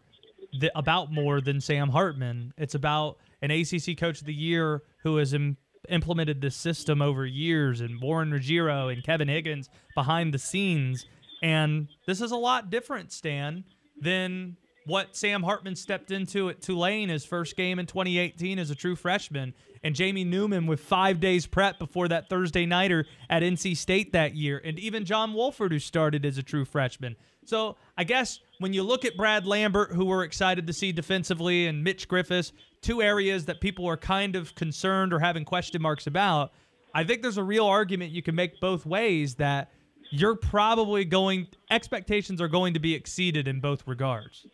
th- 0.59 0.71
about 0.75 1.13
more 1.13 1.39
than 1.39 1.61
Sam 1.61 1.89
Hartman. 1.89 2.53
It's 2.57 2.75
about 2.75 3.19
an 3.41 3.51
ACC 3.51 3.97
Coach 3.97 4.19
of 4.19 4.27
the 4.27 4.33
Year 4.33 4.83
who 5.03 5.15
has 5.15 5.33
Im- 5.33 5.55
implemented 5.87 6.41
this 6.41 6.57
system 6.57 7.01
over 7.01 7.25
years, 7.25 7.79
and 7.79 8.01
Warren 8.01 8.31
Ruggiero 8.31 8.89
and 8.89 9.01
Kevin 9.01 9.29
Higgins 9.29 9.69
behind 9.95 10.33
the 10.33 10.39
scenes. 10.39 11.05
And 11.41 11.87
this 12.05 12.19
is 12.19 12.31
a 12.31 12.37
lot 12.37 12.69
different, 12.69 13.13
Stan, 13.13 13.63
than 13.99 14.57
what 14.85 15.15
Sam 15.15 15.43
Hartman 15.43 15.75
stepped 15.75 16.11
into 16.11 16.49
at 16.49 16.61
Tulane 16.61 17.09
his 17.09 17.25
first 17.25 17.55
game 17.55 17.79
in 17.79 17.85
2018 17.85 18.59
as 18.59 18.69
a 18.69 18.75
true 18.75 18.95
freshman, 18.95 19.53
and 19.83 19.95
Jamie 19.95 20.23
Newman 20.23 20.67
with 20.67 20.79
five 20.79 21.19
days 21.19 21.45
prep 21.45 21.79
before 21.79 22.07
that 22.09 22.29
Thursday 22.29 22.65
nighter 22.65 23.05
at 23.29 23.43
NC 23.43 23.77
State 23.77 24.13
that 24.13 24.35
year, 24.35 24.61
and 24.63 24.79
even 24.79 25.05
John 25.05 25.33
Wolford 25.33 25.71
who 25.71 25.79
started 25.79 26.25
as 26.25 26.37
a 26.37 26.43
true 26.43 26.65
freshman. 26.65 27.15
So 27.45 27.77
I 27.97 28.03
guess 28.03 28.39
when 28.59 28.73
you 28.73 28.83
look 28.83 29.05
at 29.05 29.17
Brad 29.17 29.45
Lambert, 29.45 29.91
who 29.91 30.05
we're 30.05 30.23
excited 30.23 30.67
to 30.67 30.73
see 30.73 30.91
defensively, 30.91 31.67
and 31.67 31.83
Mitch 31.83 32.07
Griffis, 32.07 32.51
two 32.81 33.01
areas 33.01 33.45
that 33.45 33.61
people 33.61 33.87
are 33.87 33.97
kind 33.97 34.35
of 34.35 34.55
concerned 34.55 35.13
or 35.13 35.19
having 35.19 35.45
question 35.45 35.81
marks 35.81 36.07
about, 36.07 36.51
I 36.93 37.03
think 37.03 37.21
there's 37.21 37.37
a 37.37 37.43
real 37.43 37.65
argument 37.65 38.11
you 38.11 38.21
can 38.21 38.35
make 38.35 38.59
both 38.59 38.85
ways 38.85 39.35
that 39.35 39.71
you're 40.11 40.35
probably 40.35 41.05
going 41.05 41.47
expectations 41.71 42.39
are 42.39 42.47
going 42.47 42.75
to 42.75 42.79
be 42.79 42.93
exceeded 42.93 43.47
in 43.47 43.59
both 43.59 43.87
regards. 43.87 44.45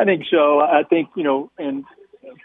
I 0.00 0.04
think 0.04 0.24
so. 0.30 0.60
I 0.60 0.82
think, 0.88 1.10
you 1.14 1.22
know, 1.22 1.50
and 1.58 1.84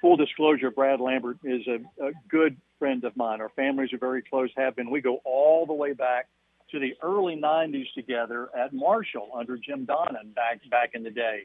full 0.01 0.17
disclosure, 0.17 0.71
Brad 0.71 0.99
Lambert 0.99 1.37
is 1.45 1.61
a, 1.67 2.05
a 2.05 2.11
good 2.27 2.57
friend 2.79 3.03
of 3.05 3.15
mine. 3.15 3.39
Our 3.39 3.49
families 3.55 3.93
are 3.93 3.97
very 3.97 4.21
close, 4.21 4.49
have 4.57 4.75
been. 4.75 4.91
We 4.91 4.99
go 4.99 5.21
all 5.23 5.65
the 5.65 5.73
way 5.73 5.93
back 5.93 6.27
to 6.71 6.79
the 6.79 6.95
early 7.01 7.37
90s 7.37 7.85
together 7.95 8.49
at 8.57 8.73
Marshall 8.73 9.29
under 9.33 9.57
Jim 9.57 9.85
Donnan 9.85 10.33
back 10.35 10.59
back 10.69 10.91
in 10.95 11.03
the 11.03 11.11
day, 11.11 11.43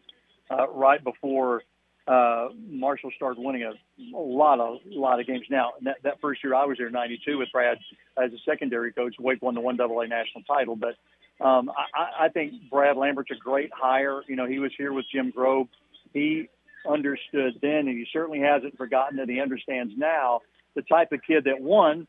uh, 0.51 0.69
right 0.71 1.03
before 1.05 1.63
uh, 2.09 2.49
Marshall 2.69 3.13
started 3.15 3.41
winning 3.41 3.63
a, 3.63 4.17
a 4.17 4.19
lot 4.19 4.59
of 4.59 4.79
a 4.93 4.99
lot 4.99 5.21
of 5.21 5.29
games. 5.29 5.47
Now 5.49 5.75
that, 5.83 5.99
that 6.03 6.21
first 6.21 6.43
year 6.43 6.57
I 6.57 6.65
was 6.65 6.79
there, 6.79 6.91
'92, 6.91 7.39
with 7.39 7.53
Brad 7.53 7.79
as 8.21 8.33
a 8.33 8.39
secondary 8.45 8.93
coach, 8.93 9.15
Wake 9.21 9.43
won 9.43 9.55
the 9.55 9.61
one 9.61 9.81
AA 9.81 10.07
national 10.07 10.43
title. 10.43 10.75
But 10.75 10.97
um, 11.45 11.71
I, 11.95 12.25
I 12.25 12.29
think 12.31 12.55
Brad 12.69 12.97
Lambert's 12.97 13.31
a 13.31 13.37
great 13.37 13.71
hire. 13.73 14.23
You 14.27 14.35
know, 14.35 14.47
he 14.47 14.59
was 14.59 14.73
here 14.77 14.93
with 14.93 15.05
Jim 15.13 15.31
Grobe. 15.31 15.69
He 16.13 16.49
understood 16.89 17.55
then, 17.61 17.89
and 17.89 17.91
he 17.91 18.07
certainly 18.13 18.41
hasn't 18.41 18.77
forgotten 18.77 19.19
that 19.19 19.29
He 19.29 19.41
understands 19.41 19.93
now 19.97 20.41
the 20.75 20.83
type 20.83 21.13
of 21.13 21.21
kid 21.27 21.45
that 21.45 21.61
one 21.61 22.07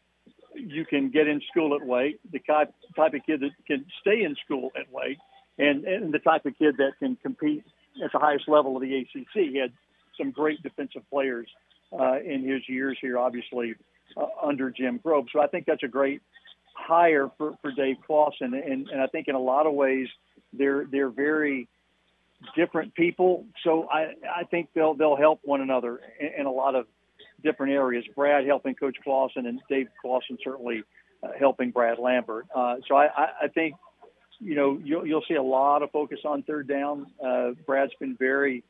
you 0.56 0.86
can 0.86 1.10
get 1.10 1.28
in 1.28 1.42
school 1.50 1.76
at 1.76 1.86
Wake, 1.86 2.20
the 2.32 2.40
type 2.40 2.74
type 2.96 3.14
of 3.14 3.22
kid 3.26 3.42
that 3.42 3.52
can 3.66 3.86
stay 4.02 4.24
in 4.24 4.36
school 4.44 4.72
at 4.80 4.92
Wake, 4.92 5.18
and 5.58 5.86
and 5.86 6.14
the 6.14 6.20
type 6.20 6.46
of 6.46 6.58
kid 6.58 6.76
that 6.78 6.94
can 7.00 7.16
compete 7.18 7.64
at 8.04 8.12
the 8.12 8.20
highest 8.20 8.48
level 8.48 8.76
of 8.76 8.82
the 8.82 8.98
ACC. 8.98 9.34
He 9.34 9.58
had 9.58 9.72
some 10.18 10.32
great 10.32 10.62
defensive 10.62 11.04
players 11.10 11.48
uh, 11.98 12.20
in 12.20 12.48
his 12.48 12.62
years 12.68 12.98
here, 13.02 13.18
obviously 13.18 13.76
uh, 14.18 14.26
under 14.44 14.70
Jim 14.70 15.00
Grobe. 15.00 15.28
So 15.32 15.42
I 15.42 15.48
think 15.48 15.66
that's 15.66 15.84
a 15.84 15.88
great 15.88 16.22
hire 16.74 17.30
for, 17.38 17.58
for 17.62 17.72
Dave 17.72 17.98
Clawson, 18.06 18.54
and, 18.54 18.88
and 18.90 19.02
I 19.02 19.08
think 19.08 19.28
in 19.28 19.36
a 19.36 19.40
lot 19.40 19.68
of 19.68 19.74
ways 19.74 20.08
they're 20.54 20.86
they're 20.92 21.10
very 21.10 21.68
different 22.56 22.94
people. 22.96 23.46
So 23.64 23.88
I 23.90 24.14
I 24.34 24.44
think 24.44 24.70
they'll 24.74 24.94
they'll 24.94 25.18
help 25.18 25.40
one 25.44 25.62
another 25.62 26.00
in, 26.20 26.42
in 26.42 26.46
a 26.46 26.52
lot 26.52 26.76
of 26.76 26.88
different 27.44 27.74
areas. 27.74 28.06
Brad 28.16 28.46
helping 28.46 28.76
Coach 28.76 28.98
Clawson, 29.04 29.46
and 29.46 29.60
Dave 29.70 29.88
Clawson 30.02 30.38
certainly 30.44 30.84
uh, 31.24 31.30
helping 31.40 31.72
Brad 31.72 32.00
Lambert. 32.00 32.48
Uh, 32.54 32.76
so 32.88 32.96
I, 32.96 33.06
I, 33.06 33.28
I 33.44 33.48
think 33.48 33.76
you 34.40 34.56
know 34.56 34.80
you'll, 34.84 35.06
you'll 35.06 35.24
see 35.28 35.36
a 35.36 35.44
lot 35.44 35.84
of 35.84 35.92
focus 35.92 36.20
on 36.26 36.44
third 36.44 36.68
down. 36.68 37.08
Uh, 37.24 37.52
Brad's 37.66 37.94
been 38.00 38.16
very 38.18 38.64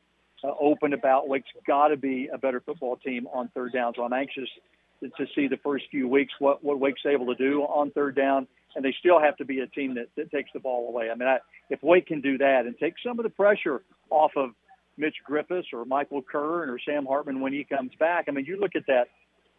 uh, 0.44 0.52
open 0.60 0.92
about 0.92 1.28
Wake's 1.28 1.48
got 1.66 1.88
to 1.88 1.96
be 1.96 2.28
a 2.32 2.38
better 2.38 2.60
football 2.60 2.96
team 2.96 3.26
on 3.32 3.48
third 3.54 3.72
down. 3.72 3.92
So 3.96 4.04
I'm 4.04 4.12
anxious 4.12 4.48
to, 5.00 5.08
to 5.08 5.26
see 5.34 5.48
the 5.48 5.58
first 5.58 5.84
few 5.90 6.08
weeks 6.08 6.32
what 6.38 6.62
what 6.64 6.78
Wake's 6.78 7.02
able 7.06 7.26
to 7.26 7.34
do 7.34 7.62
on 7.62 7.90
third 7.92 8.16
down, 8.16 8.46
and 8.74 8.84
they 8.84 8.94
still 8.98 9.20
have 9.20 9.36
to 9.36 9.44
be 9.44 9.60
a 9.60 9.66
team 9.66 9.94
that, 9.94 10.08
that 10.16 10.30
takes 10.30 10.50
the 10.52 10.60
ball 10.60 10.88
away. 10.88 11.10
I 11.10 11.14
mean, 11.14 11.28
I, 11.28 11.38
if 11.70 11.82
Wake 11.82 12.06
can 12.06 12.20
do 12.20 12.38
that 12.38 12.66
and 12.66 12.76
take 12.78 12.94
some 13.04 13.18
of 13.18 13.22
the 13.24 13.30
pressure 13.30 13.82
off 14.10 14.32
of 14.36 14.50
Mitch 14.96 15.16
Griffis 15.28 15.64
or 15.72 15.84
Michael 15.84 16.22
Kern 16.22 16.68
or 16.68 16.78
Sam 16.78 17.06
Hartman 17.06 17.40
when 17.40 17.52
he 17.52 17.64
comes 17.64 17.92
back. 17.98 18.26
I 18.28 18.32
mean, 18.32 18.44
you 18.44 18.58
look 18.58 18.76
at 18.76 18.86
that 18.86 19.08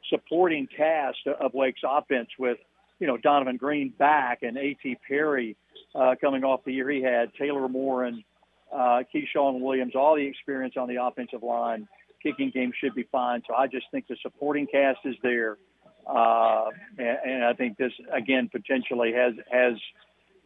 supporting 0.10 0.68
cast 0.68 1.26
of 1.28 1.54
Wake's 1.54 1.82
offense 1.88 2.30
with, 2.38 2.58
you 3.00 3.08
know, 3.08 3.18
Donavon 3.18 3.58
Greene 3.58 3.90
back 3.98 4.44
and 4.44 4.58
A.T. 4.58 4.98
Perry 5.08 5.56
uh, 5.96 6.16
coming 6.20 6.44
off 6.44 6.64
the 6.66 6.74
year 6.74 6.90
he 6.90 7.02
had, 7.02 7.34
Taylor 7.34 7.68
Moore 7.68 8.06
and 8.06 8.24
uh, 8.72 9.04
Ke'Shawn 9.14 9.60
Williams, 9.60 9.94
all 9.96 10.16
the 10.16 10.26
experience 10.26 10.76
on 10.78 10.88
the 10.88 11.04
offensive 11.04 11.44
line. 11.44 11.88
Kicking 12.22 12.52
game 12.52 12.72
should 12.80 12.96
be 12.96 13.04
fine. 13.12 13.44
So 13.48 13.54
I 13.54 13.68
just 13.68 13.86
think 13.92 14.08
the 14.08 14.16
supporting 14.22 14.66
cast 14.68 15.00
is 15.04 15.16
there. 15.22 15.58
Uh, 16.08 16.66
and, 16.98 17.18
and 17.26 17.46
I 17.46 17.54
think 17.54 17.78
this, 17.78 17.92
again, 18.12 18.50
potentially 18.52 19.14
has, 19.14 19.34
has 19.52 19.74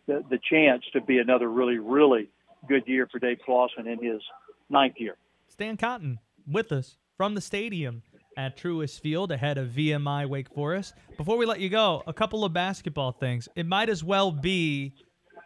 the, 0.08 0.24
the 0.30 0.40
chance 0.50 0.84
to 0.94 1.02
be 1.02 1.20
another 1.20 1.50
really, 1.50 1.78
really 1.78 2.30
good 2.68 2.84
year 2.88 3.08
for 3.12 3.20
Dave 3.20 3.40
Clawson 3.46 3.88
in 3.88 4.04
his 4.04 4.22
ninth 4.70 4.96
year. 4.98 5.16
Stan 5.48 5.78
Cotten 5.78 6.18
with 6.46 6.72
us 6.72 6.98
from 7.16 7.36
the 7.36 7.42
stadium 7.42 8.04
at 8.38 8.56
Truist 8.56 9.02
Field 9.02 9.32
ahead 9.32 9.58
of 9.58 9.70
VMI 9.70 10.30
Wake 10.30 10.50
Forest. 10.54 10.94
Before 11.18 11.38
we 11.38 11.46
let 11.46 11.60
you 11.60 11.70
go, 11.70 12.04
a 12.06 12.14
couple 12.14 12.46
of 12.46 12.54
basketball 12.54 13.12
things. 13.12 13.50
It 13.56 13.66
might 13.66 13.90
as 13.90 14.04
well 14.04 14.32
be 14.32 14.94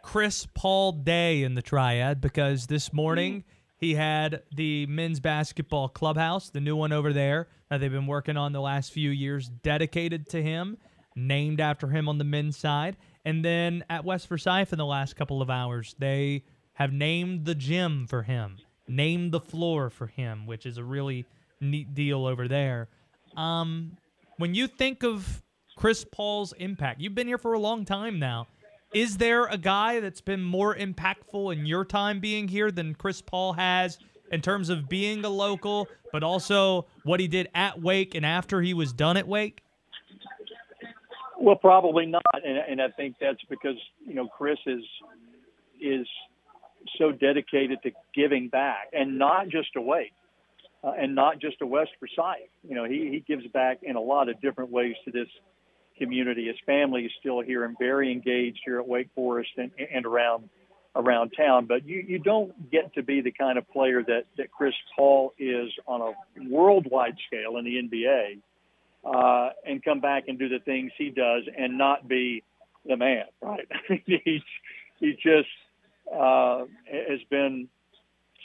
Chris 0.02 0.46
Paul 0.54 0.92
Day 0.92 1.42
in 1.42 1.54
the 1.54 1.62
triad 1.62 2.20
because 2.20 2.66
this 2.66 2.92
morning 2.92 3.44
he 3.82 3.96
had 3.96 4.44
the 4.54 4.86
men's 4.86 5.18
basketball 5.18 5.88
clubhouse, 5.88 6.50
the 6.50 6.60
new 6.60 6.76
one 6.76 6.92
over 6.92 7.12
there 7.12 7.48
that 7.68 7.78
they've 7.78 7.90
been 7.90 8.06
working 8.06 8.36
on 8.36 8.52
the 8.52 8.60
last 8.60 8.92
few 8.92 9.10
years, 9.10 9.48
dedicated 9.48 10.28
to 10.28 10.40
him, 10.40 10.78
named 11.16 11.60
after 11.60 11.88
him 11.88 12.08
on 12.08 12.16
the 12.16 12.22
men's 12.22 12.56
side. 12.56 12.96
And 13.24 13.44
then 13.44 13.84
at 13.90 14.04
West 14.04 14.28
Forsyth 14.28 14.72
in 14.72 14.78
the 14.78 14.86
last 14.86 15.16
couple 15.16 15.42
of 15.42 15.50
hours, 15.50 15.96
they 15.98 16.44
have 16.74 16.92
named 16.92 17.44
the 17.44 17.56
gym 17.56 18.06
for 18.06 18.22
him, 18.22 18.58
named 18.86 19.32
the 19.32 19.40
floor 19.40 19.90
for 19.90 20.06
him, 20.06 20.46
which 20.46 20.64
is 20.64 20.78
a 20.78 20.84
really 20.84 21.26
neat 21.60 21.92
deal 21.92 22.24
over 22.24 22.46
there. 22.46 22.88
Um, 23.36 23.96
when 24.36 24.54
you 24.54 24.68
think 24.68 25.02
of 25.02 25.42
Chris 25.76 26.04
Paul's 26.04 26.52
impact, 26.52 27.00
you've 27.00 27.16
been 27.16 27.26
here 27.26 27.36
for 27.36 27.54
a 27.54 27.58
long 27.58 27.84
time 27.84 28.20
now. 28.20 28.46
Is 28.94 29.16
there 29.16 29.46
a 29.46 29.56
guy 29.56 30.00
that's 30.00 30.20
been 30.20 30.42
more 30.42 30.74
impactful 30.74 31.52
in 31.52 31.64
your 31.64 31.84
time 31.84 32.20
being 32.20 32.48
here 32.48 32.70
than 32.70 32.94
Chris 32.94 33.22
Paul 33.22 33.54
has 33.54 33.98
in 34.30 34.42
terms 34.42 34.68
of 34.68 34.88
being 34.88 35.24
a 35.24 35.30
local, 35.30 35.88
but 36.12 36.22
also 36.22 36.86
what 37.02 37.18
he 37.18 37.26
did 37.26 37.48
at 37.54 37.80
Wake 37.80 38.14
and 38.14 38.26
after 38.26 38.60
he 38.60 38.74
was 38.74 38.92
done 38.92 39.16
at 39.16 39.26
Wake? 39.26 39.62
Well, 41.38 41.56
probably 41.56 42.06
not, 42.06 42.22
and, 42.34 42.58
and 42.58 42.82
I 42.82 42.88
think 42.90 43.16
that's 43.20 43.42
because 43.48 43.76
you 44.06 44.14
know 44.14 44.28
Chris 44.28 44.58
is 44.66 44.84
is 45.80 46.06
so 46.98 47.10
dedicated 47.10 47.82
to 47.82 47.90
giving 48.14 48.48
back, 48.48 48.90
and 48.92 49.18
not 49.18 49.48
just 49.48 49.72
to 49.72 49.80
Wake, 49.80 50.12
uh, 50.84 50.92
and 50.96 51.14
not 51.14 51.40
just 51.40 51.58
to 51.58 51.66
West 51.66 51.90
Forsyth. 51.98 52.48
You 52.62 52.76
know, 52.76 52.84
he 52.84 53.08
he 53.10 53.24
gives 53.26 53.46
back 53.48 53.78
in 53.82 53.96
a 53.96 54.00
lot 54.00 54.28
of 54.28 54.40
different 54.40 54.70
ways 54.70 54.94
to 55.04 55.10
this 55.10 55.26
community. 55.96 56.46
His 56.46 56.56
family 56.66 57.04
is 57.04 57.12
still 57.20 57.40
here 57.40 57.64
and 57.64 57.76
very 57.78 58.12
engaged 58.12 58.60
here 58.64 58.78
at 58.78 58.86
Wake 58.86 59.08
Forest 59.14 59.50
and, 59.56 59.70
and 59.92 60.06
around 60.06 60.48
around 60.94 61.30
town. 61.36 61.66
But 61.66 61.86
you 61.86 62.04
you 62.06 62.18
don't 62.18 62.70
get 62.70 62.94
to 62.94 63.02
be 63.02 63.20
the 63.20 63.32
kind 63.32 63.58
of 63.58 63.68
player 63.70 64.02
that 64.02 64.24
that 64.36 64.50
Chris 64.50 64.74
Paul 64.96 65.32
is 65.38 65.70
on 65.86 66.00
a 66.00 66.12
worldwide 66.48 67.16
scale 67.26 67.56
in 67.56 67.64
the 67.64 67.76
NBA 67.76 68.38
uh, 69.04 69.50
and 69.66 69.82
come 69.82 70.00
back 70.00 70.24
and 70.28 70.38
do 70.38 70.48
the 70.48 70.60
things 70.60 70.92
he 70.96 71.10
does 71.10 71.44
and 71.56 71.78
not 71.78 72.08
be 72.08 72.42
the 72.86 72.96
man, 72.96 73.24
right? 73.40 73.66
he 74.06 74.42
he 75.00 75.12
just 75.22 75.48
uh, 76.12 76.64
has 76.86 77.20
been 77.30 77.68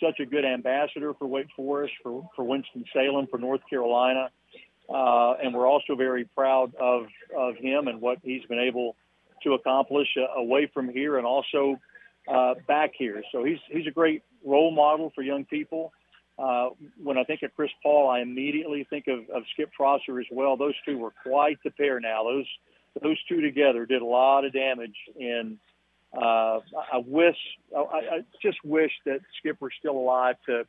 such 0.02 0.20
a 0.20 0.26
good 0.26 0.46
ambassador 0.46 1.14
for 1.14 1.28
Wake 1.28 1.48
Forest, 1.56 1.94
for 2.04 2.30
for 2.36 2.44
Winston 2.44 2.86
Salem, 2.94 3.28
for 3.30 3.38
North 3.38 3.62
Carolina, 3.70 4.30
uh, 4.90 5.34
and 5.44 5.54
we're 5.54 5.68
also 5.68 5.96
very 5.96 6.26
proud 6.26 6.74
of 6.76 7.08
of 7.36 7.56
him 7.58 7.88
and 7.88 8.02
what 8.02 8.20
he's 8.24 8.44
been 8.46 8.60
able 8.60 8.96
to 9.44 9.54
accomplish 9.54 10.08
uh, 10.18 10.40
away 10.40 10.70
from 10.74 10.90
here 10.90 11.18
and 11.18 11.26
also 11.26 11.80
uh, 12.28 12.56
back 12.68 12.92
here. 12.98 13.24
So 13.32 13.44
he's 13.44 13.60
he's 13.70 13.88
a 13.88 13.92
great 13.92 14.24
role 14.46 14.72
model 14.72 15.12
for 15.14 15.22
young 15.22 15.46
people. 15.46 15.92
Uh, 16.40 16.70
when 17.02 17.18
I 17.18 17.24
think 17.24 17.42
of 17.42 17.52
Chris 17.56 17.72
Paul, 17.82 18.10
I 18.10 18.20
immediately 18.20 18.86
think 18.88 19.08
of, 19.08 19.28
of 19.32 19.42
Skip 19.54 19.72
Prosser 19.74 20.20
as 20.20 20.28
well. 20.32 20.56
Those 20.56 20.76
two 20.86 20.98
were 21.00 21.14
quite 21.24 21.58
the 21.64 21.72
pair 21.72 22.00
now. 22.00 22.24
Those 22.24 22.46
those 23.02 23.18
two 23.28 23.42
together 23.42 23.86
did 23.86 24.02
a 24.02 24.06
lot 24.06 24.46
of 24.46 24.54
damage. 24.54 24.96
And 25.20 25.58
uh, 26.14 26.60
I 26.94 27.04
wish, 27.06 27.38
I, 27.76 27.80
I 27.80 28.20
just 28.42 28.58
wish 28.64 28.92
that 29.06 29.20
Skip 29.40 29.60
were 29.60 29.72
still 29.78 29.98
alive 29.98 30.36
to 30.48 30.66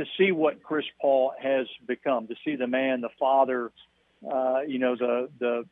to 0.00 0.06
see 0.16 0.32
what 0.32 0.62
Chris 0.62 0.86
Paul 0.98 1.34
has 1.38 1.66
become, 1.86 2.26
to 2.28 2.34
see 2.42 2.56
the 2.56 2.66
man, 2.66 3.02
the 3.02 3.10
father, 3.18 3.70
uh, 4.26 4.60
you 4.66 4.78
know, 4.78 4.96
the 4.96 5.28
the 5.38 5.64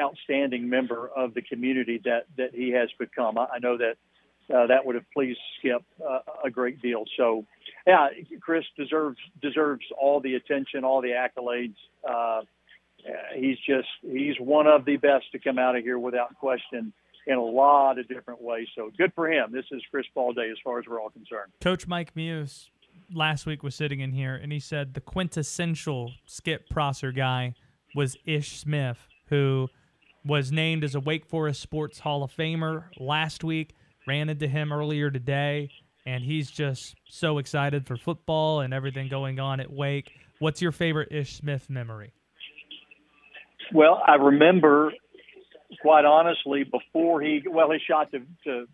outstanding 0.00 0.68
member 0.68 1.08
of 1.08 1.34
the 1.34 1.42
community 1.42 2.00
that 2.04 2.26
that 2.36 2.54
he 2.54 2.70
has 2.70 2.88
become. 2.98 3.36
I, 3.36 3.46
I 3.54 3.58
know 3.58 3.76
that 3.76 3.96
uh, 4.54 4.68
that 4.68 4.86
would 4.86 4.94
have 4.94 5.04
pleased 5.12 5.40
Skip 5.58 5.82
uh, 6.08 6.20
a 6.44 6.50
great 6.50 6.80
deal. 6.80 7.04
So, 7.16 7.44
yeah, 7.86 8.08
Chris 8.40 8.64
deserves 8.76 9.18
deserves 9.42 9.84
all 9.98 10.20
the 10.20 10.36
attention, 10.36 10.84
all 10.84 11.02
the 11.02 11.10
accolades. 11.10 11.74
Uh, 12.08 12.42
he's 13.34 13.58
just 13.66 13.88
he's 14.02 14.38
one 14.38 14.68
of 14.68 14.84
the 14.84 14.96
best 14.96 15.24
to 15.32 15.40
come 15.40 15.58
out 15.58 15.74
of 15.74 15.82
here 15.82 15.98
without 15.98 16.36
question 16.36 16.92
in 17.26 17.36
a 17.36 17.42
lot 17.42 17.98
of 17.98 18.06
different 18.06 18.40
ways. 18.40 18.68
So 18.76 18.92
good 18.96 19.12
for 19.14 19.28
him. 19.28 19.50
This 19.50 19.66
is 19.72 19.82
Chris 19.90 20.06
Paul 20.14 20.34
Day 20.34 20.50
as 20.50 20.56
far 20.62 20.78
as 20.78 20.84
we're 20.86 21.00
all 21.00 21.10
concerned. 21.10 21.52
Coach 21.60 21.88
Mike 21.88 22.14
Muse 22.14 22.70
last 23.12 23.46
week 23.46 23.62
was 23.62 23.74
sitting 23.74 24.00
in 24.00 24.12
here 24.12 24.34
and 24.34 24.52
he 24.52 24.60
said 24.60 24.94
the 24.94 25.00
quintessential 25.00 26.12
Skip 26.26 26.68
Prosser 26.70 27.12
guy 27.12 27.54
was 27.94 28.16
Ish 28.24 28.58
Smith, 28.58 28.98
who 29.26 29.68
was 30.24 30.52
named 30.52 30.84
as 30.84 30.94
a 30.94 31.00
Wake 31.00 31.26
Forest 31.26 31.60
Sports 31.60 32.00
Hall 32.00 32.22
of 32.22 32.34
Famer 32.34 32.84
last 32.98 33.42
week. 33.42 33.74
Ran 34.06 34.28
into 34.28 34.48
him 34.48 34.72
earlier 34.72 35.10
today, 35.10 35.70
and 36.06 36.24
he's 36.24 36.50
just 36.50 36.94
so 37.08 37.38
excited 37.38 37.86
for 37.86 37.96
football 37.96 38.60
and 38.60 38.72
everything 38.72 39.08
going 39.08 39.40
on 39.40 39.60
at 39.60 39.70
Wake. 39.70 40.12
What's 40.38 40.62
your 40.62 40.72
favorite 40.72 41.12
Ish 41.12 41.34
Smith 41.34 41.68
memory? 41.68 42.12
Well, 43.72 44.02
I 44.06 44.14
remember, 44.14 44.92
quite 45.80 46.04
honestly, 46.04 46.64
before 46.64 47.20
he 47.20 47.42
well, 47.48 47.70
his 47.70 47.82
shot 47.82 48.10
to, 48.12 48.20
to 48.44 48.66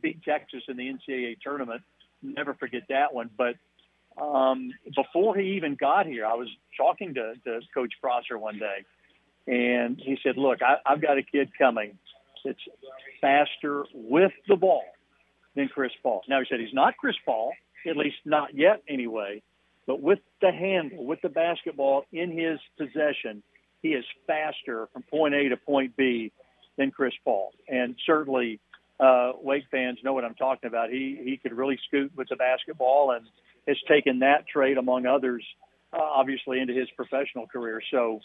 beat 0.00 0.22
Texas 0.22 0.62
in 0.68 0.76
the 0.76 0.92
NCAA 0.92 1.36
tournament. 1.42 1.82
Never 2.24 2.54
forget 2.54 2.82
that 2.88 3.12
one. 3.12 3.30
But 3.36 3.56
um, 4.20 4.70
before 4.94 5.36
he 5.36 5.56
even 5.56 5.74
got 5.74 6.06
here, 6.06 6.26
I 6.26 6.34
was 6.34 6.48
talking 6.76 7.14
to, 7.14 7.34
to 7.44 7.60
Coach 7.72 7.92
Prosser 8.00 8.38
one 8.38 8.58
day, 8.58 8.84
and 9.46 10.00
he 10.00 10.18
said, 10.22 10.36
"Look, 10.36 10.60
I, 10.62 10.76
I've 10.86 11.02
got 11.02 11.18
a 11.18 11.22
kid 11.22 11.50
coming 11.58 11.98
that's 12.44 12.58
faster 13.20 13.84
with 13.92 14.32
the 14.48 14.56
ball 14.56 14.84
than 15.54 15.68
Chris 15.68 15.92
Paul." 16.02 16.22
Now 16.28 16.40
he 16.40 16.46
said 16.48 16.60
he's 16.60 16.74
not 16.74 16.96
Chris 16.96 17.16
Paul, 17.24 17.52
at 17.86 17.96
least 17.96 18.16
not 18.24 18.54
yet, 18.54 18.82
anyway. 18.88 19.42
But 19.86 20.00
with 20.00 20.20
the 20.40 20.50
handle, 20.50 21.04
with 21.04 21.20
the 21.20 21.28
basketball 21.28 22.06
in 22.10 22.30
his 22.30 22.58
possession, 22.78 23.42
he 23.82 23.90
is 23.90 24.04
faster 24.26 24.88
from 24.92 25.02
point 25.02 25.34
A 25.34 25.50
to 25.50 25.58
point 25.58 25.94
B 25.94 26.32
than 26.78 26.90
Chris 26.90 27.12
Paul. 27.22 27.52
And 27.68 27.96
certainly, 28.06 28.60
uh, 29.00 29.32
Wake 29.40 29.64
fans 29.70 29.98
know 30.04 30.12
what 30.12 30.24
I'm 30.24 30.34
talking 30.34 30.68
about. 30.68 30.90
He 30.90 31.20
he 31.22 31.36
could 31.36 31.52
really 31.52 31.78
scoot 31.86 32.12
with 32.16 32.28
the 32.28 32.36
basketball 32.36 33.12
and 33.12 33.26
has 33.66 33.76
taken 33.88 34.20
that 34.20 34.46
trait 34.46 34.76
among 34.76 35.06
others, 35.06 35.44
uh, 35.92 36.00
obviously, 36.00 36.60
into 36.60 36.74
his 36.74 36.88
professional 36.96 37.46
career. 37.46 37.80
So, 37.90 38.20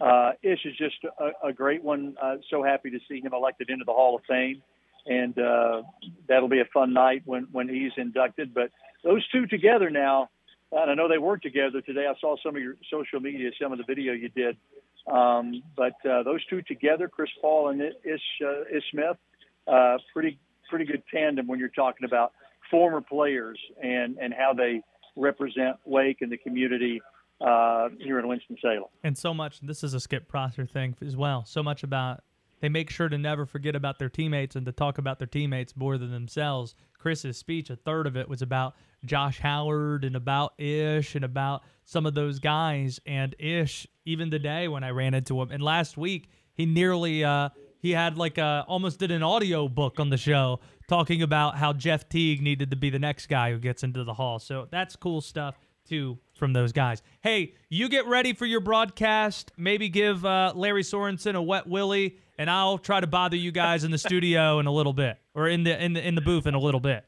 uh, 0.00 0.32
Ish 0.42 0.64
is 0.64 0.76
just 0.76 0.96
a, 1.18 1.48
a 1.48 1.52
great 1.52 1.82
one. 1.82 2.14
Uh, 2.22 2.36
so 2.50 2.62
happy 2.62 2.90
to 2.90 2.98
see 3.08 3.20
him 3.20 3.32
elected 3.32 3.70
into 3.70 3.84
the 3.84 3.92
Hall 3.92 4.16
of 4.16 4.22
Fame. 4.28 4.62
And 5.06 5.36
uh, 5.36 5.82
that'll 6.28 6.48
be 6.48 6.60
a 6.60 6.68
fun 6.72 6.92
night 6.92 7.22
when, 7.24 7.48
when 7.50 7.68
he's 7.68 7.90
inducted. 7.96 8.54
But 8.54 8.70
those 9.02 9.26
two 9.30 9.46
together 9.46 9.90
now, 9.90 10.28
and 10.70 10.90
I 10.90 10.94
know 10.94 11.08
they 11.08 11.18
work 11.18 11.42
together 11.42 11.80
today. 11.80 12.06
I 12.08 12.14
saw 12.20 12.36
some 12.42 12.54
of 12.54 12.62
your 12.62 12.76
social 12.90 13.18
media, 13.18 13.50
some 13.60 13.72
of 13.72 13.78
the 13.78 13.84
video 13.84 14.12
you 14.12 14.28
did. 14.28 14.56
Um, 15.10 15.62
but 15.76 15.94
uh, 16.08 16.22
those 16.22 16.44
two 16.46 16.62
together, 16.62 17.08
Chris 17.08 17.30
Paul 17.40 17.70
and 17.70 17.82
Ish, 17.82 18.20
uh, 18.44 18.76
Ish 18.76 18.84
Smith, 18.92 19.16
uh, 19.66 19.98
pretty 20.12 20.38
pretty 20.68 20.84
good 20.84 21.02
tandem 21.12 21.46
when 21.46 21.58
you're 21.58 21.68
talking 21.68 22.06
about 22.06 22.32
former 22.70 23.00
players 23.00 23.58
and 23.82 24.16
and 24.18 24.32
how 24.32 24.52
they 24.52 24.80
represent 25.16 25.76
Wake 25.84 26.22
and 26.22 26.32
the 26.32 26.38
community 26.38 27.02
uh, 27.40 27.88
here 27.98 28.18
in 28.18 28.28
Winston 28.28 28.56
Salem. 28.62 28.84
And 29.02 29.16
so 29.16 29.34
much. 29.34 29.60
This 29.60 29.82
is 29.84 29.94
a 29.94 30.00
Skip 30.00 30.28
Prosser 30.28 30.66
thing 30.66 30.96
as 31.04 31.16
well. 31.16 31.44
So 31.44 31.62
much 31.62 31.82
about 31.82 32.22
they 32.60 32.68
make 32.68 32.90
sure 32.90 33.08
to 33.08 33.18
never 33.18 33.44
forget 33.44 33.74
about 33.74 33.98
their 33.98 34.08
teammates 34.08 34.54
and 34.54 34.64
to 34.66 34.72
talk 34.72 34.98
about 34.98 35.18
their 35.18 35.26
teammates 35.26 35.76
more 35.76 35.98
than 35.98 36.12
themselves. 36.12 36.76
Chris's 36.96 37.36
speech, 37.36 37.70
a 37.70 37.76
third 37.76 38.06
of 38.06 38.16
it 38.16 38.28
was 38.28 38.40
about 38.40 38.76
Josh 39.04 39.40
Howard 39.40 40.04
and 40.04 40.14
about 40.14 40.54
Ish 40.58 41.16
and 41.16 41.24
about 41.24 41.64
some 41.84 42.06
of 42.06 42.14
those 42.14 42.38
guys. 42.38 43.00
And 43.04 43.34
Ish, 43.40 43.88
even 44.04 44.30
today 44.30 44.68
when 44.68 44.84
I 44.84 44.90
ran 44.90 45.12
into 45.12 45.42
him, 45.42 45.50
and 45.50 45.60
last 45.60 45.96
week 45.96 46.28
he 46.54 46.64
nearly 46.64 47.24
uh, 47.24 47.48
he 47.82 47.90
had 47.90 48.16
like 48.16 48.38
a 48.38 48.64
almost 48.68 49.00
did 49.00 49.10
an 49.10 49.24
audio 49.24 49.68
book 49.68 49.98
on 49.98 50.08
the 50.08 50.16
show 50.16 50.60
talking 50.88 51.20
about 51.20 51.56
how 51.58 51.72
Jeff 51.72 52.08
Teague 52.08 52.40
needed 52.40 52.70
to 52.70 52.76
be 52.76 52.90
the 52.90 53.00
next 53.00 53.26
guy 53.26 53.50
who 53.50 53.58
gets 53.58 53.82
into 53.82 54.04
the 54.04 54.14
hall. 54.14 54.38
So 54.38 54.68
that's 54.70 54.94
cool 54.94 55.20
stuff 55.20 55.58
too 55.84 56.18
from 56.34 56.52
those 56.52 56.72
guys. 56.72 57.02
Hey, 57.22 57.54
you 57.68 57.88
get 57.88 58.06
ready 58.06 58.34
for 58.34 58.46
your 58.46 58.60
broadcast. 58.60 59.50
Maybe 59.56 59.88
give 59.88 60.24
uh, 60.24 60.52
Larry 60.54 60.82
Sorensen 60.82 61.34
a 61.34 61.42
wet 61.42 61.66
willy, 61.66 62.18
and 62.38 62.48
I'll 62.48 62.78
try 62.78 63.00
to 63.00 63.06
bother 63.08 63.36
you 63.36 63.50
guys 63.50 63.82
in 63.82 63.90
the 63.90 63.98
studio 63.98 64.60
in 64.60 64.66
a 64.66 64.72
little 64.72 64.92
bit, 64.92 65.18
or 65.34 65.48
in 65.48 65.64
the 65.64 65.82
in 65.82 65.92
the 65.94 66.06
in 66.06 66.14
the 66.14 66.20
booth 66.20 66.46
in 66.46 66.54
a 66.54 66.60
little 66.60 66.80
bit. 66.80 67.04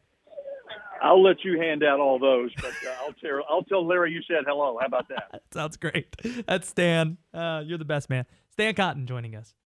I'll 1.00 1.22
let 1.22 1.44
you 1.44 1.60
hand 1.60 1.84
out 1.84 2.00
all 2.00 2.18
those, 2.18 2.50
but 2.56 2.72
uh, 2.84 3.04
I'll 3.04 3.12
tell 3.12 3.44
I'll 3.48 3.62
tell 3.62 3.86
Larry 3.86 4.10
you 4.10 4.22
said 4.26 4.44
hello. 4.46 4.76
How 4.80 4.86
about 4.86 5.08
that? 5.10 5.42
Sounds 5.52 5.76
great. 5.76 6.16
That's 6.46 6.68
Stan. 6.68 7.18
Uh, 7.32 7.62
you're 7.64 7.78
the 7.78 7.84
best 7.84 8.10
man. 8.10 8.26
Stan 8.50 8.74
Cotten 8.74 9.04
joining 9.04 9.36
us. 9.36 9.54